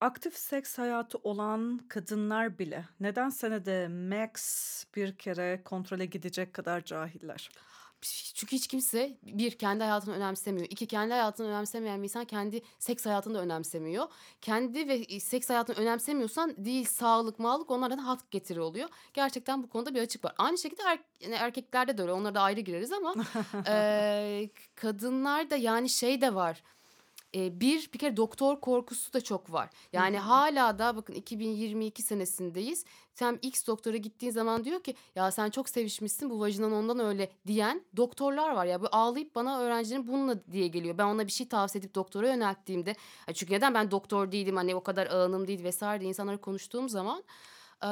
Aktif 0.00 0.36
seks 0.36 0.78
hayatı 0.78 1.18
olan 1.18 1.80
kadınlar 1.88 2.58
bile 2.58 2.84
neden 3.00 3.28
senede 3.28 3.88
max 3.88 4.84
bir 4.96 5.16
kere 5.16 5.62
kontrole 5.64 6.06
gidecek 6.06 6.54
kadar 6.54 6.84
cahiller? 6.84 7.50
Çünkü 8.34 8.56
hiç 8.56 8.66
kimse 8.66 9.18
bir 9.22 9.58
kendi 9.58 9.84
hayatını 9.84 10.14
önemsemiyor. 10.14 10.66
İki 10.70 10.86
kendi 10.86 11.12
hayatını 11.12 11.46
önemsemeyen 11.46 11.98
bir 11.98 12.04
insan 12.04 12.24
kendi 12.24 12.62
seks 12.78 13.06
hayatını 13.06 13.34
da 13.34 13.40
önemsemiyor. 13.40 14.06
Kendi 14.40 14.88
ve 14.88 15.20
seks 15.20 15.50
hayatını 15.50 15.76
önemsemiyorsan 15.76 16.64
değil 16.64 16.84
sağlık, 16.84 17.38
mağlık 17.38 17.70
onlardan 17.70 17.98
hat 17.98 18.30
getiri 18.30 18.60
oluyor. 18.60 18.88
Gerçekten 19.14 19.62
bu 19.62 19.68
konuda 19.68 19.94
bir 19.94 20.00
açık 20.00 20.24
var. 20.24 20.34
Aynı 20.38 20.58
şekilde 20.58 20.82
er, 20.82 20.98
yani 21.20 21.34
erkeklerde 21.34 21.98
de 21.98 22.02
öyle. 22.02 22.12
Onlara 22.12 22.34
da 22.34 22.40
ayrı 22.40 22.60
gireriz 22.60 22.92
ama 22.92 23.14
e, 23.68 24.50
kadınlar 24.74 25.50
da 25.50 25.56
yani 25.56 25.88
şey 25.88 26.20
de 26.20 26.34
var. 26.34 26.62
E, 27.34 27.60
bir 27.60 27.90
bir 27.92 27.98
kere 27.98 28.16
doktor 28.16 28.60
korkusu 28.60 29.12
da 29.12 29.20
çok 29.20 29.52
var. 29.52 29.70
Yani 29.92 30.16
Hı 30.16 30.20
hı. 30.20 30.24
hala 30.24 30.78
da 30.78 30.96
bakın 30.96 31.14
2022 31.14 32.02
senesindeyiz. 32.02 32.84
Sen 33.14 33.38
X 33.42 33.66
doktora 33.66 33.96
gittiğin 33.96 34.32
zaman 34.32 34.64
diyor 34.64 34.82
ki 34.82 34.94
ya 35.14 35.30
sen 35.30 35.50
çok 35.50 35.68
sevişmişsin 35.68 36.30
bu 36.30 36.40
vajinan 36.40 36.72
ondan 36.72 36.98
öyle 36.98 37.30
diyen 37.46 37.82
doktorlar 37.96 38.50
var 38.50 38.66
ya. 38.66 38.82
Bu 38.82 38.86
ağlayıp 38.92 39.34
bana 39.34 39.60
öğrencilerim 39.60 40.08
bununla 40.08 40.52
diye 40.52 40.68
geliyor. 40.68 40.98
Ben 40.98 41.04
ona 41.04 41.26
bir 41.26 41.32
şey 41.32 41.48
tavsiye 41.48 41.80
edip 41.80 41.94
doktora 41.94 42.28
yönelttiğimde 42.28 42.94
çünkü 43.34 43.52
neden 43.52 43.74
ben 43.74 43.90
doktor 43.90 44.32
değilim 44.32 44.56
hani 44.56 44.74
o 44.74 44.82
kadar 44.82 45.06
ağınım 45.06 45.46
değil 45.46 45.64
vesaire 45.64 46.00
diye 46.00 46.08
insanlara 46.08 46.36
konuştuğum 46.36 46.88
zaman 46.88 47.24
e, 47.82 47.86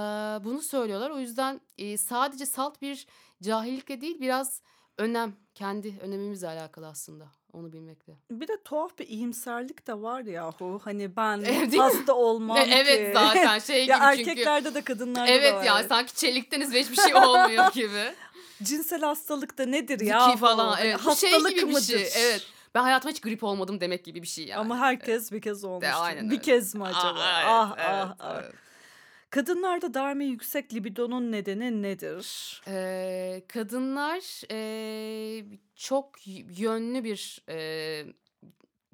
bunu 0.44 0.62
söylüyorlar. 0.62 1.10
O 1.10 1.18
yüzden 1.18 1.60
e, 1.78 1.96
sadece 1.96 2.46
salt 2.46 2.82
bir 2.82 3.06
cahillikle 3.42 4.00
değil 4.00 4.20
biraz 4.20 4.62
önem 5.00 5.32
kendi 5.54 5.94
önemimizle 6.00 6.48
alakalı 6.48 6.86
aslında 6.88 7.28
onu 7.52 7.72
bilmekle. 7.72 8.12
Bir 8.30 8.48
de 8.48 8.62
tuhaf 8.64 8.98
bir 8.98 9.08
iyimserlik 9.08 9.86
de 9.86 10.02
var 10.02 10.20
yahu. 10.20 10.80
Hani 10.84 11.16
ben 11.16 11.38
Evet, 11.46 11.78
hasta 11.78 12.12
olmam 12.14 12.56
E, 12.56 12.64
ki. 12.64 12.70
evet 12.74 13.14
zaten 13.14 13.58
şey 13.66 13.82
gibi 13.82 13.90
ya 13.90 14.12
çünkü. 14.16 14.30
erkeklerde 14.30 14.74
de 14.74 14.82
kadınlarda 14.82 15.26
da 15.28 15.32
Evet 15.32 15.52
var. 15.54 15.64
ya 15.64 15.84
sanki 15.84 16.14
çelikteniz 16.14 16.74
ve 16.74 16.80
hiçbir 16.80 16.96
şey 16.96 17.14
olmuyor 17.14 17.72
gibi. 17.74 18.12
Cinsel 18.62 19.00
hastalık 19.00 19.58
da 19.58 19.66
nedir 19.66 20.00
ya? 20.00 20.24
Ziki 20.26 20.38
falan 20.38 20.78
evet. 20.82 20.96
Bu 21.06 21.16
şey 21.16 21.30
Hastalık 21.30 21.50
gibi 21.50 21.60
bir 21.68 21.72
mıdır? 21.72 21.82
şey. 21.82 22.08
Evet. 22.16 22.46
Ben 22.74 22.82
hayatımda 22.82 23.12
hiç 23.12 23.20
grip 23.20 23.44
olmadım 23.44 23.80
demek 23.80 24.04
gibi 24.04 24.22
bir 24.22 24.26
şey 24.26 24.46
yani. 24.46 24.60
Ama 24.60 24.78
herkes 24.78 25.32
bir 25.32 25.40
kez 25.40 25.64
olmuştur. 25.64 25.92
aynen 25.96 26.24
bir 26.26 26.30
öyle. 26.30 26.42
kez 26.42 26.74
mi 26.74 26.84
acaba? 26.84 27.20
Aa, 27.20 27.38
evet, 27.40 27.46
ah 27.48 27.74
evet, 27.78 27.88
ah 27.90 28.14
ah. 28.20 28.42
Kadınlarda 29.30 29.94
daimi 29.94 30.24
yüksek 30.24 30.74
libidonun 30.74 31.32
nedeni 31.32 31.82
nedir? 31.82 32.62
Ee, 32.68 33.42
kadınlar 33.48 34.42
ee, 34.50 35.44
çok 35.74 36.26
yönlü 36.58 37.04
bir 37.04 37.42
ee, 37.48 38.06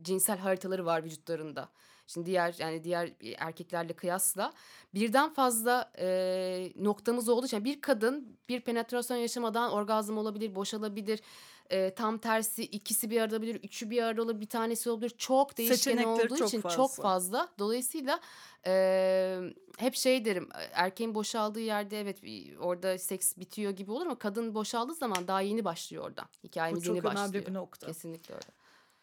cinsel 0.03 0.39
haritaları 0.39 0.87
var 0.87 1.05
vücutlarında. 1.05 1.69
Şimdi 2.07 2.27
diğer 2.27 2.55
yani 2.59 2.85
diğer 2.85 3.11
erkeklerle 3.39 3.93
kıyasla 3.93 4.53
birden 4.95 5.33
fazla 5.33 5.93
e, 5.99 6.73
noktamız 6.77 7.29
olduğu 7.29 7.47
için 7.47 7.65
bir 7.65 7.81
kadın 7.81 8.39
bir 8.49 8.61
penetrasyon 8.61 9.17
yaşamadan 9.17 9.73
orgazm 9.73 10.17
olabilir, 10.17 10.55
boşalabilir. 10.55 11.21
E, 11.71 11.95
tam 11.95 12.19
tersi 12.19 12.63
ikisi 12.63 13.11
bir 13.11 13.21
arada 13.21 13.35
olabilir, 13.37 13.55
üçü 13.55 13.91
bir 13.91 14.03
arada 14.03 14.23
olabilir, 14.23 14.41
bir 14.41 14.49
tanesi 14.49 14.91
olabilir. 14.91 15.11
Çok 15.11 15.59
değişken 15.59 15.77
Seçenekleri 15.77 16.27
olduğu 16.27 16.37
çok 16.37 16.49
için 16.49 16.61
fazla. 16.61 16.77
çok 16.77 16.95
fazla. 16.97 17.49
Dolayısıyla 17.59 18.21
e, 18.67 19.41
hep 19.79 19.95
şey 19.95 20.25
derim 20.25 20.49
erkeğin 20.73 21.15
boşaldığı 21.15 21.61
yerde 21.61 22.01
evet 22.01 22.19
orada 22.61 22.99
seks 22.99 23.37
bitiyor 23.37 23.73
gibi 23.73 23.91
olur 23.91 24.07
ama 24.07 24.19
kadın 24.19 24.55
boşaldığı 24.55 24.95
zaman 24.95 25.29
daha 25.29 25.41
yeni 25.41 25.65
başlıyor 25.65 26.05
orada. 26.05 26.23
Bu 26.43 26.49
Hikayemiz 26.49 26.85
çok 26.85 26.97
yeni 26.97 27.07
önemli 27.07 27.17
başlıyor. 27.17 27.47
bir 27.47 27.55
nokta. 27.55 27.87
Kesinlikle 27.87 28.35
öyle. 28.35 28.47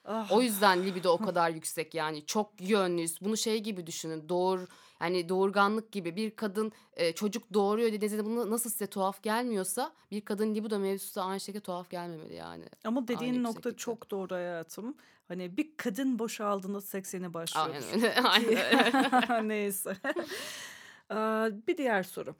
Ah, 0.06 0.32
O 0.32 0.42
yüzden 0.42 0.84
libido 0.86 1.10
o 1.12 1.18
kadar 1.18 1.50
yüksek 1.50 1.94
yani 1.96 2.26
çok 2.26 2.52
yönlüyüz. 2.60 3.22
Bunu 3.22 3.38
şey 3.38 3.60
gibi 3.60 3.88
düşünün. 3.88 4.30
Doğur 4.30 4.68
yani 5.02 5.30
doğurganlık 5.30 5.92
gibi 5.92 6.16
bir 6.16 6.32
kadın 6.36 6.72
e, 6.94 7.14
çocuk 7.14 7.54
doğuruyor 7.54 7.92
dediğinizde 7.92 8.26
bunu 8.26 8.52
nasıl 8.52 8.70
size 8.70 8.88
tuhaf 8.88 9.24
gelmiyorsa 9.24 9.94
bir 10.12 10.22
kadın 10.22 10.56
libido 10.56 10.80
mevzusu 10.80 11.16
da 11.16 11.24
aynı 11.24 11.40
şekilde 11.40 11.64
tuhaf 11.64 11.90
gelmemeli 11.90 12.36
yani. 12.36 12.66
ama 12.84 13.08
dediğin 13.08 13.34
Aynı 13.34 13.44
nokta 13.44 13.76
çok 13.76 14.12
doğru 14.12 14.36
hayatım. 14.36 14.96
Hani 15.28 15.58
bir 15.58 15.78
kadın 15.78 16.20
boşaldığında 16.20 16.82
seks 16.82 17.14
yeni 17.14 17.34
başlıyor. 17.34 17.68
Aynen 17.68 17.94
öyle. 17.94 18.16
Aynen 18.24 18.50
öyle. 18.50 19.48
Neyse. 19.48 19.98
Bir 21.68 21.78
diğer 21.78 22.04
soru. 22.04 22.36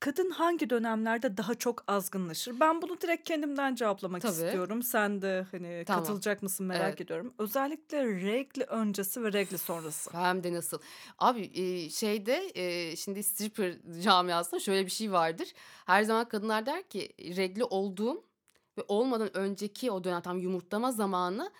Kadın 0.00 0.30
hangi 0.30 0.70
dönemlerde 0.70 1.36
daha 1.36 1.54
çok 1.54 1.84
azgınlaşır? 1.86 2.60
Ben 2.60 2.82
bunu 2.82 3.00
direkt 3.00 3.28
kendimden 3.28 3.74
cevaplamak 3.74 4.22
Tabii. 4.22 4.32
istiyorum. 4.32 4.82
Sen 4.82 5.22
de 5.22 5.46
hani 5.50 5.84
Tamam. 5.86 6.04
katılacak 6.04 6.42
mısın 6.42 6.66
merak 6.66 6.88
Evet. 6.88 7.00
ediyorum. 7.00 7.34
Özellikle 7.38 8.04
regli 8.06 8.62
öncesi 8.64 9.22
ve 9.24 9.32
regli 9.32 9.58
sonrası. 9.58 10.10
Hem 10.12 10.44
de 10.44 10.52
nasıl. 10.52 10.78
Abi 11.18 11.50
e, 11.54 11.90
şeyde 11.90 12.50
e, 12.54 12.96
şimdi 12.96 13.22
stripper 13.22 13.74
camiasında 14.02 14.60
şöyle 14.60 14.86
bir 14.86 14.90
şey 14.90 15.12
vardır. 15.12 15.52
Her 15.86 16.02
zaman 16.02 16.28
kadınlar 16.28 16.66
der 16.66 16.82
ki 16.88 17.12
regli 17.36 17.64
olduğum 17.64 18.24
ve 18.78 18.82
olmadan 18.88 19.36
önceki 19.36 19.90
o 19.90 20.04
dönem 20.04 20.20
tam 20.20 20.38
yumurtlama 20.38 20.92
zamanı 20.92 21.50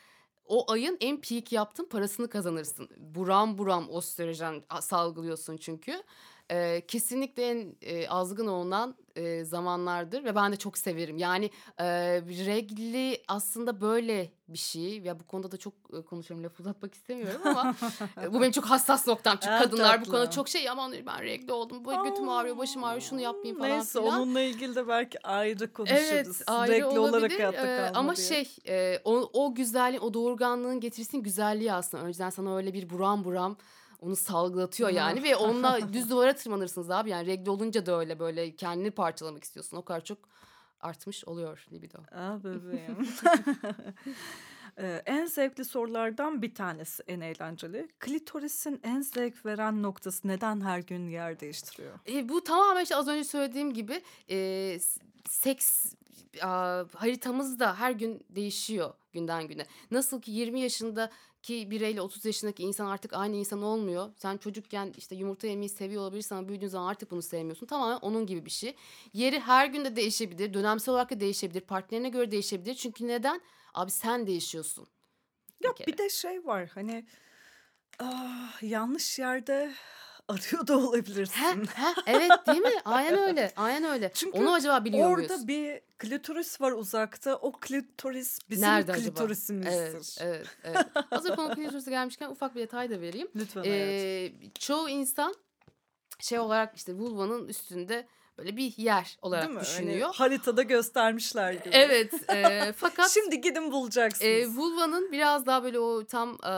o 0.45 0.72
ayın 0.72 0.97
en 1.01 1.20
peak 1.20 1.53
yaptığın 1.53 1.84
parasını 1.89 2.28
kazanırsın. 2.28 2.89
Buram 2.97 3.59
buram 3.59 3.89
östrojen 3.89 4.62
salgılıyorsun 4.80 5.57
çünkü. 5.57 6.03
E, 6.51 6.81
kesinlikle 6.89 7.51
en 7.51 7.77
e, 7.83 8.09
azgın 8.09 8.47
olunan 8.47 8.95
e, 9.17 9.45
zamanlardır 9.45 10.25
ve 10.25 10.35
ben 10.35 10.53
de 10.53 10.57
çok 10.57 10.79
severim. 10.79 11.19
Yani 11.19 11.51
e, 11.79 11.85
regli 12.47 13.23
aslında 13.29 13.81
böyle 13.81 14.31
bir 14.49 14.59
şey. 14.59 14.99
Ya 14.99 15.21
bu 15.21 15.27
konuda 15.27 15.53
da 15.53 15.57
çok 15.57 15.73
e, 15.99 16.03
konuşuyorum 16.03 16.45
laf 16.45 16.61
uzatmak 16.61 16.95
istemiyorum 16.95 17.41
ama 17.45 17.75
e, 18.23 18.33
bu 18.33 18.41
benim 18.41 18.53
çok 18.53 18.65
hassas 18.65 19.07
noktam. 19.07 19.37
Çünkü 19.43 19.55
Ah, 19.55 19.63
kadınlar 19.63 19.95
bu 20.01 20.05
tatlım. 20.05 20.13
konuda 20.15 20.31
çok 20.31 20.49
şey 20.49 20.71
aman 20.71 20.93
ben 21.07 21.23
regli 21.23 21.53
oldum. 21.53 21.85
Bu 21.85 22.05
götüm 22.05 22.29
ağrıyor, 22.29 22.59
başım 22.59 22.85
ağrıyor, 22.85 23.03
şunu 23.03 23.21
yapmayayım 23.21 23.59
falan 23.59 23.71
Neyse 23.71 24.01
filan. 24.01 24.21
onunla 24.21 24.41
ilgili 24.41 24.75
de 24.75 24.89
belki 24.89 25.27
ayrı 25.27 25.73
konuşuruz. 25.73 26.01
Evet 26.13 26.27
ayrı 26.47 26.73
regli 26.73 26.85
olarak 26.85 27.15
olabilir 27.15 27.37
hayatta 27.37 27.67
Ee, 27.67 27.77
kalma 27.77 27.99
ama 27.99 28.17
diye. 28.17 28.27
şey 28.27 28.49
e, 28.69 29.01
o, 29.05 29.31
o 29.33 29.55
güzelliğin 29.55 30.03
o 30.03 30.15
doğurganlığın 30.15 30.81
getirisinin 30.81 31.23
güzelliği 31.23 31.73
aslında. 31.73 32.05
Önceden 32.05 32.31
sana 32.31 32.57
öyle 32.57 32.73
bir 32.75 32.91
buram 32.91 33.25
buram 33.25 33.57
onu 34.01 34.17
salgılatıyor 34.17 34.89
yani 34.89 35.23
ve 35.23 35.37
onunla 35.37 35.79
düz 35.93 36.11
duvara 36.11 36.35
tırmanırsınız 36.35 36.91
abi. 36.91 37.11
Yani 37.11 37.27
regl 37.27 37.49
olunca 37.49 37.87
da 37.87 37.99
öyle 37.99 38.19
böyle 38.19 38.57
kendini 38.57 38.91
parçalamak 38.91 39.45
istiyorsun. 39.45 39.77
O 39.77 39.85
kadar 39.85 40.05
çok 40.05 40.19
artmış 40.81 41.25
oluyor 41.25 41.67
libido. 41.73 41.99
Ah 42.15 42.45
bebeğim. 42.45 42.97
Ee, 44.79 45.03
en 45.07 45.27
zevkli 45.27 45.65
sorulardan 45.65 46.43
bir 46.43 46.55
tanesi 46.55 47.03
en 47.07 47.21
eğlenceli. 47.21 47.89
Klitorisin 47.99 48.81
en 48.83 49.01
zevk 49.01 49.47
veren 49.47 49.83
noktası 49.83 50.29
neden 50.29 50.61
her 50.61 50.79
gün 50.79 51.09
yer 51.09 51.41
değiştiriyor? 51.41 51.99
E, 52.09 52.29
bu 52.29 52.45
tamamen 52.45 52.83
işte 52.83 52.97
az 52.97 53.09
önce 53.09 53.25
söylediğim 53.25 53.73
gibi 53.73 54.03
e, 54.31 54.79
seks 55.29 55.95
a, 56.43 56.85
haritamız 56.95 57.59
da 57.59 57.79
her 57.79 57.91
gün 57.91 58.25
değişiyor 58.31 58.95
günden 59.13 59.49
güne. 59.49 59.67
Nasıl 59.91 60.21
ki 60.21 60.31
20 60.31 60.61
yaşındaki 61.51 61.71
bireyle 61.71 62.01
30 62.01 62.25
yaşındaki 62.25 62.63
insan 62.63 62.87
artık 62.87 63.13
aynı 63.13 63.37
insan 63.37 63.63
olmuyor. 63.63 64.11
Sen 64.17 64.37
çocukken 64.37 64.93
işte 64.97 65.15
yumurta 65.15 65.47
yemeyi 65.47 65.69
seviyor 65.69 66.03
olabilirsin 66.03 66.35
ama 66.35 66.49
büyüdüğün 66.49 66.69
zaman 66.69 66.91
artık 66.91 67.11
bunu 67.11 67.23
sevmiyorsun. 67.23 67.67
Tamamen 67.67 67.99
onun 68.03 68.27
gibi 68.27 68.45
bir 68.45 68.51
şey. 68.51 68.75
Yeri 69.13 69.41
her 69.41 69.67
gün 69.67 69.85
de 69.85 69.97
değişebilir. 69.97 70.55
Dönemsel 70.55 70.93
olarak 70.93 71.11
da 71.11 71.21
değişebilir. 71.21 71.61
Partnerine 71.61 72.09
göre 72.09 72.31
değişebilir. 72.31 72.75
Çünkü 72.75 73.07
neden? 73.07 73.41
Abi 73.75 73.91
sen 73.91 74.27
değişiyorsun. 74.27 74.87
Ya 75.65 75.75
kere. 75.75 75.87
bir 75.87 75.99
de 75.99 76.11
şey 76.11 76.47
var 76.47 76.71
hani 76.75 77.07
ah, 77.99 78.63
yanlış 78.63 79.19
yerde 79.19 79.75
arıyor 80.29 80.66
da 80.66 80.79
olabilirsin. 80.79 81.35
Heh, 81.35 81.55
heh, 81.74 81.95
evet 82.07 82.31
değil 82.47 82.59
mi? 82.59 82.81
Aynen 82.85 83.18
öyle. 83.18 83.53
Aynen 83.57 83.85
öyle. 83.85 84.11
Çünkü 84.14 84.39
Onu 84.39 84.53
acaba 84.53 84.85
biliyor 84.85 85.11
Orada 85.11 85.35
muyuz? 85.35 85.49
bir 85.49 85.81
klitoris 85.99 86.61
var 86.61 86.72
uzakta. 86.72 87.37
O 87.37 87.53
klitoris 87.53 88.39
bizim 88.51 88.68
Nerede 88.68 88.93
klitorisimizdir. 88.93 89.72
Evet, 89.72 90.18
evet, 90.20 90.47
evet. 90.64 90.87
Hazır 91.11 91.37
konu 91.37 91.55
klitorisi 91.55 91.91
gelmişken 91.91 92.31
ufak 92.31 92.55
bir 92.55 92.61
detay 92.61 92.91
da 92.91 93.01
vereyim. 93.01 93.29
Lütfen 93.37 93.61
hayatım. 93.61 93.89
Ee, 93.89 94.33
çoğu 94.59 94.89
insan 94.89 95.35
şey 96.20 96.39
olarak 96.39 96.77
işte 96.77 96.95
vulvanın 96.95 97.49
üstünde 97.49 98.07
böyle 98.39 98.57
bir 98.57 98.74
yer 98.76 99.16
olarak 99.22 99.43
Değil 99.43 99.55
mi? 99.55 99.64
Hani 99.74 99.87
düşünüyor. 99.87 100.14
haritada 100.14 100.62
göstermişler 100.62 101.53
gibi. 101.53 101.68
Evet, 101.72 102.30
e, 102.30 102.72
fakat 102.76 103.11
Şimdi 103.11 103.41
gidin 103.41 103.72
bulacaksınız. 103.72 104.30
e, 104.30 104.47
vulvanın 104.49 105.12
biraz 105.12 105.47
daha 105.47 105.62
böyle 105.64 105.78
o 105.78 106.05
tam 106.05 106.28
e, 106.45 106.51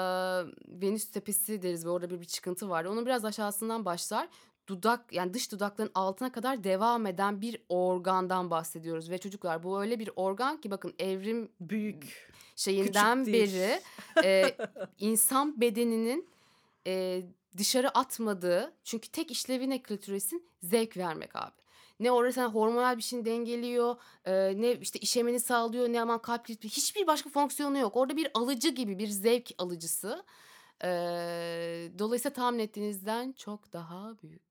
Venüs 0.82 1.10
tepesi 1.10 1.62
deriz 1.62 1.86
ve 1.86 1.90
orada 1.90 2.10
bir, 2.10 2.20
bir 2.20 2.26
çıkıntı 2.26 2.68
var. 2.68 2.84
Onun 2.84 3.06
biraz 3.06 3.24
aşağısından 3.24 3.84
başlar. 3.84 4.28
Dudak 4.66 5.12
yani 5.12 5.34
dış 5.34 5.52
dudakların 5.52 5.90
altına 5.94 6.32
kadar 6.32 6.64
devam 6.64 7.06
eden 7.06 7.40
bir 7.40 7.62
organdan 7.68 8.50
bahsediyoruz 8.50 9.10
ve 9.10 9.18
çocuklar 9.18 9.62
bu 9.62 9.80
öyle 9.82 9.98
bir 9.98 10.10
organ 10.16 10.60
ki 10.60 10.70
bakın 10.70 10.94
evrim 10.98 11.48
Büyük. 11.60 12.32
şeyinden 12.56 13.26
beri 13.26 13.80
e, 14.24 14.56
insan 14.98 15.60
bedeninin 15.60 16.28
e, 16.86 17.22
dışarı 17.56 17.88
atmadığı 17.90 18.72
çünkü 18.84 19.08
tek 19.08 19.30
işlevi 19.30 19.70
ne 19.70 19.82
klitorisin 19.82 20.48
zevk 20.62 20.96
vermek 20.96 21.36
abi. 21.36 21.54
Ne 22.00 22.12
orada 22.12 22.32
sen 22.32 22.48
hormonal 22.48 22.96
bir 22.96 23.02
şeyin 23.02 23.24
dengeliyor, 23.24 23.96
e, 24.24 24.60
ne 24.60 24.72
işte 24.72 24.98
işemeni 24.98 25.40
sağlıyor, 25.40 25.88
ne 25.88 26.02
aman 26.02 26.22
kalp 26.22 26.50
ritmi 26.50 26.70
hiçbir 26.70 27.06
başka 27.06 27.30
fonksiyonu 27.30 27.78
yok. 27.78 27.96
Orada 27.96 28.16
bir 28.16 28.30
alıcı 28.34 28.68
gibi 28.68 28.98
bir 28.98 29.08
zevk 29.08 29.50
alıcısı. 29.58 30.24
E, 30.84 30.88
dolayısıyla 31.98 32.34
tahmin 32.34 32.58
ettiğinizden 32.58 33.32
çok 33.32 33.72
daha 33.72 34.18
büyük. 34.22 34.42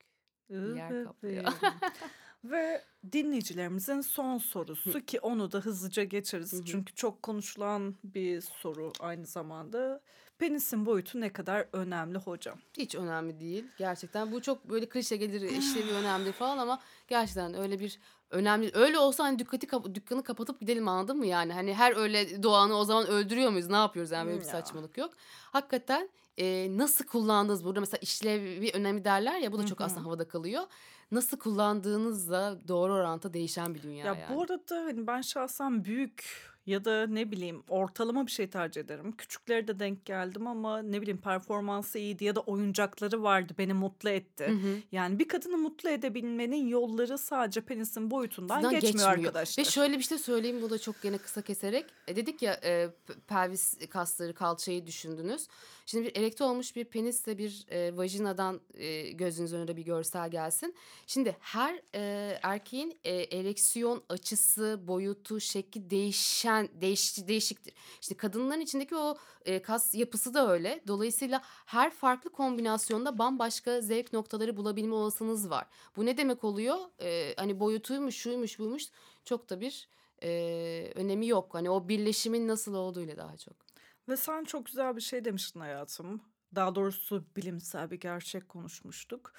yer 0.78 1.04
kaplıyor. 1.04 1.44
Ve 2.44 2.84
dinleyicilerimizin 3.12 4.02
son 4.02 4.38
sorusu 4.38 5.02
ki 5.06 5.20
onu 5.20 5.52
da 5.52 5.60
hızlıca 5.60 6.04
geçeriz. 6.04 6.54
Hı 6.54 6.58
hı. 6.58 6.66
Çünkü 6.66 6.96
çok 6.96 7.24
konuşulan 7.24 7.96
bir 8.04 8.42
soru 8.42 8.94
aynı 9.00 9.26
zamanda. 9.26 10.02
Penisin 10.40 10.86
boyutu 10.86 11.22
ne 11.22 11.34
kadar 11.34 11.68
önemli 11.74 12.18
hocam? 12.18 12.58
Hiç 12.78 12.96
önemli 12.96 13.40
değil. 13.40 13.66
Gerçekten 13.78 14.32
bu 14.32 14.42
çok 14.42 14.70
böyle 14.70 14.90
klişe 14.90 15.16
gelir 15.16 15.42
işlevi 15.42 15.92
önemli 15.92 16.32
falan 16.32 16.58
ama 16.58 16.80
gerçekten 17.08 17.54
öyle 17.54 17.80
bir 17.80 18.00
önemli. 18.32 18.72
Öyle 18.74 19.00
olsa 19.00 19.24
hani 19.24 19.40
dükkati 19.40 19.68
kap- 19.68 19.96
dükkanı 19.96 20.24
kapatıp 20.24 20.60
gidelim 20.60 20.88
anladın 20.88 21.18
mı 21.18 21.26
yani? 21.26 21.54
Hani 21.54 21.74
her 21.74 21.96
öyle 21.96 22.44
doğanı 22.44 22.78
o 22.78 22.84
zaman 22.84 23.08
öldürüyor 23.08 23.52
muyuz? 23.52 23.70
Ne 23.70 23.76
yapıyoruz 23.76 24.12
yani 24.12 24.28
böyle 24.28 24.40
bir 24.40 24.46
Ya. 24.46 24.52
saçmalık 24.52 24.98
yok. 24.98 25.14
Hakikaten 25.52 26.10
e, 26.38 26.68
nasıl 26.78 27.06
kullandığınız 27.06 27.66
burada 27.66 27.80
mesela 27.80 28.00
işlevi 28.02 28.72
önemi 28.74 29.06
derler 29.06 29.40
ya 29.40 29.52
bu 29.52 29.58
da 29.60 29.66
çok 29.66 29.82
aslında 29.82 30.06
havada 30.06 30.28
kalıyor. 30.28 30.64
Nasıl 31.12 31.38
kullandığınızla 31.38 32.58
doğru 32.68 32.94
orantı 32.94 33.34
değişen 33.34 33.76
bir 33.76 33.82
dünya 33.82 34.06
Ya 34.06 34.14
yani. 34.14 34.36
bu 34.36 34.42
arada 34.42 34.76
hani 34.76 35.08
ben 35.08 35.22
şahsen 35.22 35.86
büyük 35.86 36.24
ya 36.66 36.86
da 36.86 37.08
ne 37.08 37.32
bileyim 37.32 37.64
ortalama 37.70 38.26
bir 38.26 38.32
şey 38.32 38.48
tercih 38.50 38.82
ederim. 38.82 39.12
Küçüklere 39.12 39.68
de 39.68 39.80
denk 39.80 40.06
geldim 40.06 40.48
ama 40.48 40.82
ne 40.82 41.02
bileyim 41.02 41.22
performansı 41.22 42.00
iyiydi 42.00 42.24
ya 42.24 42.36
da 42.36 42.40
oyuncakları 42.40 43.24
vardı 43.24 43.54
beni 43.58 43.74
mutlu 43.74 44.10
etti. 44.10 44.46
Hı 44.48 44.52
hı. 44.52 44.78
Yani 44.92 45.20
bir 45.20 45.28
kadını 45.28 45.58
mutlu 45.58 45.90
edebilmenin 45.90 46.68
yolları 46.68 47.18
sadece 47.18 47.62
penisin 47.62 48.12
boyutundan 48.12 48.64
Bizden 48.64 48.80
geçmiyor, 48.80 49.10
arkadaşlar. 49.10 49.64
Ve 49.66 49.70
şöyle 49.70 49.98
bir 49.98 50.04
şey 50.04 50.18
söyleyeyim 50.18 50.62
bu 50.62 50.70
da 50.70 50.80
çok 50.80 51.02
gene 51.02 51.18
kısa 51.18 51.42
keserek. 51.42 51.86
E, 52.08 52.16
dedik 52.16 52.42
ya 52.42 52.60
e, 52.64 52.90
pelvis 53.28 53.90
kasları 53.90 54.34
kalçayı 54.34 54.86
düşündünüz. 54.88 55.48
Şimdi 55.90 56.06
bir 56.06 56.22
erekte 56.22 56.44
olmuş 56.44 56.76
bir 56.76 56.86
penisle 56.86 57.38
bir 57.38 57.66
e, 57.70 57.98
vajinadan 57.98 58.62
e, 58.74 59.12
gözünüz 59.12 59.54
önünde 59.54 59.78
bir 59.78 59.82
görsel 59.82 60.32
gelsin. 60.32 60.76
Şimdi 61.08 61.38
her 61.40 61.82
e, 61.96 62.40
erkeğin 62.44 63.00
e, 63.04 63.38
ereksiyon 63.40 64.04
açısı, 64.10 64.80
boyutu, 64.88 65.40
şekli 65.40 65.90
değişen 65.90 66.70
değiş, 66.82 67.28
değişiktir. 67.28 67.74
İşte 68.02 68.18
kadınların 68.18 68.62
içindeki 68.62 68.96
o 68.96 69.18
e, 69.46 69.62
kas 69.62 69.94
yapısı 69.94 70.34
da 70.34 70.52
öyle. 70.52 70.82
Dolayısıyla 70.88 71.42
her 71.66 71.92
farklı 71.92 72.30
kombinasyonda 72.30 73.18
bambaşka 73.18 73.82
zevk 73.82 74.14
noktaları 74.14 74.58
bulabilme 74.58 74.96
olasılığınız 74.96 75.50
var. 75.50 75.66
Bu 75.96 76.06
ne 76.06 76.18
demek 76.18 76.44
oluyor? 76.44 76.78
E, 77.02 77.34
hani 77.38 77.60
boyutuymuş, 77.60 78.16
şuymuş, 78.16 78.60
buymuş 78.60 78.84
çok 79.26 79.50
da 79.50 79.62
bir 79.62 79.88
e, 80.24 80.92
önemi 80.96 81.28
yok. 81.28 81.54
Hani 81.54 81.70
o 81.70 81.88
birleşimin 81.88 82.48
nasıl 82.48 82.74
olduğuyla 82.74 83.18
daha 83.18 83.38
çok. 83.38 83.67
Ve 84.10 84.18
sen 84.18 84.44
çok 84.44 84.66
güzel 84.66 84.96
bir 84.96 85.02
şey 85.02 85.26
demiştin 85.26 85.60
hayatım. 85.60 86.22
Daha 86.56 86.76
doğrusu 86.76 87.24
bilimsel 87.36 87.92
bir 87.92 88.00
gerçek 88.00 88.50
konuşmuştuk. 88.50 89.34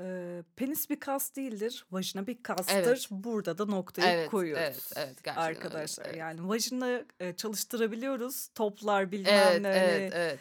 Ee, 0.00 0.42
penis 0.56 0.90
bir 0.90 1.00
kas 1.00 1.36
değildir, 1.36 1.86
vajina 1.90 2.26
bir 2.26 2.42
kastır. 2.42 2.74
Evet. 2.74 3.06
Burada 3.10 3.58
da 3.58 3.64
noktayı 3.64 4.08
Evet, 4.08 4.30
koyuyoruz. 4.30 4.62
evet, 4.64 4.92
evet, 4.96 5.24
gerçekten 5.24 5.36
öyle, 5.48 5.58
Arkadaşlar 5.58 6.06
evet. 6.06 6.16
yani 6.16 6.48
vajina 6.48 7.04
çalıştırabiliyoruz. 7.36 8.48
Toplar 8.54 9.12
bilmem 9.12 9.32
Evet, 9.34 9.60
ne. 9.60 9.68
evet, 9.68 10.12
hani 10.14 10.22
evet. 10.22 10.38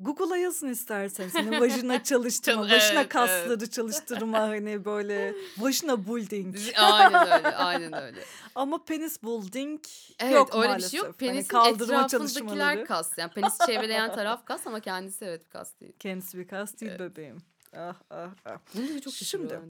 Google'a 0.00 0.36
yazın 0.36 0.68
isterseniz. 0.68 1.34
Hani 1.34 1.60
vajina 1.60 2.02
çalıştırma, 2.04 2.68
Çal- 2.68 2.74
vajina 2.74 3.00
evet, 3.00 3.08
kasları 3.08 3.70
çalıştırma 3.70 4.38
hani 4.40 4.84
böyle 4.84 5.34
vajina 5.58 6.06
building. 6.06 6.56
Aynen 6.76 7.26
öyle, 7.32 7.56
aynen 7.56 8.02
öyle. 8.02 8.20
Ama 8.54 8.84
penis 8.84 9.22
building 9.22 9.80
Evet, 10.18 10.34
yok 10.34 10.54
öyle 10.54 10.66
maalesef. 10.68 10.92
bir 10.92 10.98
şey 10.98 10.98
yok. 10.98 11.06
Hani 11.06 11.16
Penisin 11.30 11.48
kaldırma 11.48 12.04
etrafındakiler 12.04 12.84
kas. 12.84 13.18
Yani 13.18 13.32
penis 13.32 13.58
çevreleyen 13.66 14.14
taraf 14.14 14.44
kas 14.46 14.66
ama 14.66 14.80
kendisi 14.80 15.24
evet 15.24 15.48
kas 15.48 15.80
değil. 15.80 15.92
Kendisi 15.98 16.38
bir 16.38 16.48
kas 16.48 16.80
değil 16.80 16.92
Evet. 16.92 17.00
bebeğim. 17.00 17.38
Ah 17.76 17.94
ah 18.10 18.30
ah. 18.44 18.58
Bunu 18.74 19.00
çok 19.00 19.12
Şimdi-. 19.12 19.60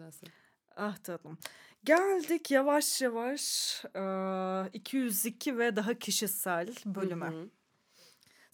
Ah 0.77 0.97
tatlım. 0.97 1.39
Geldik 1.85 2.51
yavaş 2.51 3.03
yavaş 3.03 3.75
eee, 3.95 4.70
202 4.72 5.59
ve 5.59 5.77
daha 5.77 5.95
kişisel 5.95 6.68
bölüme. 6.87 7.27
Hı 7.27 7.31
hı. 7.31 7.49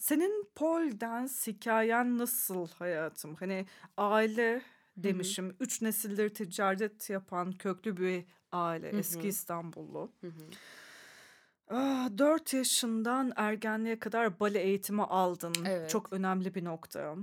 Senin 0.01 0.49
pole 0.55 1.01
dance 1.01 1.33
hikayen 1.47 2.17
nasıl 2.17 2.67
hayatım? 2.67 3.35
Hani 3.35 3.65
aile 3.97 4.61
demişim. 4.97 5.55
Üç 5.59 5.81
nesildir 5.81 6.29
ticaret 6.29 7.09
yapan 7.09 7.51
köklü 7.51 7.97
bir 7.97 8.25
aile. 8.51 8.91
Hı 8.91 8.95
hı. 8.95 8.99
Eski 8.99 9.27
İstanbullu. 9.27 10.11
Hı 10.21 10.27
hı. 10.27 10.49
Ah, 11.67 12.09
4 12.17 12.53
yaşından 12.53 13.33
ergenliğe 13.35 13.99
kadar 13.99 14.39
bale 14.39 14.59
eğitimi 14.59 15.03
aldın. 15.03 15.53
Evet. 15.65 15.89
Çok 15.89 16.13
önemli 16.13 16.55
bir 16.55 16.65
nokta. 16.65 17.15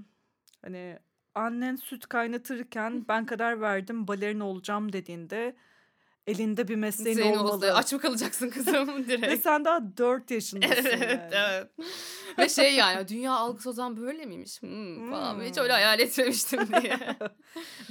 Hani 0.62 0.98
annen 1.34 1.76
süt 1.76 2.06
kaynatırken 2.06 3.04
ben 3.08 3.26
karar 3.26 3.60
verdim 3.60 4.08
balerin 4.08 4.40
olacağım 4.40 4.92
dediğinde 4.92 5.56
elinde 6.28 6.68
bir 6.68 6.76
mesleğin 6.76 7.16
Senin 7.16 7.36
olmalı. 7.36 7.52
olsa 7.52 7.74
aç 7.74 7.92
mı 7.92 8.00
kalacaksın 8.00 8.50
kızım 8.50 9.06
direkt. 9.08 9.26
Ve 9.28 9.36
sen 9.36 9.64
daha 9.64 9.96
4 9.96 10.30
yaşındasın 10.30 10.72
Evet, 10.74 11.32
yani. 11.32 11.34
evet. 11.34 11.68
Ve 12.38 12.48
şey 12.48 12.74
yani 12.74 13.08
dünya 13.08 13.32
algısı 13.32 13.70
o 13.70 13.72
zaman 13.72 13.96
böyle 13.96 14.24
miymiş 14.26 14.62
hmm, 14.62 15.10
falan. 15.10 15.40
Hiç 15.42 15.58
öyle 15.58 15.68
Hmm. 15.72 15.74
hayal 15.74 16.00
etmemiştim 16.00 16.60
diye. 16.82 16.98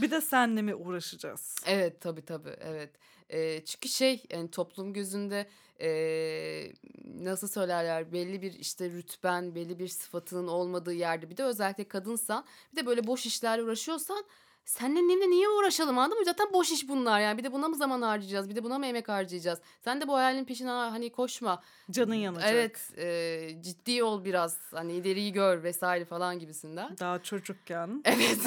Bir 0.01 0.11
de 0.11 0.21
senle 0.21 0.61
mi 0.61 0.75
uğraşacağız? 0.75 1.55
evet 1.65 2.01
tabii 2.01 2.25
tabii 2.25 2.55
evet. 2.61 2.89
Ee, 3.29 3.65
çünkü 3.65 3.89
şey 3.89 4.23
yani 4.31 4.51
toplum 4.51 4.93
gözünde 4.93 5.47
ee, 5.81 6.71
nasıl 7.05 7.47
söylerler 7.47 8.13
belli 8.13 8.41
bir 8.41 8.53
işte 8.53 8.89
rütben 8.89 9.55
belli 9.55 9.79
bir 9.79 9.87
sıfatının 9.87 10.47
olmadığı 10.47 10.93
yerde 10.93 11.29
bir 11.29 11.37
de 11.37 11.43
özellikle 11.43 11.87
kadınsan 11.87 12.45
bir 12.71 12.77
de 12.81 12.85
böyle 12.85 13.07
boş 13.07 13.25
işlerle 13.25 13.63
uğraşıyorsan 13.63 14.25
Seninle 14.67 14.99
benimle 14.99 15.29
niye 15.29 15.49
uğraşalım 15.49 15.97
anladın 15.97 16.19
mı? 16.19 16.25
Zaten 16.25 16.53
boş 16.53 16.71
iş 16.71 16.87
bunlar 16.89 17.19
yani. 17.19 17.37
Bir 17.37 17.43
de 17.43 17.51
buna 17.53 17.67
mı 17.67 17.75
zaman 17.75 18.01
harcayacağız? 18.01 18.49
Bir 18.49 18.55
de 18.55 18.63
buna 18.63 18.77
mı 18.79 18.85
emek 18.85 19.09
harcayacağız? 19.09 19.59
Sen 19.81 20.01
de 20.01 20.07
bu 20.07 20.15
hayalin 20.15 20.45
peşine 20.45 20.69
hani 20.69 21.11
koşma. 21.11 21.63
Canın 21.91 22.13
yanacak. 22.15 22.49
Evet, 22.51 22.91
e, 22.97 23.61
ciddi 23.61 24.03
ol 24.03 24.25
biraz. 24.25 24.59
Hani 24.73 24.93
ileriyi 24.93 25.33
gör 25.33 25.63
vesaire 25.63 26.05
falan 26.05 26.39
gibisinden. 26.39 26.97
Daha 26.99 27.23
çocukken. 27.23 28.03
Evet. 28.05 28.39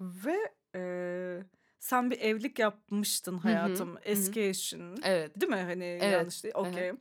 Ve 0.00 0.52
e, 0.74 0.82
sen 1.78 2.10
bir 2.10 2.20
evlilik 2.20 2.58
yapmıştın 2.58 3.38
hayatım. 3.38 3.96
Eski 4.02 4.42
eşin. 4.42 4.94
evet. 5.02 5.40
Değil 5.40 5.52
mi? 5.52 5.62
Hani 5.62 5.84
Evet, 5.84 6.12
yanlış 6.12 6.44
değil. 6.44 6.54
Okey. 6.54 6.92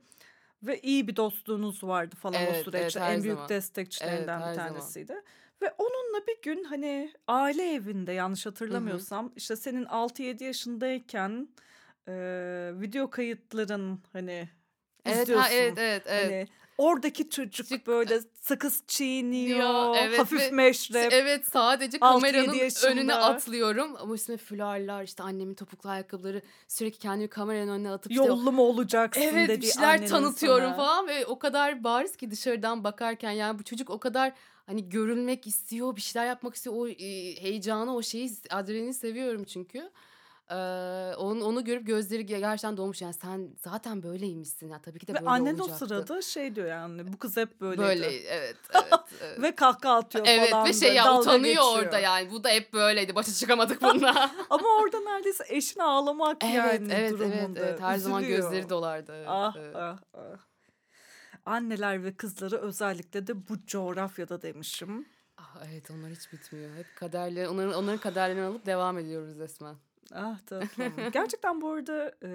Ve 0.64 0.80
iyi 0.80 1.08
bir 1.08 1.16
dostluğunuz 1.16 1.84
vardı 1.84 2.16
falan 2.16 2.42
Evet, 2.42 2.50
o 2.52 2.56
evet, 2.56 2.66
süreçte. 2.66 3.00
her 3.00 3.14
en 3.14 3.24
büyük 3.24 3.36
zaman. 3.36 3.50
destekçilerinden 3.50 4.42
Evet, 4.42 4.56
bir 4.58 4.62
her 4.62 4.68
zaman. 4.68 4.80
Ve 5.64 5.74
onunla 5.78 6.28
bir 6.28 6.42
gün 6.42 6.64
hani 6.64 7.14
aile 7.28 7.74
evinde 7.74 8.12
yanlış 8.12 8.46
hatırlamıyorsam 8.46 9.32
işte 9.36 9.56
senin 9.56 9.86
6-7 9.86 10.44
yaşındayken 10.44 11.48
e, 12.08 12.14
video 12.74 13.10
kayıtların 13.10 14.00
hani 14.14 14.50
Evet, 15.06 15.22
izliyorsun. 15.24 15.50
ha, 15.50 15.56
evet, 15.56 15.74
evet, 15.78 16.04
evet. 16.08 16.24
Hani 16.32 16.48
oradaki 16.78 17.30
çocuk 17.30 17.88
böyle 17.88 18.20
sakız 18.42 18.84
çiğniyor, 18.88 19.96
evet 19.98 20.20
hafif 20.20 20.40
ve- 20.40 20.52
meşrep. 20.52 21.14
Evet 21.14 21.46
sadece 21.52 21.98
6-7 21.98 22.00
kameranın 22.00 22.60
önüne 22.88 23.16
atlıyorum 23.16 23.96
ama 24.00 24.14
üstüne 24.14 24.38
fularlar 24.38 25.04
işte 25.04 25.24
annemin 25.24 25.54
topuklu 25.54 25.90
ayakkabıları 25.90 26.42
sürekli 26.68 27.00
kendimi 27.00 27.30
kameranın 27.30 27.72
önüne 27.72 27.92
atıp 27.92 28.12
işte 28.12 28.26
Yollu 28.26 28.52
mu 28.52 28.62
olacaksın 28.62 29.22
Evet 29.22 29.50
bir 29.50 29.56
dediği 29.58 29.72
şeyler 29.72 29.88
annenin 29.90 30.08
tanıtıyorum 30.08 30.66
sana. 30.66 30.76
falan 30.76 31.08
ve 31.08 31.26
o 31.26 31.40
kadar 31.40 31.84
bariz 31.84 32.16
ki 32.16 32.32
dışarıdan 32.32 32.84
bakarken 32.84 33.32
yani 33.32 33.60
bu 33.60 33.64
çocuk 33.64 33.90
o 33.90 34.00
kadar 34.00 34.34
hani 34.66 34.90
görülmek 34.90 35.48
istiyor 35.48 35.96
bir 35.96 36.02
şeyler 36.02 36.28
yapmak 36.28 36.56
istiyor 36.56 36.76
o 36.76 36.88
e, 36.88 36.96
heyecanı 37.42 37.96
o 37.96 38.02
şeyi 38.02 38.32
adrenalini 38.50 38.94
seviyorum 38.94 39.44
çünkü. 39.44 39.92
Ee, 40.50 40.56
onu, 41.18 41.46
onu 41.46 41.64
görüp 41.64 41.88
gözleri 41.88 42.26
gerçekten 42.26 42.78
dolmuş 42.78 43.02
yani 43.02 43.14
sen 43.14 43.50
zaten 43.64 44.04
böyleymişsin 44.04 44.70
ya 44.70 44.82
tabii 44.82 45.00
ki 45.00 45.08
de 45.08 45.14
Ve 45.14 45.18
böyle 45.18 45.30
annen 45.30 45.58
o 45.58 45.62
olacaktı. 45.62 45.86
sırada 45.88 46.22
şey 46.22 46.56
diyor 46.56 46.68
yani 46.68 47.14
bu 47.14 47.18
kız 47.18 47.38
hep 47.38 47.62
böyleydi. 47.62 47.82
Böyle 47.88 48.08
evet 48.08 48.56
evet. 48.74 48.94
evet. 49.22 49.42
Ve 49.42 49.56
kahkaha 49.56 49.96
atıyor 49.96 50.26
Evet 50.28 50.50
falan. 50.50 50.68
ve 50.68 50.74
şey 50.74 50.94
ya 50.94 51.20
utanıyor 51.20 51.44
geçiyor. 51.44 51.84
orada 51.84 52.00
yani. 52.00 52.32
Bu 52.32 52.44
da 52.44 52.50
hep 52.50 52.74
böyleydi. 52.74 53.16
Başa 53.16 53.32
çıkamadık 53.34 53.82
bununla. 53.82 54.32
Ama 54.50 54.68
orada 54.84 55.00
neredeyse 55.00 55.44
eşine 55.48 55.84
ağlamak 55.84 56.38
evet, 56.44 56.56
yani 56.56 56.70
evet, 56.70 56.92
evet, 56.92 57.12
durumunda. 57.12 57.60
evet. 57.60 57.82
Her 57.82 57.98
zaman 57.98 58.22
Üzülüyor. 58.24 58.42
gözleri 58.44 58.70
dolardı. 58.70 59.14
Evet, 59.16 59.28
Ah 59.30 59.56
evet. 59.60 59.76
ah 59.76 59.98
ah. 60.14 60.53
Anneler 61.46 62.04
ve 62.04 62.16
kızları 62.16 62.58
özellikle 62.58 63.28
de 63.28 63.48
bu 63.48 63.66
coğrafyada 63.66 64.42
demişim. 64.42 65.06
Ah, 65.38 65.58
evet 65.72 65.92
onlar 65.92 66.12
hiç 66.12 66.34
bitmiyor. 66.34 66.76
Hep 66.76 66.86
kaderle 66.96 67.50
onların 67.50 67.74
onların 67.74 68.00
kaderlerini 68.00 68.42
alıp 68.42 68.66
devam 68.66 69.00
ediyoruz 69.00 69.40
resmen. 69.40 69.76
Ah 70.12 70.40
tatlım. 70.40 70.94
Gerçekten 71.14 71.62
bu 71.62 71.72
arada 71.72 72.16
e, 72.22 72.30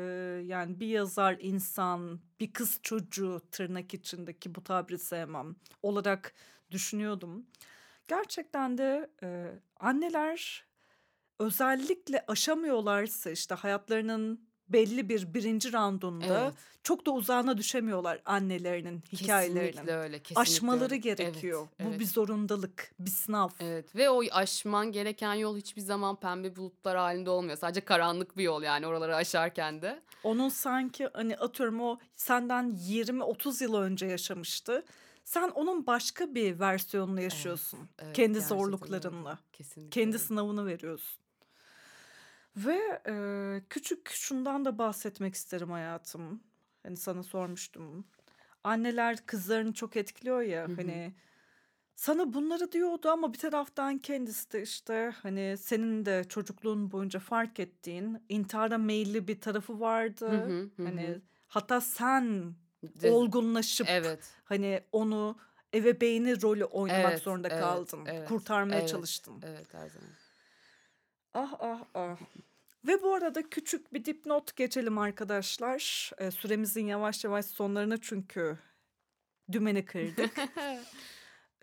yani 0.44 0.80
bir 0.80 0.86
yazar 0.86 1.36
insan, 1.40 2.20
bir 2.40 2.52
kız 2.52 2.80
çocuğu 2.82 3.42
tırnak 3.52 3.94
içindeki 3.94 4.54
bu 4.54 4.64
tabiri 4.64 4.98
sevmem 4.98 5.56
olarak 5.82 6.34
düşünüyordum. 6.70 7.46
Gerçekten 8.08 8.78
de 8.78 9.10
e, 9.22 9.52
anneler 9.76 10.66
özellikle 11.38 12.24
aşamıyorlarsa 12.28 13.30
işte 13.30 13.54
hayatlarının 13.54 14.47
belli 14.68 15.08
bir 15.08 15.34
birinci 15.34 15.72
roundunda 15.72 16.40
Evet. 16.44 16.54
çok 16.82 17.06
da 17.06 17.10
uzağına 17.10 17.58
düşemiyorlar 17.58 18.20
annelerinin 18.24 19.02
hikayelerinin. 19.12 19.66
Kesinlikle 19.70 19.94
öyle. 19.96 20.18
Kesinlikle 20.18 20.40
Aşmaları 20.40 20.84
öyle. 20.84 20.96
gerekiyor. 20.96 21.60
Evet, 21.78 21.86
Bu 21.86 21.90
evet. 21.90 22.00
bir 22.00 22.06
zorundalık, 22.06 22.92
bir 22.98 23.10
sınav. 23.10 23.48
Evet 23.60 23.96
ve 23.96 24.10
o 24.10 24.22
aşman 24.32 24.92
gereken 24.92 25.34
yol 25.34 25.56
hiçbir 25.56 25.80
zaman 25.82 26.16
pembe 26.20 26.56
bulutlar 26.56 26.96
halinde 26.96 27.30
olmuyor. 27.30 27.56
Sadece 27.56 27.80
karanlık 27.80 28.36
bir 28.36 28.42
yol 28.42 28.62
yani 28.62 28.86
oraları 28.86 29.16
aşarken 29.16 29.82
de. 29.82 30.02
Onun 30.24 30.48
sanki 30.48 31.08
hani 31.14 31.36
atıyorum 31.36 31.80
o 31.80 31.98
senden 32.16 32.70
20-30 32.88 33.62
yıl 33.64 33.74
önce 33.74 34.06
yaşamıştı. 34.06 34.84
Sen 35.24 35.48
onun 35.48 35.86
başka 35.86 36.34
bir 36.34 36.58
versiyonunu 36.60 37.20
yaşıyorsun. 37.20 37.78
Evet, 37.98 38.16
kendi 38.16 38.32
gerçekten 38.32 38.58
öyle. 38.58 38.64
zorluklarınla. 38.64 39.38
Kesinlikle. 39.52 39.90
Kendi 40.02 40.18
sınavını 40.18 40.66
veriyorsun. 40.66 41.18
Ve 42.66 43.02
e, 43.08 43.14
küçük 43.70 44.08
şundan 44.10 44.64
da 44.64 44.78
bahsetmek 44.78 45.34
isterim 45.34 45.70
hayatım. 45.70 46.42
Hani 46.82 46.96
sana 46.96 47.22
sormuştum. 47.22 48.06
Anneler 48.64 49.26
kızlarını 49.26 49.72
çok 49.74 49.96
etkiliyor 49.96 50.40
ya 50.42 50.62
Hı 50.64 50.72
hı. 50.72 50.76
hani 50.76 51.14
sana 51.96 52.32
bunları 52.32 52.72
diyordu 52.72 53.08
ama 53.10 53.32
bir 53.32 53.38
taraftan 53.38 53.98
kendisi 53.98 54.52
de 54.52 54.62
işte 54.62 55.14
hani 55.22 55.56
senin 55.58 56.06
de 56.06 56.24
çocukluğun 56.28 56.92
boyunca 56.92 57.20
fark 57.20 57.60
ettiğin 57.60 58.18
intihara 58.28 58.78
meyilli 58.78 59.28
bir 59.28 59.40
tarafı 59.40 59.80
vardı. 59.80 60.28
Hı 60.30 60.50
hı, 60.50 60.70
hı 60.76 60.84
Hani 60.84 61.20
hatta 61.48 61.80
sen 61.80 62.54
De- 62.82 63.10
olgunlaşıp 63.10 63.86
Evet. 63.90 64.34
hani 64.44 64.80
onu 64.92 65.36
ebeveyni 65.74 66.42
rolü 66.42 66.64
oynamak 66.64 67.12
Evet, 67.12 67.22
zorunda 67.22 67.48
evet, 67.48 67.60
kaldın. 67.60 67.98
evet, 68.06 68.28
Kurtarmaya 68.28 68.78
evet, 68.78 68.88
çalıştın. 68.88 69.34
Evet 69.42 69.74
her 69.74 69.88
zaman. 69.88 70.08
Ah 71.34 71.56
ah 71.60 71.80
ah. 71.94 72.18
Ve 72.86 73.02
bu 73.02 73.14
arada 73.14 73.50
küçük 73.50 73.92
bir 73.94 74.04
dipnot 74.04 74.56
geçelim 74.56 74.98
arkadaşlar. 74.98 76.10
Ee, 76.18 76.30
süremizin 76.30 76.86
yavaş 76.86 77.24
yavaş 77.24 77.44
sonlarına 77.46 77.96
çünkü 78.00 78.58
dümeni 79.52 79.84
kırdık. 79.84 80.36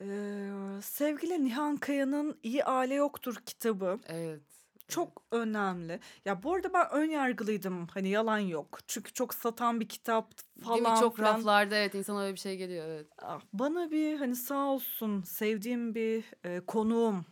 Ee, 0.01 0.49
sevgili 0.81 1.45
Nihan 1.45 1.77
Kaya'nın 1.77 2.39
İyi 2.43 2.63
Aile 2.63 2.93
Yoktur 2.93 3.35
kitabı 3.45 3.99
evet. 4.07 4.41
çok 4.87 5.23
önemli. 5.31 5.99
Ya 6.25 6.43
bu 6.43 6.53
arada 6.53 6.73
ben 6.73 6.87
ön 6.91 7.09
yargılıydım. 7.09 7.87
Hani 7.87 8.09
yalan 8.09 8.39
yok. 8.39 8.79
Çünkü 8.87 9.13
çok 9.13 9.33
satan 9.33 9.79
bir 9.79 9.89
kitap 9.89 10.31
Değil 10.37 10.77
mi? 10.77 10.83
falan 10.83 10.99
Çok 10.99 11.15
filan. 11.15 11.37
raflarda 11.37 11.75
evet 11.75 11.95
insan 11.95 12.17
öyle 12.17 12.33
bir 12.33 12.39
şey 12.39 12.57
geliyor 12.57 12.85
evet. 12.87 13.07
Ah, 13.21 13.41
Bana 13.53 13.91
bir 13.91 14.17
hani 14.17 14.35
sağ 14.35 14.65
olsun 14.65 15.21
sevdiğim 15.21 15.95
bir 15.95 16.23
e, 16.43 16.59
konuğum 16.59 17.25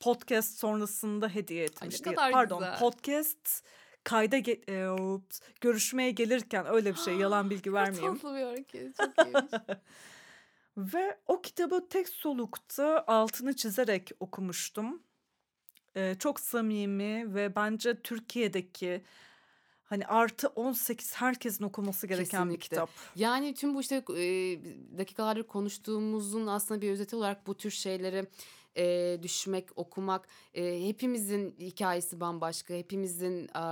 podcast 0.00 0.58
sonrasında 0.58 1.28
hediye 1.28 1.64
etmişti. 1.64 2.02
kadar 2.02 2.32
Pardon 2.32 2.58
güzel. 2.58 2.78
podcast 2.78 3.64
kayda 4.04 4.38
ge- 4.38 4.70
e, 4.70 5.20
görüşmeye 5.60 6.10
gelirken 6.10 6.66
öyle 6.66 6.90
bir 6.94 6.98
şey 6.98 7.14
yalan 7.16 7.50
bilgi 7.50 7.72
vermeyeyim. 7.72 8.14
Tatlı 8.18 8.36
bir 8.36 8.42
hareket. 8.42 8.96
Çok 8.96 9.08
iyiymiş. 9.26 9.52
Ve 10.76 11.18
o 11.26 11.42
kitabı 11.42 11.88
tek 11.88 12.08
solukta 12.08 13.04
altını 13.06 13.56
çizerek 13.56 14.10
okumuştum. 14.20 15.02
Ee, 15.96 16.14
çok 16.18 16.40
samimi 16.40 17.34
ve 17.34 17.56
bence 17.56 18.02
Türkiye'deki 18.02 19.02
hani 19.84 20.06
artı 20.06 20.48
18 20.48 21.14
herkesin 21.14 21.64
okuması 21.64 22.06
gereken 22.06 22.24
bir 22.50 22.54
Kesinlikle. 22.54 22.58
kitap. 22.68 22.90
Yani 23.16 23.54
tüm 23.54 23.74
bu 23.74 23.80
işte 23.80 23.96
e, 23.96 24.22
dakikalardır 24.98 25.42
konuştuğumuzun 25.42 26.46
aslında 26.46 26.80
bir 26.80 26.90
özeti 26.90 27.16
olarak 27.16 27.46
bu 27.46 27.56
tür 27.56 27.70
şeyleri 27.70 28.26
e, 28.76 29.18
düşmek, 29.22 29.78
okumak 29.78 30.28
e, 30.54 30.88
hepimizin 30.88 31.56
hikayesi 31.60 32.20
bambaşka. 32.20 32.74
Hepimizin 32.74 33.48
a, 33.54 33.62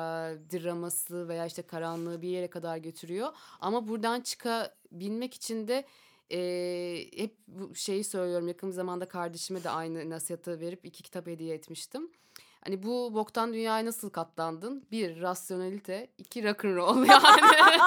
draması 0.52 1.28
veya 1.28 1.46
işte 1.46 1.62
karanlığı 1.62 2.22
bir 2.22 2.28
yere 2.28 2.50
kadar 2.50 2.76
götürüyor. 2.76 3.28
Ama 3.60 3.88
buradan 3.88 4.20
çıkabilmek 4.20 5.34
için 5.34 5.68
de 5.68 5.84
e, 6.32 6.38
hep 7.16 7.36
bu 7.48 7.74
şeyi 7.74 8.04
söylüyorum. 8.04 8.48
Yakın 8.48 8.70
zamanda 8.70 9.08
kardeşime 9.08 9.64
de 9.64 9.70
aynı 9.70 10.10
nasihatı 10.10 10.60
verip 10.60 10.84
iki 10.84 11.02
kitap 11.02 11.26
hediye 11.26 11.54
etmiştim. 11.54 12.10
Hani 12.66 12.82
bu 12.82 13.14
boktan 13.14 13.54
dünyaya 13.54 13.84
nasıl 13.84 14.10
katlandın? 14.10 14.86
Bir, 14.92 15.20
rasyonelite. 15.20 16.08
iki 16.18 16.44
rock'n'roll 16.44 17.04
yani. 17.06 17.78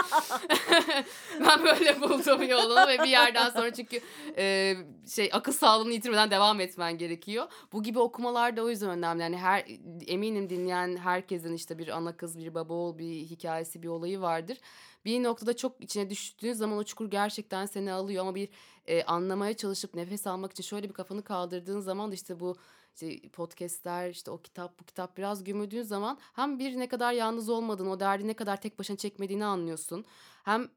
ben 1.40 1.64
böyle 1.64 2.02
buldum 2.02 2.44
yolunu 2.50 2.88
ve 2.88 2.98
bir 3.00 3.10
yerden 3.10 3.50
sonra 3.50 3.74
çünkü 3.74 4.00
e, 4.38 4.76
şey 5.16 5.30
akıl 5.34 5.52
sağlığını 5.52 5.94
yitirmeden 5.94 6.32
devam 6.32 6.60
etmen 6.60 6.98
gerekiyor. 6.98 7.48
Bu 7.74 7.84
gibi 7.84 8.00
okumalar 8.00 8.58
da 8.58 8.64
o 8.64 8.70
yüzden 8.70 8.90
önemli. 8.90 9.22
Yani 9.22 9.38
her 9.38 9.66
eminim 10.08 10.50
dinleyen 10.50 10.98
herkesin 10.98 11.54
işte 11.54 11.78
bir 11.78 11.88
ana 11.88 12.18
kız, 12.18 12.38
bir 12.38 12.54
baba 12.54 12.74
oğul, 12.74 12.98
bir 12.98 13.26
hikayesi, 13.26 13.84
bir 13.84 13.88
olayı 13.88 14.22
vardır. 14.22 14.58
Bir 15.06 15.24
noktada 15.24 15.56
çok 15.56 15.84
içine 15.84 16.10
düştüğün 16.10 16.54
zaman 16.54 16.78
o 16.78 16.84
çukur 16.84 17.12
gerçekten 17.12 17.66
seni 17.66 17.92
alıyor 17.92 18.22
ama 18.22 18.36
bir 18.36 18.50
e, 18.88 19.04
anlamaya 19.04 19.58
çalışıp 19.58 19.94
nefes 19.94 20.28
almak 20.28 20.52
için 20.52 20.64
şöyle 20.64 20.90
bir 20.90 20.94
kafanı 20.94 21.24
kaldırdığın 21.24 21.80
zaman 21.80 22.12
işte 22.12 22.40
bu 22.40 22.56
işte 22.98 23.30
podcastler 23.30 24.10
işte 24.10 24.32
o 24.32 24.42
kitap 24.42 24.80
bu 24.80 24.84
kitap 24.84 25.18
biraz 25.18 25.44
gömüldüğün 25.44 25.84
zaman 25.84 26.20
hem 26.34 26.60
bir 26.60 26.80
ne 26.80 26.88
kadar 26.88 27.14
yalnız 27.14 27.50
olmadığını 27.50 27.92
o 27.92 28.00
derdi 28.00 28.28
ne 28.28 28.34
kadar 28.34 28.62
tek 28.62 28.80
başına 28.80 28.98
çekmediğini 28.98 29.46
anlıyorsun. 29.46 30.06
Hem 30.44 30.70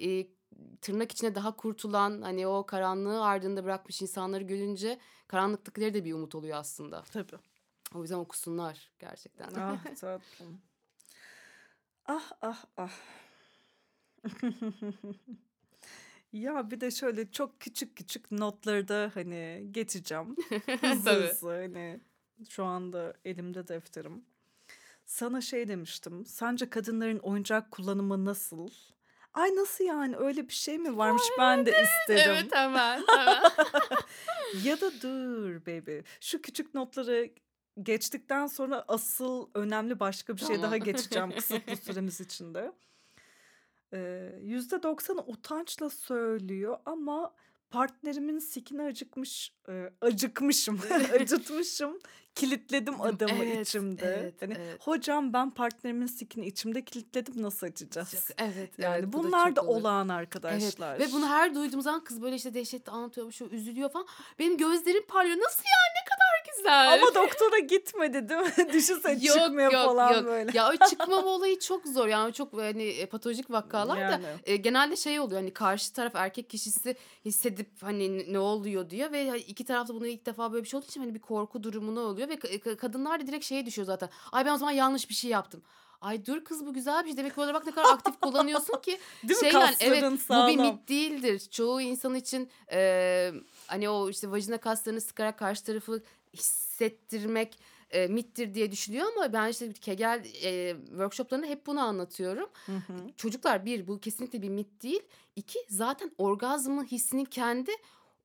e, 0.00 0.26
tırnak 0.80 1.12
içine 1.12 1.34
daha 1.34 1.56
kurtulan 1.56 2.22
hani 2.22 2.46
o 2.46 2.66
karanlığı 2.66 3.24
ardında 3.24 3.64
bırakmış 3.64 4.02
insanları 4.02 4.44
görünce 4.44 4.98
karanlıktakileri 5.28 5.94
de 5.94 6.04
bir 6.04 6.12
umut 6.12 6.34
oluyor 6.34 6.58
aslında. 6.58 7.02
Tabii. 7.02 7.36
O 7.94 8.02
yüzden 8.02 8.16
okusunlar 8.16 8.90
gerçekten. 8.98 9.48
Ah 9.56 9.84
tatlım. 10.00 10.60
Ah 12.06 12.32
ah 12.42 12.64
ah. 12.76 12.92
ya 16.40 16.70
bir 16.70 16.80
de 16.80 16.90
şöyle 16.90 17.30
çok 17.30 17.60
küçük 17.60 17.96
küçük 17.96 18.30
notları 18.30 18.88
da 18.88 19.10
hani 19.14 19.66
geçeceğim. 19.70 20.36
Hızlı 20.80 21.04
Tabii. 21.04 21.26
hızlı 21.28 21.50
hani 21.50 22.00
şu 22.48 22.64
anda 22.64 23.14
elimde 23.24 23.68
defterim. 23.68 24.24
Sana 25.06 25.40
şey 25.40 25.68
demiştim. 25.68 26.26
Sence 26.26 26.70
kadınların 26.70 27.18
oyuncak 27.18 27.70
kullanımı 27.70 28.24
nasıl? 28.24 28.68
Ay 29.34 29.56
nasıl 29.56 29.84
yani 29.84 30.16
öyle 30.16 30.48
bir 30.48 30.52
şey 30.54 30.78
mi 30.78 30.96
varmış 30.96 31.22
ben 31.38 31.66
de 31.66 31.70
istedim. 31.82 32.22
evet 32.26 32.54
hemen 32.54 33.02
hemen. 33.08 33.42
Ya 34.64 34.80
da 34.80 34.90
dur 35.02 35.66
baby. 35.66 35.98
Şu 36.20 36.42
küçük 36.42 36.74
notları 36.74 37.30
geçtikten 37.82 38.46
sonra 38.46 38.84
asıl 38.88 39.48
önemli 39.54 40.00
başka 40.00 40.36
bir 40.36 40.40
şey 40.40 40.56
daha 40.56 40.62
Tamam. 40.70 40.78
geçeceğim 40.80 41.30
kısıtlı 41.30 41.76
süremiz 41.76 42.20
içinde. 42.20 42.72
Ee, 43.92 44.32
Yüzde 44.42 44.82
doksanı 44.82 45.20
utançla 45.26 45.90
söylüyor 45.90 46.78
ama 46.86 47.34
partnerimin 47.70 48.38
sikine 48.38 48.82
acıkmış, 48.82 49.52
acıkmışım, 50.00 50.80
acıtmışım, 51.20 51.98
kilitledim 52.34 53.00
adamı 53.00 53.44
Evet, 53.44 53.68
içimde. 53.68 54.06
evet, 54.06 54.42
hani 54.42 54.54
evet. 54.58 54.80
hocam 54.80 55.32
ben 55.32 55.50
partnerimin 55.50 56.06
sikini 56.06 56.46
içimde 56.46 56.84
kilitledim 56.84 57.42
nasıl 57.42 57.66
açacağız? 57.66 58.10
Çok- 58.10 58.22
evet 58.40 58.78
Yani 58.78 58.94
evet, 58.98 59.12
bu 59.12 59.18
da 59.18 59.22
bunlar 59.22 59.46
çok 59.48 59.56
da 59.56 59.62
olur. 59.62 59.80
olağan 59.80 60.08
Evet 60.08 60.18
arkadaşlar. 60.18 60.98
ve 60.98 61.12
bunu 61.12 61.28
her 61.28 61.54
duyduğum 61.54 61.80
zaman 61.82 62.04
kız 62.04 62.22
böyle 62.22 62.36
işte 62.36 62.54
dehşetle 62.54 62.92
anlatıyor, 62.92 63.32
şu 63.32 63.44
üzülüyor 63.44 63.90
falan. 63.90 64.06
Benim 64.38 64.56
gözlerim 64.56 65.06
parlıyor. 65.06 65.36
Nasıl 65.38 65.62
ya? 65.64 65.80
Ne 65.94 66.04
güzel. 66.66 66.92
Ama 67.02 67.14
doktora 67.14 67.58
gitmedi 67.58 68.28
değil 68.28 68.40
mi? 68.40 68.72
Düşünsene 68.72 69.20
çıkmıyor 69.20 69.70
falan 69.72 70.24
böyle. 70.26 70.50
Ya 70.58 70.70
o 70.70 70.86
çıkmama 70.90 71.28
olayı 71.28 71.58
çok 71.58 71.86
zor. 71.86 72.06
Yani 72.08 72.32
çok 72.32 72.52
hani 72.52 72.82
e, 72.82 73.06
patolojik 73.06 73.50
vakalar 73.50 73.96
da 73.96 74.00
Yani. 74.00 74.24
e, 74.44 74.56
genelde 74.56 74.96
şey 74.96 75.20
oluyor. 75.20 75.40
Hani 75.40 75.50
karşı 75.52 75.92
taraf 75.92 76.12
erkek 76.16 76.50
kişisi 76.50 76.96
hissedip 77.24 77.68
hani 77.82 78.32
ne- 78.32 78.38
oluyor 78.38 78.90
diyor 78.90 79.12
ve 79.12 79.28
hani 79.28 79.38
iki 79.40 79.64
tarafta 79.64 79.94
bunu 79.94 80.06
ilk 80.06 80.26
defa 80.26 80.52
böyle 80.52 80.64
bir 80.64 80.68
şey 80.68 80.78
olduğu 80.78 80.86
için 80.86 81.00
hani 81.00 81.14
bir 81.14 81.20
korku 81.20 81.62
durumuna 81.62 82.00
oluyor 82.00 82.28
ve 82.28 82.34
ka- 82.34 82.76
kadınlar 82.76 83.20
da 83.20 83.26
direkt 83.26 83.44
şeye 83.44 83.66
düşüyor 83.66 83.86
zaten. 83.86 84.08
Ay 84.32 84.46
ben 84.46 84.52
o 84.54 84.56
zaman 84.56 84.72
yanlış 84.72 85.08
bir 85.08 85.14
şey 85.14 85.30
yaptım. 85.30 85.62
Ay 86.00 86.26
dur 86.26 86.44
kız 86.44 86.66
bu 86.66 86.72
güzel 86.74 87.02
bir 87.04 87.08
şey. 87.08 87.16
Demek 87.16 87.34
ki 87.34 87.40
orada 87.40 87.54
bak 87.54 87.66
ne 87.66 87.72
kadar 87.72 87.92
aktif 87.92 88.20
kullanıyorsun 88.20 88.80
ki. 88.80 88.98
Değil 89.28 89.38
mi? 89.42 89.50
şey 89.50 89.60
yani 89.60 89.74
evet 89.80 90.00
Kasların 90.02 90.12
bu 90.12 90.18
bir 90.18 90.22
sağlam. 90.22 90.56
mit 90.74 90.88
değildir. 90.88 91.42
Çoğu 91.50 91.80
insan 91.80 92.14
için 92.14 92.50
e, 92.72 93.32
hani 93.66 93.88
o 93.88 94.10
işte 94.10 94.30
vajina 94.30 94.58
kaslarını 94.58 95.00
sıkarak 95.00 95.38
karşı 95.38 95.64
tarafı 95.64 96.02
hissettirmek 96.36 97.58
e, 97.90 98.06
mittir 98.06 98.54
diye 98.54 98.72
düşünüyor 98.72 99.06
ama 99.16 99.32
ben 99.32 99.48
işte 99.48 99.72
Kegel 99.72 100.24
e, 100.42 100.76
workshoplarında 100.88 101.46
hep 101.46 101.66
bunu 101.66 101.80
anlatıyorum. 101.80 102.48
Hı 102.66 102.72
hı. 102.72 102.92
Çocuklar 103.16 103.64
bir 103.64 103.86
bu 103.86 104.00
kesinlikle 104.00 104.42
bir 104.42 104.48
mit 104.48 104.82
değil. 104.82 105.02
İki 105.36 105.58
zaten 105.68 106.10
orgazmın 106.18 106.84
hissinin 106.84 107.24
kendi 107.24 107.70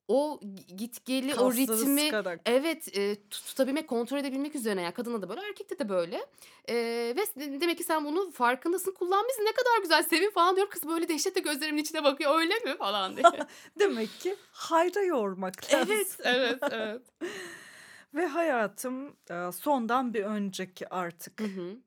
o 0.07 0.39
git 0.77 1.05
geli 1.05 1.35
o 1.35 1.53
ritmi 1.53 2.01
sıkarak. 2.01 2.41
Evet 2.45 2.97
e, 2.97 3.15
tut- 3.15 3.45
tutabilmek, 3.45 3.87
kontrol 3.87 4.17
edebilmek 4.17 4.55
üzerine. 4.55 4.81
Yani 4.81 4.93
kadına 4.93 5.21
da 5.21 5.29
böyle, 5.29 5.41
erkekte 5.41 5.79
de 5.79 5.89
böyle. 5.89 6.25
E, 6.69 6.75
ve 7.17 7.21
de- 7.39 7.61
demek 7.61 7.77
ki 7.77 7.83
sen 7.83 8.05
bunu 8.05 8.31
farkındasın, 8.31 8.91
kullanmışsın. 8.91 9.41
Ne 9.45 9.51
kadar 9.51 9.81
güzel, 9.81 10.03
sevin 10.03 10.29
falan 10.29 10.55
diyor. 10.55 10.69
Kız 10.69 10.87
böyle 10.87 11.07
dehşetle 11.07 11.41
gözlerimin 11.41 11.81
içine 11.81 12.03
bakıyor. 12.03 12.39
Öyle 12.39 12.53
mi 12.55 12.77
falan 12.77 13.17
diye. 13.17 13.25
Demek 13.79 14.19
ki 14.19 14.35
hayra 14.51 15.01
yormak 15.01 15.73
lazım. 15.73 15.87
evet, 15.91 16.17
evet, 16.23 16.59
evet. 16.71 17.01
Ve 18.13 18.25
hayatım 18.25 19.15
sondan 19.53 20.13
bir 20.13 20.23
önceki 20.23 20.89
artık 20.89 21.41
Hı 21.41 21.45
hı. 21.45 21.77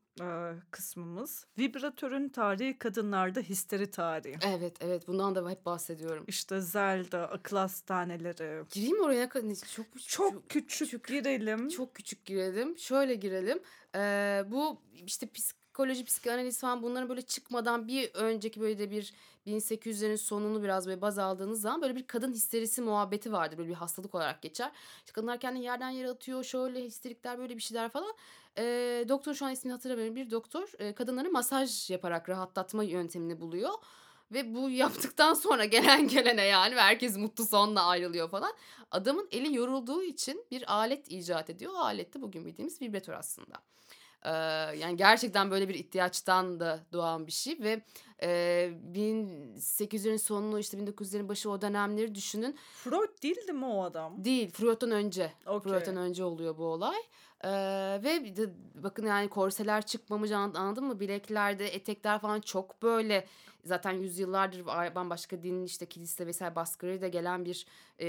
kısmımız. 0.70 1.46
Vibratörün 1.58 2.28
tarihi 2.28 2.78
kadınlarda 2.78 3.40
histeri 3.40 3.90
tarihi. 3.90 4.36
evet, 4.46 4.76
evet. 4.80 5.08
Bundan 5.08 5.34
da 5.34 5.50
hep 5.50 5.66
bahsediyorum. 5.66 6.24
İşte 6.28 6.60
Zelda, 6.60 7.30
akıl 7.30 7.56
hastaneleri. 7.56 8.64
Gireyim 8.70 9.00
oraya? 9.00 9.28
Ne- 9.42 9.54
Çok, 9.56 9.86
Çok 10.08 10.48
küçük 10.50 11.06
girelim. 11.08 11.68
Çok 11.68 11.94
küçük 11.94 12.24
girelim. 12.24 12.78
Şöyle 12.78 13.14
girelim. 13.14 13.58
Ee, 13.94 14.44
bu 14.46 14.82
işte 15.06 15.26
psikoloji, 15.74 16.04
psikanaliz 16.04 16.60
falan 16.60 16.82
bunların 16.82 17.08
böyle 17.08 17.22
çıkmadan 17.22 17.88
bir 17.88 18.14
önceki 18.14 18.60
böyle 18.60 18.78
de 18.78 18.90
bir 18.90 19.12
1800'lerin 19.46 20.16
sonunu 20.16 20.62
biraz 20.62 20.86
böyle 20.86 21.00
baz 21.00 21.18
aldığınız 21.18 21.60
zaman 21.60 21.82
böyle 21.82 21.96
bir 21.96 22.06
kadın 22.06 22.32
histerisi 22.32 22.82
muhabbeti 22.82 23.32
vardır. 23.32 23.58
Böyle 23.58 23.68
bir 23.68 23.74
hastalık 23.74 24.14
olarak 24.14 24.42
geçer. 24.42 24.72
İşte 24.98 25.12
kadınlar 25.12 25.40
kendini 25.40 25.64
yerden 25.64 25.90
yere 25.90 26.10
atıyor. 26.10 26.44
Şöyle 26.44 26.82
histerikler 26.82 27.38
böyle 27.38 27.56
bir 27.56 27.62
şeyler 27.62 27.88
falan. 27.88 28.14
Ee, 28.58 29.04
doktor 29.08 29.34
şu 29.34 29.46
an 29.46 29.52
ismini 29.52 29.72
hatırlamıyorum. 29.72 30.16
Bir 30.16 30.30
doktor 30.30 30.68
e, 30.78 30.94
kadınları 30.94 31.30
masaj 31.30 31.90
yaparak 31.90 32.28
rahatlatma 32.28 32.84
yöntemini 32.84 33.40
buluyor. 33.40 33.72
Ve 34.32 34.54
bu 34.54 34.70
yaptıktan 34.84 35.34
sonra 35.34 35.64
gelen 35.64 36.08
gelene 36.08 36.42
yani 36.42 36.74
herkes 36.74 37.16
mutlu 37.16 37.44
sonla 37.46 37.86
ayrılıyor 37.86 38.30
falan. 38.30 38.52
Adamın 38.90 39.28
eli 39.32 39.56
yorulduğu 39.56 40.02
için 40.02 40.46
bir 40.50 40.74
alet 40.74 41.10
icat 41.12 41.50
ediyor. 41.50 41.72
O 41.74 41.78
alet 41.78 42.14
de 42.14 42.22
bugün 42.22 42.46
bildiğimiz 42.46 42.82
vibratör 42.82 43.12
aslında. 43.12 43.54
Yani 44.76 44.96
gerçekten 44.96 45.50
böyle 45.50 45.68
bir 45.68 45.74
ihtiyaçtan 45.74 46.60
da 46.60 46.80
doğan 46.92 47.26
bir 47.26 47.32
şey 47.32 47.58
ve 47.60 47.82
e, 48.22 48.28
1800'lerin 48.94 50.18
sonunu 50.18 50.58
işte 50.58 50.78
1900'lerin 50.78 51.28
başı 51.28 51.50
o 51.50 51.60
dönemleri 51.60 52.14
düşünün. 52.14 52.56
Freud 52.74 53.22
değildi 53.22 53.52
mi 53.52 53.64
o 53.66 53.82
adam? 53.82 54.24
Değil 54.24 54.50
Freud'dan 54.50 54.90
önce. 54.90 55.32
Okey. 55.46 55.72
Freud'dan 55.72 55.96
önce 55.96 56.24
oluyor 56.24 56.58
bu 56.58 56.64
olay. 56.64 56.96
Ee, 57.44 57.50
ve 58.04 58.36
de 58.36 58.50
bakın 58.74 59.06
yani 59.06 59.28
korseler 59.28 59.86
çıkmamış 59.86 60.30
an- 60.30 60.54
anladın 60.54 60.84
mı? 60.84 61.00
Bileklerde 61.00 61.66
etekler 61.74 62.18
falan 62.18 62.40
çok 62.40 62.82
böyle 62.82 63.26
zaten 63.64 63.92
yüzyıllardır 63.92 64.66
bambaşka 64.94 65.42
din 65.42 65.64
işte 65.64 65.86
kilise 65.86 66.26
vesaire 66.26 66.54
baskılarıyla 66.56 67.08
gelen 67.08 67.44
bir 67.44 67.66
e, 67.98 68.06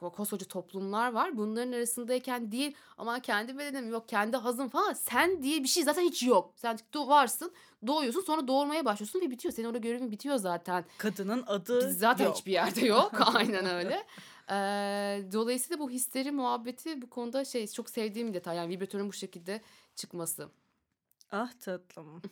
ko- 0.00 0.12
koskoca 0.12 0.46
toplumlar 0.46 1.12
var. 1.12 1.36
Bunların 1.36 1.72
arasındayken 1.72 2.52
değil 2.52 2.74
ama 2.98 3.20
kendi 3.20 3.58
bedenim 3.58 3.90
yok 3.90 4.08
kendi 4.08 4.36
hazım 4.36 4.68
falan 4.68 4.92
sen 4.92 5.42
diye 5.42 5.62
bir 5.62 5.68
şey 5.68 5.82
zaten 5.84 6.02
hiç 6.02 6.22
yok. 6.22 6.52
Sen 6.56 6.78
varsın 6.94 7.52
doğuyorsun 7.86 8.20
sonra 8.20 8.48
doğurmaya 8.48 8.84
başlıyorsun 8.84 9.20
ve 9.20 9.30
bitiyor. 9.30 9.54
Senin 9.54 9.66
orada 9.66 9.78
görevin 9.78 10.10
bitiyor 10.10 10.36
zaten. 10.36 10.84
Kadının 10.98 11.44
adı 11.46 11.88
Biz 11.88 11.98
zaten 11.98 12.24
yok. 12.24 12.36
hiçbir 12.36 12.52
yerde 12.52 12.86
yok. 12.86 13.12
Aynen 13.34 13.66
öyle. 13.66 14.04
Ee, 14.50 15.22
dolayısıyla 15.32 15.78
bu 15.78 15.90
histeri 15.90 16.32
muhabbeti 16.32 17.02
bu 17.02 17.10
konuda 17.10 17.44
şey 17.44 17.66
çok 17.66 17.90
sevdiğim 17.90 18.28
bir 18.28 18.34
detay. 18.34 18.56
Yani 18.56 18.68
vibratörün 18.76 19.08
bu 19.08 19.12
şekilde 19.12 19.60
çıkması. 19.96 20.48
Ah 21.36 21.52
tatlım. 21.60 22.22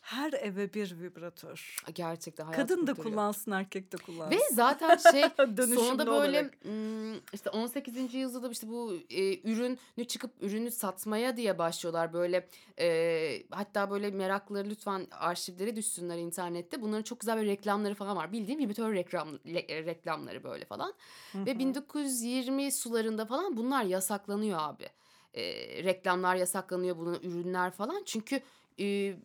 Her 0.00 0.32
eve 0.32 0.74
bir 0.74 1.00
vibratör. 1.00 1.76
Gerçekten 1.94 2.44
hayat 2.44 2.60
Kadın 2.60 2.86
da 2.86 2.92
kurtarıyor. 2.92 3.14
kullansın, 3.14 3.50
erkek 3.50 3.92
de 3.92 3.96
Ve 3.96 4.02
kullansın. 4.02 4.54
zaten 4.54 4.96
şey 4.96 5.22
sonunda 5.74 6.06
böyle 6.06 6.38
olarak. 6.38 6.58
ım, 6.66 7.20
işte 7.32 7.50
18. 7.50 8.14
yüzyılda 8.14 8.48
işte 8.50 8.68
bu 8.68 8.94
e, 9.10 9.50
ürünü 9.52 10.04
çıkıp 10.08 10.30
ürünü 10.40 10.70
satmaya 10.70 11.36
diye 11.36 11.58
başlıyorlar 11.58 12.12
böyle 12.12 12.48
e, 12.78 13.42
hatta 13.50 13.90
böyle 13.90 14.10
meraklıları 14.10 14.68
lütfen 14.70 15.06
arşivlere 15.10 15.76
düşsünler 15.76 16.18
internette 16.18 16.82
bunların 16.82 17.02
çok 17.02 17.20
güzel 17.20 17.42
bir 17.42 17.46
reklamları 17.46 17.94
falan 17.94 18.16
var 18.16 18.32
bildiğim 18.32 18.60
vibratör 18.60 18.94
reklam, 18.94 19.28
le- 19.46 19.84
reklamları 19.84 20.44
böyle 20.44 20.64
falan 20.64 20.94
Hı 21.32 21.46
ve 21.46 21.54
hı. 21.54 21.58
1920 21.58 22.72
sularında 22.72 23.26
falan 23.26 23.56
bunlar 23.56 23.84
yasaklanıyor 23.84 24.58
abi 24.62 24.88
E, 25.34 25.42
reklamlar 25.84 26.36
yasaklanıyor 26.36 26.96
bunun 26.96 27.14
ürünler 27.14 27.70
falan 27.70 28.02
çünkü 28.06 28.40
e, 28.80 29.16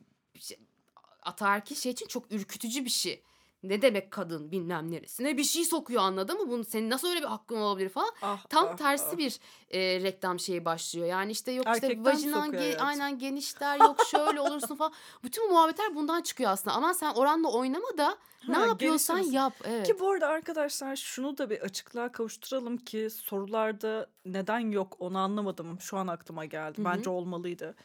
ataerkil 1.21 1.75
şey 1.75 1.91
için 1.91 2.07
çok 2.07 2.31
ürkütücü 2.31 2.85
bir 2.85 2.89
şey. 2.89 3.23
Ne 3.69 3.81
demek 3.81 4.11
kadın 4.11 4.51
bilmem 4.51 4.91
neresine 4.91 5.37
bir 5.37 5.43
şey 5.43 5.65
sokuyor 5.65 6.01
anladın 6.01 6.37
mı? 6.41 6.49
Bunu 6.51 6.63
senin 6.63 6.89
nasıl 6.89 7.07
öyle 7.09 7.19
bir 7.21 7.25
hakkın 7.27 7.55
olabilir 7.55 7.89
falan. 7.89 8.11
Ah 8.21 8.45
Tam 8.49 8.67
ah 8.67 8.77
tersi 8.77 9.05
ah. 9.13 9.17
bir 9.17 9.39
e, 9.71 9.79
reklam 10.01 10.39
şeyi 10.39 10.65
başlıyor. 10.65 11.07
Yani 11.07 11.31
işte 11.31 11.51
yok 11.51 11.65
işte 11.75 11.87
Erkekten 11.87 12.13
vajinan 12.13 12.45
sokuyor 12.45 12.63
ge- 12.63 12.65
hayatım. 12.65 12.87
aynen 12.87 13.19
genişler 13.19 13.79
yok 13.79 13.97
şöyle 14.11 14.41
olursun 14.41 14.75
falan. 14.75 14.93
Bütün 15.23 15.49
bu 15.49 15.53
muhabbetler 15.53 15.95
bundan 15.95 16.21
çıkıyor 16.21 16.51
aslında. 16.51 16.75
Ama 16.75 16.93
sen 16.93 17.13
oranla 17.13 17.51
oynama 17.51 17.97
da 17.97 18.17
ne 18.47 18.55
Ha, 18.55 18.65
yapıyorsan 18.65 19.17
yap. 19.17 19.53
Evet. 19.63 19.87
Ki 19.87 19.99
bu 19.99 20.09
arada 20.11 20.27
arkadaşlar 20.27 20.95
şunu 20.95 21.37
da 21.37 21.49
bir 21.49 21.61
açıklığa 21.61 22.11
kavuşturalım 22.11 22.77
ki 22.77 23.09
sorularda 23.09 24.09
neden 24.25 24.59
yok 24.71 24.95
onu 24.99 25.17
anlamadım. 25.17 25.81
Şu 25.81 25.97
an 25.97 26.07
aklıma 26.07 26.45
geldi. 26.45 26.81
Bence 26.85 27.09
olmalıydı. 27.09 27.75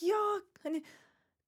Ya 0.00 0.16
hani 0.62 0.82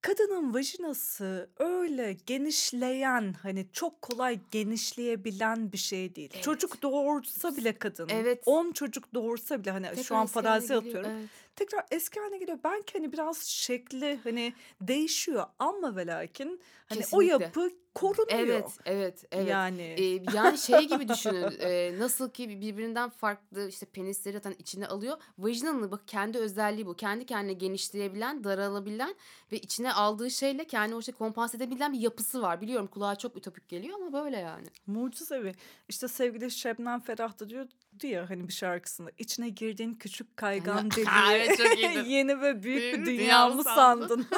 kadının 0.01 0.53
vajinası 0.53 1.49
öyle 1.59 2.17
genişleyen 2.25 3.33
hani 3.41 3.67
çok 3.73 4.01
kolay 4.01 4.39
genişleyebilen 4.51 5.71
bir 5.71 5.77
şey 5.77 6.15
değil. 6.15 6.29
Evet. 6.33 6.43
Çocuk 6.43 6.81
doğursa 6.81 7.57
bile 7.57 7.77
kadın 7.77 8.09
Evet. 8.11 8.43
10 8.45 8.71
çocuk 8.71 9.13
doğursa 9.13 9.59
bile 9.59 9.71
hani 9.71 10.03
şu 10.03 10.15
an 10.15 10.25
farazi 10.25 10.75
atıyorum. 10.75 11.11
Evet. 11.11 11.29
Tekrar 11.55 11.85
eski 11.91 12.19
haline 12.19 12.37
geliyor. 12.37 12.59
Belki 12.63 12.93
hani 12.93 13.13
biraz 13.13 13.43
şekli 13.43 14.19
hani 14.23 14.53
değişiyor 14.81 15.45
ama 15.59 15.95
ve 15.95 16.07
lakin 16.07 16.61
hani 16.87 16.99
o 16.99 17.01
Kesinlikle. 17.01 17.31
yapı 17.43 17.69
korunuyor. 17.95 18.27
Evet, 18.29 18.65
evet, 18.85 19.25
evet. 19.31 19.47
Yani 19.49 19.81
Ee, 19.97 20.21
yani 20.33 20.57
şey 20.57 20.87
gibi 20.87 21.07
düşünün. 21.07 21.59
e, 21.59 21.99
nasıl 21.99 22.29
ki 22.31 22.49
birbirinden 22.61 23.09
farklı 23.09 23.67
işte 23.69 23.85
penisleri 23.85 24.33
zaten 24.33 24.55
içine 24.59 24.87
alıyor. 24.87 25.17
Vajinanın 25.37 25.91
bak 25.91 26.07
kendi 26.07 26.37
özelliği 26.37 26.85
bu. 26.85 26.95
Kendi 26.95 27.25
kendine 27.25 27.53
genişleyebilen, 27.53 28.43
daralabilen 28.43 29.15
ve 29.51 29.57
içine 29.57 29.93
aldığı 29.93 30.31
şeyle 30.31 30.65
kendi 30.65 30.95
o 30.95 31.01
şey 31.01 31.13
kompanse 31.13 31.57
edebilen 31.57 31.93
bir 31.93 31.99
yapısı 31.99 32.41
var. 32.41 32.61
Biliyorum 32.61 32.87
kulağa 32.87 33.15
çok 33.15 33.37
ütopik 33.37 33.69
geliyor 33.69 33.99
ama 34.01 34.13
böyle 34.23 34.37
yani. 34.37 34.67
mucizevi. 34.87 35.53
İşte 35.89 36.07
sevgili 36.07 36.51
Şebnem 36.51 36.99
Ferah 36.99 37.39
da 37.39 37.49
diyordu 37.49 37.69
ya 38.03 38.29
hani 38.29 38.47
bir 38.47 38.53
şarkısında 38.53 39.11
içine 39.17 39.49
girdiğin 39.49 39.95
küçük 39.95 40.37
kaygan 40.37 40.91
deliği 40.95 41.48
çok 41.57 41.77
iyiydi. 41.77 42.09
yeni 42.09 42.41
ve 42.41 42.63
büyük 42.63 42.81
Büyük 42.81 42.93
bir 42.93 43.05
dünya 43.05 43.19
dünya 43.19 43.49
mı 43.49 43.63
sandın? 43.63 44.27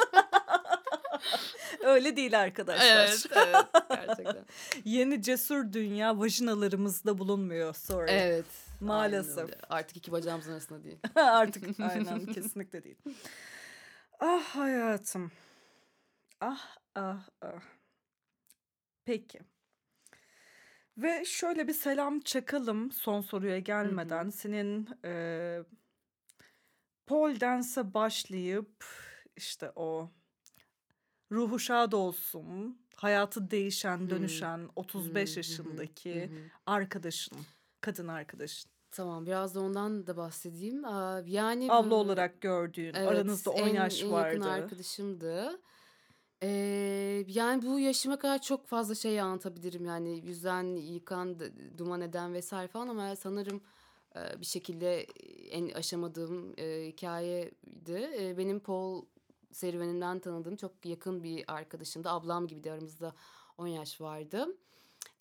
Öyle 1.83 2.15
değil 2.15 2.39
arkadaşlar. 2.41 3.07
Evet, 3.07 3.25
evet 3.35 3.65
gerçekten. 3.89 4.45
Yeni 4.85 5.21
cesur 5.21 5.73
dünya 5.73 6.19
vajinalarımızda 6.19 7.17
bulunmuyor. 7.17 7.73
Sorry. 7.73 8.11
Evet. 8.11 8.45
Maalesef. 8.79 9.49
Artık 9.69 9.97
iki 9.97 10.11
bacağımızın 10.11 10.51
arasında 10.51 10.83
değil. 10.83 10.99
Artık 11.15 11.79
aynen 11.79 12.25
kesinlikle 12.25 12.83
değil. 12.83 12.97
Ah 14.19 14.43
hayatım. 14.43 15.31
Ah 16.41 16.67
ah 16.95 17.29
ah. 17.41 17.61
Peki. 19.05 19.39
Ve 20.97 21.25
şöyle 21.25 21.67
bir 21.67 21.73
selam 21.73 22.19
çakalım 22.19 22.91
son 22.91 23.21
soruya 23.21 23.59
gelmeden. 23.59 24.29
Senin 24.29 24.89
e, 25.05 25.59
pole 27.11 27.39
dance'a 27.41 27.93
başlayıp 27.93 28.85
işte 29.35 29.71
o 29.75 30.09
ruhu 31.31 31.59
şad 31.59 31.91
olsun, 31.91 32.81
hayatı 32.95 33.51
değişen, 33.51 33.97
Hmm. 33.97 34.09
dönüşen 34.09 34.69
35 34.75 35.03
Hmm, 35.03 35.13
hı 35.15 35.21
hı, 35.33 35.37
yaşındaki 35.37 36.21
hı 36.21 36.23
hı. 36.23 36.39
arkadaşın, 36.65 37.37
kadın 37.81 38.07
arkadaşın. 38.07 38.71
Tamam 38.91 39.25
biraz 39.25 39.55
da 39.55 39.59
ondan 39.61 40.07
da 40.07 40.17
bahsedeyim. 40.17 40.83
Yani 41.25 41.67
Abla 41.71 41.95
olarak 41.95 42.41
gördüğün, 42.41 42.93
Evet, 42.93 43.07
aranızda 43.07 43.51
10 43.51 43.67
en, 43.67 43.73
yaş 43.73 44.03
en 44.03 44.11
vardı. 44.11 44.35
yakın 44.35 44.41
arkadaşımdı. 44.41 45.61
Ee, 46.43 47.25
yani 47.27 47.61
bu 47.65 47.79
yaşıma 47.79 48.19
kadar 48.19 48.41
çok 48.41 48.67
fazla 48.67 48.95
şey 48.95 49.21
anlatabilirim. 49.21 49.85
Yani 49.85 50.21
yüzden, 50.25 50.63
yıkan, 50.75 51.39
duman 51.77 52.01
eden 52.01 52.33
vesaire 52.33 52.67
falan 52.67 52.87
ama 52.87 53.15
sanırım 53.15 53.61
bir 54.15 54.45
şekilde 54.45 55.03
en 55.51 55.69
aşamadığım 55.69 56.53
e, 56.57 56.87
hikayeydi. 56.87 58.11
E, 58.19 58.37
benim 58.37 58.59
Paul 58.59 59.05
serüveninden 59.51 60.19
tanıdığım 60.19 60.55
çok 60.55 60.85
yakın 60.85 61.23
bir 61.23 61.43
arkadaşımdı. 61.47 62.09
Ablam 62.09 62.47
gibi 62.47 62.63
de 62.63 62.71
aramızda 62.71 63.15
10 63.57 63.67
yaş 63.67 64.01
vardı. 64.01 64.47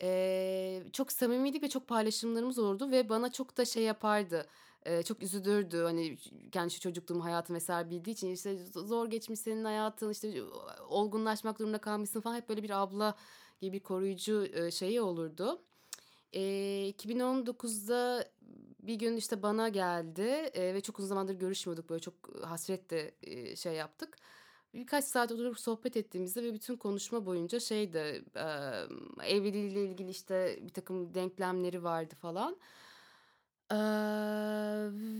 Ee, 0.02 0.82
çok 0.92 1.12
samimiydik 1.12 1.62
ve 1.62 1.68
çok 1.68 1.88
paylaşımlarımız 1.88 2.58
olurdu 2.58 2.90
ve 2.90 3.08
bana 3.08 3.32
çok 3.32 3.56
da 3.56 3.64
şey 3.64 3.82
yapardı. 3.82 4.46
Ee, 4.86 5.02
çok 5.02 5.22
üzülürdü 5.22 5.82
hani 5.82 6.16
kendi 6.52 6.80
çocukluğum 6.80 7.20
hayatım 7.20 7.56
vesaire 7.56 7.90
bildiği 7.90 8.10
için 8.10 8.30
işte 8.30 8.58
zor 8.74 9.10
geçmiş 9.10 9.40
senin 9.40 9.64
hayatın 9.64 10.10
işte 10.10 10.42
olgunlaşmak 10.88 11.58
durumunda 11.58 11.78
kalmışsın 11.78 12.20
falan 12.20 12.36
hep 12.36 12.48
böyle 12.48 12.62
bir 12.62 12.82
abla 12.82 13.16
gibi 13.60 13.72
bir 13.72 13.80
koruyucu 13.80 14.46
e, 14.52 14.70
şeyi 14.70 15.00
olurdu. 15.00 15.62
Ee, 16.32 16.92
2019'da 16.98 18.28
bir 18.82 18.94
gün 18.94 19.16
işte 19.16 19.42
bana 19.42 19.68
geldi 19.68 20.22
e, 20.54 20.74
ve 20.74 20.80
çok 20.80 20.98
uzun 20.98 21.08
zamandır 21.08 21.34
görüşmüyorduk 21.34 21.90
böyle 21.90 22.00
çok 22.00 22.14
hasretle 22.44 23.10
e, 23.22 23.56
şey 23.56 23.74
yaptık. 23.74 24.16
Birkaç 24.74 25.04
saat 25.04 25.32
oturup 25.32 25.60
sohbet 25.60 25.96
ettiğimizde 25.96 26.42
ve 26.42 26.54
bütün 26.54 26.76
konuşma 26.76 27.26
boyunca 27.26 27.60
şeydi 27.60 28.24
e, 28.36 29.36
evliliğiyle 29.36 29.84
ilgili 29.84 30.10
işte 30.10 30.58
bir 30.62 30.72
takım 30.72 31.14
denklemleri 31.14 31.84
vardı 31.84 32.14
falan. 32.20 32.56
Eee, 33.70 33.76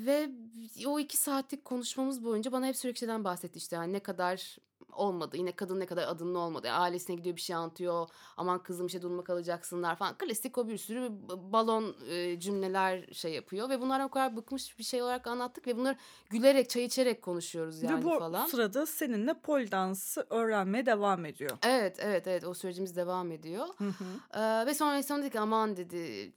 ve 0.06 0.30
o 0.86 0.98
iki 1.00 1.16
saatlik 1.16 1.64
konuşmamız 1.64 2.24
boyunca 2.24 2.52
bana 2.52 2.66
hep 2.66 2.76
sürekli 2.76 2.98
şeyden 2.98 3.24
bahsetti 3.24 3.58
işte 3.58 3.76
yani 3.76 3.92
ne 3.92 4.00
kadar 4.00 4.56
olmadı 4.92 5.36
yine 5.36 5.52
kadın 5.52 5.80
ne 5.80 5.86
kadar 5.86 6.08
adımlı 6.08 6.38
olmadı 6.38 6.66
Yani 6.66 6.76
ailesine 6.78 7.16
gidiyor 7.16 7.36
bir 7.36 7.40
şey 7.40 7.56
anlatıyor 7.56 8.08
aman 8.36 8.62
kızım 8.62 8.86
işte 8.86 9.02
duruma 9.02 9.24
kalacaksınlar 9.24 9.96
falan 9.96 10.18
klasik 10.18 10.58
o 10.58 10.68
bir 10.68 10.78
sürü 10.78 11.10
balon 11.52 11.96
e, 12.08 12.40
cümleler 12.40 13.06
şey 13.12 13.32
yapıyor 13.32 13.68
ve 13.68 13.80
bunlardan 13.80 14.06
o 14.06 14.10
kadar 14.10 14.36
bıkmış 14.36 14.78
bir 14.78 14.84
şey 14.84 15.02
olarak 15.02 15.26
anlattık 15.26 15.66
ve 15.66 15.76
bunları 15.76 15.96
gülerek 16.30 16.70
çay 16.70 16.84
içerek 16.84 17.22
konuşuyoruz 17.22 17.82
yani 17.82 18.00
Ve 18.00 18.04
bu 18.04 18.18
falan. 18.18 18.46
sırada 18.46 18.86
seninle 18.86 19.34
pole 19.34 19.70
dansı 19.70 20.26
öğrenmeye 20.30 20.86
devam 20.86 21.24
ediyor. 21.24 21.58
Evet 21.62 21.96
evet 22.00 22.26
evet 22.26 22.44
o 22.44 22.54
sürecimiz 22.54 22.96
devam 22.96 23.32
ediyor. 23.32 23.66
Ee, 24.34 24.66
ve 24.66 24.74
sonra 24.74 25.02
sonra 25.02 25.22
dedi 25.22 25.30
ki 25.30 25.40
aman 25.40 25.76
dedi 25.76 26.32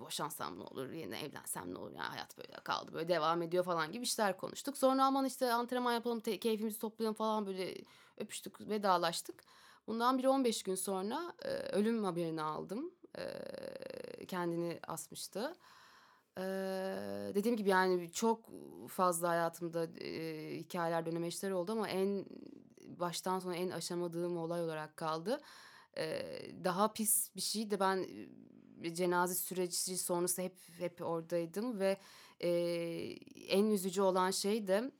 boşansam 0.00 0.58
ne 0.58 0.62
olur 0.62 0.90
yine 0.90 1.20
evlensem 1.20 1.74
ne 1.74 1.78
olur 1.78 1.90
yani 1.92 2.08
hayat 2.08 2.38
böyle 2.38 2.52
kaldı 2.64 2.92
böyle 2.92 3.08
devam 3.08 3.42
ediyor 3.42 3.64
falan 3.64 3.92
gibi 3.92 4.02
işler 4.04 4.36
konuştuk. 4.36 4.78
Sonra 4.78 5.04
aman 5.04 5.24
işte 5.24 5.52
antrenman 5.52 5.92
yapalım 5.92 6.20
te- 6.20 6.38
keyfimizi 6.40 6.78
toplayalım 6.78 7.14
falan 7.14 7.46
böyle 7.46 7.74
öpüştük 8.16 8.60
vedalaştık. 8.60 9.42
Bundan 9.86 10.18
bir 10.18 10.24
15 10.24 10.62
gün 10.62 10.74
sonra 10.74 11.32
e, 11.42 11.48
ölüm 11.48 12.04
haberini 12.04 12.42
aldım. 12.42 12.90
E, 13.18 14.26
kendini 14.26 14.80
asmıştı. 14.86 15.54
E, 16.38 16.42
dediğim 17.34 17.56
gibi 17.56 17.68
yani 17.68 18.12
çok 18.12 18.44
fazla 18.88 19.28
hayatımda 19.28 19.84
e, 20.04 20.56
hikayeler 20.58 21.06
dönemeçler 21.06 21.50
oldu 21.50 21.72
ama 21.72 21.88
en 21.88 22.26
baştan 22.86 23.38
sona 23.38 23.54
en 23.56 23.70
aşamadığım 23.70 24.36
olay 24.36 24.62
olarak 24.62 24.96
kaldı. 24.96 25.40
Eee, 25.96 26.50
daha 26.64 26.92
pis 26.92 27.36
bir 27.36 27.40
şey 27.40 27.70
de 27.70 27.80
ben 27.80 28.06
cenaze 28.94 29.34
süreci 29.34 29.98
sonrası 29.98 30.42
hep 30.42 30.56
hep 30.78 31.02
oradaydım 31.02 31.80
ve 31.80 31.96
eee, 32.40 33.12
en 33.48 33.66
üzücü 33.70 34.02
olan 34.02 34.30
şey 34.30 34.66
de 34.66 34.90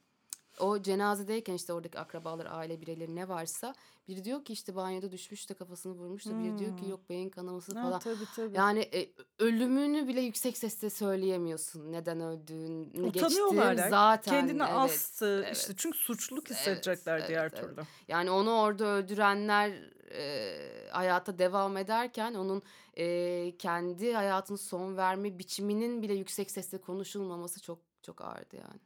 o 0.60 0.82
cenazedeyken 0.82 1.54
işte 1.54 1.72
oradaki 1.72 1.98
akrabalar, 1.98 2.46
aile 2.50 2.80
bireyleri 2.80 3.16
ne 3.16 3.28
varsa 3.28 3.74
biri 4.08 4.24
diyor 4.24 4.44
ki 4.44 4.52
işte 4.52 4.76
banyoda 4.76 5.12
düşmüş 5.12 5.50
de 5.50 5.54
kafasını 5.54 5.92
vurmuş 5.92 6.26
da 6.26 6.30
biri 6.38 6.58
diyor 6.58 6.76
ki 6.76 6.82
Hmm. 6.82 6.90
yok 6.90 7.00
beyin 7.08 7.28
kanaması 7.28 7.78
Ha, 7.78 7.82
falan. 7.82 7.98
tabii 7.98 8.24
tabii. 8.36 8.56
Yani 8.56 8.80
e, 8.80 9.08
ölümünü 9.38 10.08
bile 10.08 10.20
yüksek 10.20 10.58
sesle 10.58 10.90
söyleyemiyorsun. 10.90 11.92
Neden 11.92 12.20
öldüğünü 12.20 13.06
Utanıyorlar 13.06 13.72
geçtim 13.72 13.90
zaten. 13.90 14.32
Kendini 14.32 14.62
evet, 14.62 14.72
astı 14.76 15.42
evet. 15.46 15.56
işte 15.56 15.72
çünkü 15.76 15.98
suçluluk 15.98 16.50
Evet, 16.50 16.58
hissedecekler 16.60 17.18
evet, 17.18 17.28
diğer 17.28 17.42
evet. 17.42 17.56
türlü. 17.56 17.80
Yani 18.08 18.30
onu 18.30 18.50
orada 18.50 18.84
öldürenler 18.86 19.70
e, 20.14 20.90
hayata 20.90 21.38
devam 21.38 21.76
ederken 21.76 22.34
onun 22.34 22.62
e, 22.98 23.56
kendi 23.58 24.12
hayatını 24.12 24.58
son 24.58 24.96
verme 24.96 25.38
biçiminin 25.38 26.02
bile 26.02 26.14
yüksek 26.14 26.50
sesle 26.50 26.78
konuşulmaması 26.78 27.62
çok 27.62 27.78
çok 28.02 28.20
ağırdı 28.20 28.56
yani. 28.56 28.80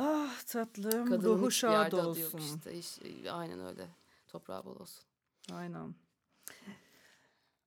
Ah 0.00 0.42
tatlım. 0.46 1.06
Kadının 1.06 1.38
Ruhu 1.38 1.50
şad 1.50 1.92
olsun. 1.92 2.38
işte. 2.38 2.78
Hiç- 2.78 3.26
aynen 3.30 3.66
öyle. 3.66 3.88
Toprağı 4.28 4.64
bol 4.64 4.76
olsun. 4.80 5.04
Aynen. 5.52 5.94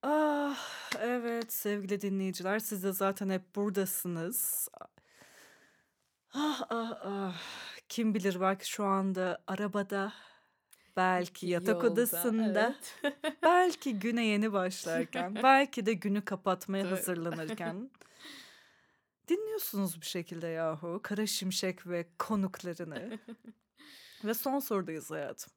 Ah 0.04 0.58
evet 1.00 1.54
sevgili 1.54 2.02
dinleyiciler 2.02 2.60
siz 2.60 2.84
de 2.84 2.92
zaten 2.92 3.30
hep 3.30 3.56
buradasınız. 3.56 4.70
Ah 6.34 6.62
ah 6.70 6.98
ah. 7.04 7.42
Kim 7.90 8.14
bilir 8.14 8.42
belki 8.42 8.70
şu 8.70 8.84
anda 8.84 9.44
arabada, 9.48 10.14
belki 10.98 11.48
yatak 11.48 11.68
Yolda, 11.84 11.88
odasında, 11.88 12.76
evet. 13.04 13.14
belki 13.44 14.00
güne 14.00 14.26
yeni 14.26 14.54
başlarken, 14.54 15.36
belki 15.44 15.86
de 15.86 15.94
günü 15.94 16.26
kapatmaya 16.26 16.92
hazırlanırken 16.92 17.90
dinliyorsunuz 19.32 20.02
bir 20.02 20.06
şekilde 20.06 20.48
yahu 20.48 21.00
Kara 21.04 21.28
Şimşek 21.28 21.88
ve 21.88 22.08
konuklarını. 22.20 23.20
Ve 24.24 24.34
son 24.34 24.60
sorudayız 24.60 25.12
hayatım. 25.12 25.54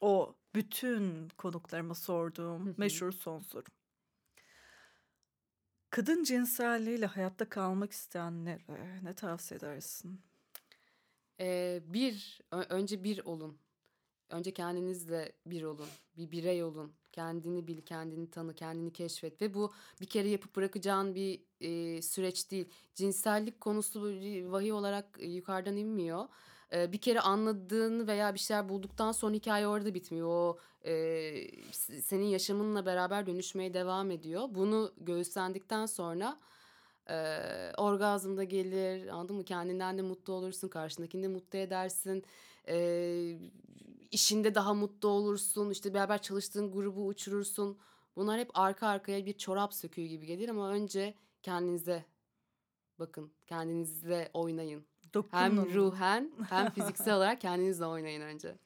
O 0.00 0.36
bütün 0.54 1.28
konuklarıma 1.28 1.94
sorduğum 1.94 2.74
meşhur 2.78 3.12
son 3.12 3.40
soru. 3.40 3.64
Kadın 5.90 6.24
cinselliğiyle 6.24 7.06
hayatta 7.06 7.48
kalmak 7.48 7.92
isteyenlere 7.92 9.04
ne 9.04 9.14
tavsiye 9.14 9.58
edersin? 9.58 10.20
Ee, 11.40 11.82
bir, 11.86 12.40
önce 12.50 13.04
bir 13.04 13.24
olun. 13.24 13.58
Önce 14.32 14.50
kendinizle 14.54 15.32
bir 15.46 15.62
olun. 15.62 15.88
Bir 16.16 16.30
birey 16.30 16.64
olun. 16.64 16.92
Kendini 17.12 17.66
bil, 17.66 17.80
kendini 17.80 18.30
tanı, 18.30 18.54
kendini 18.54 18.92
keşfet. 18.92 19.42
Ve 19.42 19.54
bu 19.54 19.72
bir 20.00 20.06
kere 20.06 20.28
yapıp 20.28 20.56
bırakacağın 20.56 21.14
bir 21.14 21.40
e, 21.60 22.02
süreç 22.02 22.50
değil. 22.50 22.68
Cinsellik 22.94 23.60
konusu 23.60 24.02
vahiy 24.52 24.72
olarak 24.72 25.06
e, 25.18 25.26
yukarıdan 25.26 25.76
inmiyor. 25.76 26.28
E, 26.72 26.92
bir 26.92 26.98
kere 26.98 27.20
anladığın 27.20 28.06
veya 28.06 28.34
bir 28.34 28.38
şeyler 28.38 28.68
bulduktan 28.68 29.12
sonra 29.12 29.34
hikaye 29.34 29.66
orada 29.66 29.94
bitmiyor. 29.94 30.28
O 30.28 30.58
e, 30.84 31.32
senin 32.02 32.26
yaşamınla 32.26 32.86
beraber 32.86 33.26
dönüşmeye 33.26 33.74
devam 33.74 34.10
ediyor. 34.10 34.48
Bunu 34.50 34.92
göğüslendikten 35.00 35.86
sonra 35.86 36.38
e, 37.10 37.38
orgazm 37.78 38.36
da 38.36 38.44
gelir. 38.44 39.08
Anladın 39.08 39.36
mı? 39.36 39.44
Kendinden 39.44 39.98
de 39.98 40.02
mutlu 40.02 40.32
olursun. 40.32 40.68
Karşındakini 40.68 41.22
de 41.22 41.28
mutlu 41.28 41.58
edersin. 41.58 42.24
E, 42.68 42.76
işinde 44.12 44.54
daha 44.54 44.74
mutlu 44.74 45.08
olursun. 45.08 45.70
İşte 45.70 45.94
beraber 45.94 46.22
çalıştığın 46.22 46.72
grubu 46.72 47.06
uçurursun. 47.06 47.78
Bunlar 48.16 48.40
hep 48.40 48.50
arka 48.54 48.88
arkaya 48.88 49.26
bir 49.26 49.32
çorap 49.38 49.74
söküğü 49.74 50.06
gibi 50.06 50.26
gelir 50.26 50.48
ama 50.48 50.70
önce 50.70 51.14
kendinize 51.42 52.04
bakın. 52.98 53.32
Kendinizle 53.46 54.30
oynayın. 54.34 54.84
Hem 55.30 55.56
Dokunun. 55.56 55.74
ruhen 55.74 56.32
hem 56.48 56.70
fiziksel 56.74 57.16
olarak 57.16 57.40
kendinizle 57.40 57.86
oynayın 57.86 58.20
önce. 58.20 58.58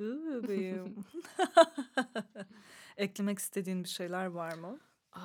Bebeğim. 0.00 0.96
Eklemek 2.96 3.38
istediğin 3.38 3.84
bir 3.84 3.88
şeyler 3.88 4.26
var 4.26 4.54
mı? 4.54 4.78
Aa, 5.14 5.20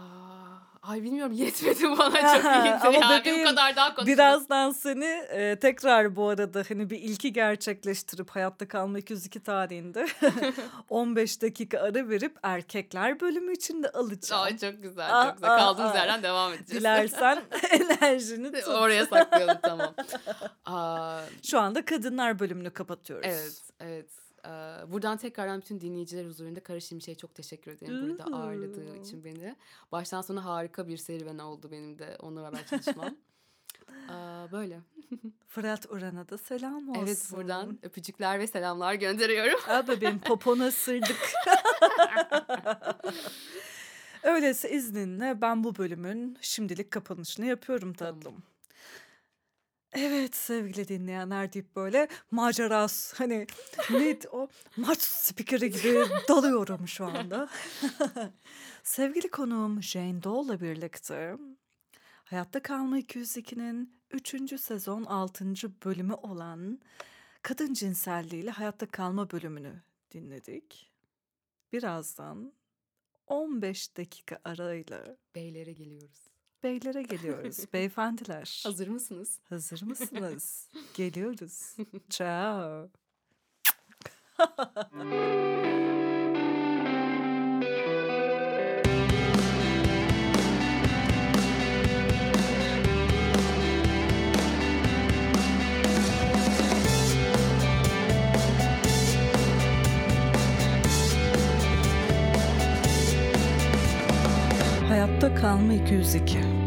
ay 0.83 1.03
bilmiyorum 1.03 1.33
yetmedi 1.35 1.83
bana 1.83 2.35
çok 2.35 2.43
iyiydi 2.45 2.77
Ama 2.81 2.91
yani 2.97 3.21
bebeğim, 3.21 3.39
bu 3.45 3.49
kadar 3.49 3.75
daha. 3.75 4.05
Birazdan 4.05 4.71
seni 4.71 5.05
e, 5.05 5.59
tekrar 5.59 6.15
bu 6.15 6.27
arada 6.29 6.63
hani 6.69 6.89
bir 6.89 6.99
ilki 6.99 7.33
gerçekleştirip 7.33 8.29
Hayatta 8.29 8.67
Kalma 8.67 8.99
202 8.99 9.39
tarihinde 9.43 10.07
15 10.89 11.41
dakika 11.41 11.79
ara 11.79 12.09
verip 12.09 12.37
erkekler 12.43 13.19
bölümü 13.19 13.53
için 13.53 13.83
de 13.83 13.89
alacağım. 13.89 14.43
Ay 14.43 14.57
çok 14.57 14.81
güzel 14.83 15.19
Aa, 15.21 15.25
çok 15.25 15.33
güzel. 15.35 15.53
aa, 15.55 15.57
Kaldığımız 15.57 15.91
aa. 15.91 15.97
yerden 15.97 16.23
devam 16.23 16.53
edeceğiz. 16.53 16.83
Dilersen 16.83 17.41
enerjini 17.71 18.51
tut. 18.51 18.67
Oraya 18.67 19.05
saklayalım 19.05 19.57
tamam. 19.63 19.93
Aa, 20.65 21.19
Şu 21.43 21.59
anda 21.59 21.85
kadınlar 21.85 22.39
bölümünü 22.39 22.69
kapatıyoruz. 22.69 23.25
evet 23.29 23.61
evet. 23.79 24.09
Buradan 24.91 25.17
tekrardan 25.17 25.61
bütün 25.61 25.81
dinleyiciler 25.81 26.25
huzurunda 26.25 26.59
Kara 26.59 26.79
Şimşek'e 26.79 27.17
çok 27.17 27.35
teşekkür 27.35 27.71
ederim. 27.71 28.09
Burada 28.09 28.23
ağırladığı 28.23 28.97
için 28.97 29.23
beni. 29.23 29.55
Baştan 29.91 30.21
sona 30.21 30.45
harika 30.45 30.87
bir 30.87 30.97
serüven 30.97 31.37
oldu 31.37 31.71
benim 31.71 31.99
de 31.99 32.17
onunla 32.19 32.41
beraber 32.41 32.65
çalışmam. 32.67 33.15
Böyle. 34.51 34.79
Fırat 35.47 35.85
Uran'a 35.91 36.29
da 36.29 36.37
selam 36.37 36.89
olsun. 36.89 37.01
Evet 37.03 37.27
buradan 37.31 37.79
öpücükler 37.83 38.39
ve 38.39 38.47
selamlar 38.47 38.93
gönderiyorum. 38.93 39.59
Aa 39.67 39.87
bebeğim 39.87 40.19
popona 40.25 40.71
sırdık. 40.71 41.17
Öyleyse 44.23 44.71
izninle 44.71 45.41
ben 45.41 45.63
bu 45.63 45.77
bölümün 45.77 46.37
şimdilik 46.41 46.91
kapanışını 46.91 47.45
yapıyorum 47.45 47.93
tatlım. 47.93 48.23
Tamam. 48.23 48.41
Evet 49.93 50.35
sevgili 50.35 50.87
dinleyenler 50.87 51.53
deyip 51.53 51.75
böyle 51.75 52.07
maceras 52.31 53.13
hani 53.13 53.47
ne 53.89 54.17
o 54.31 54.47
maç 54.77 55.01
spikeri 55.01 55.71
gibi 55.71 56.03
dalıyorum 56.27 56.87
şu 56.87 57.05
anda. 57.05 57.49
sevgili 58.83 59.29
konuğum 59.29 59.83
Jane 59.83 60.23
Dole'la 60.23 60.61
birlikte 60.61 61.37
Hayatta 62.23 62.61
Kalma 62.61 62.99
202'nin 62.99 63.99
3. 64.11 64.61
sezon 64.61 65.03
6. 65.03 65.45
bölümü 65.85 66.13
olan 66.13 66.79
Kadın 67.41 67.73
Cinselliğiyle 67.73 68.51
Hayatta 68.51 68.85
Kalma 68.85 69.31
bölümünü 69.31 69.81
dinledik. 70.11 70.91
Birazdan 71.73 72.53
15 73.27 73.97
dakika 73.97 74.39
arayla 74.43 75.17
Beylere 75.35 75.71
geliyoruz. 75.73 76.28
Beylere 76.63 77.01
geliyoruz. 77.01 77.65
Beyefendiler. 77.73 78.61
Hazır 78.63 78.87
mısınız? 78.87 79.39
Hazır 79.49 79.83
mısınız? 79.83 80.67
Geliyoruz. 80.93 81.75
Ciao. 82.09 82.89
Hayatta 105.09 105.35
kalma 105.35 105.73
202. 105.73 106.58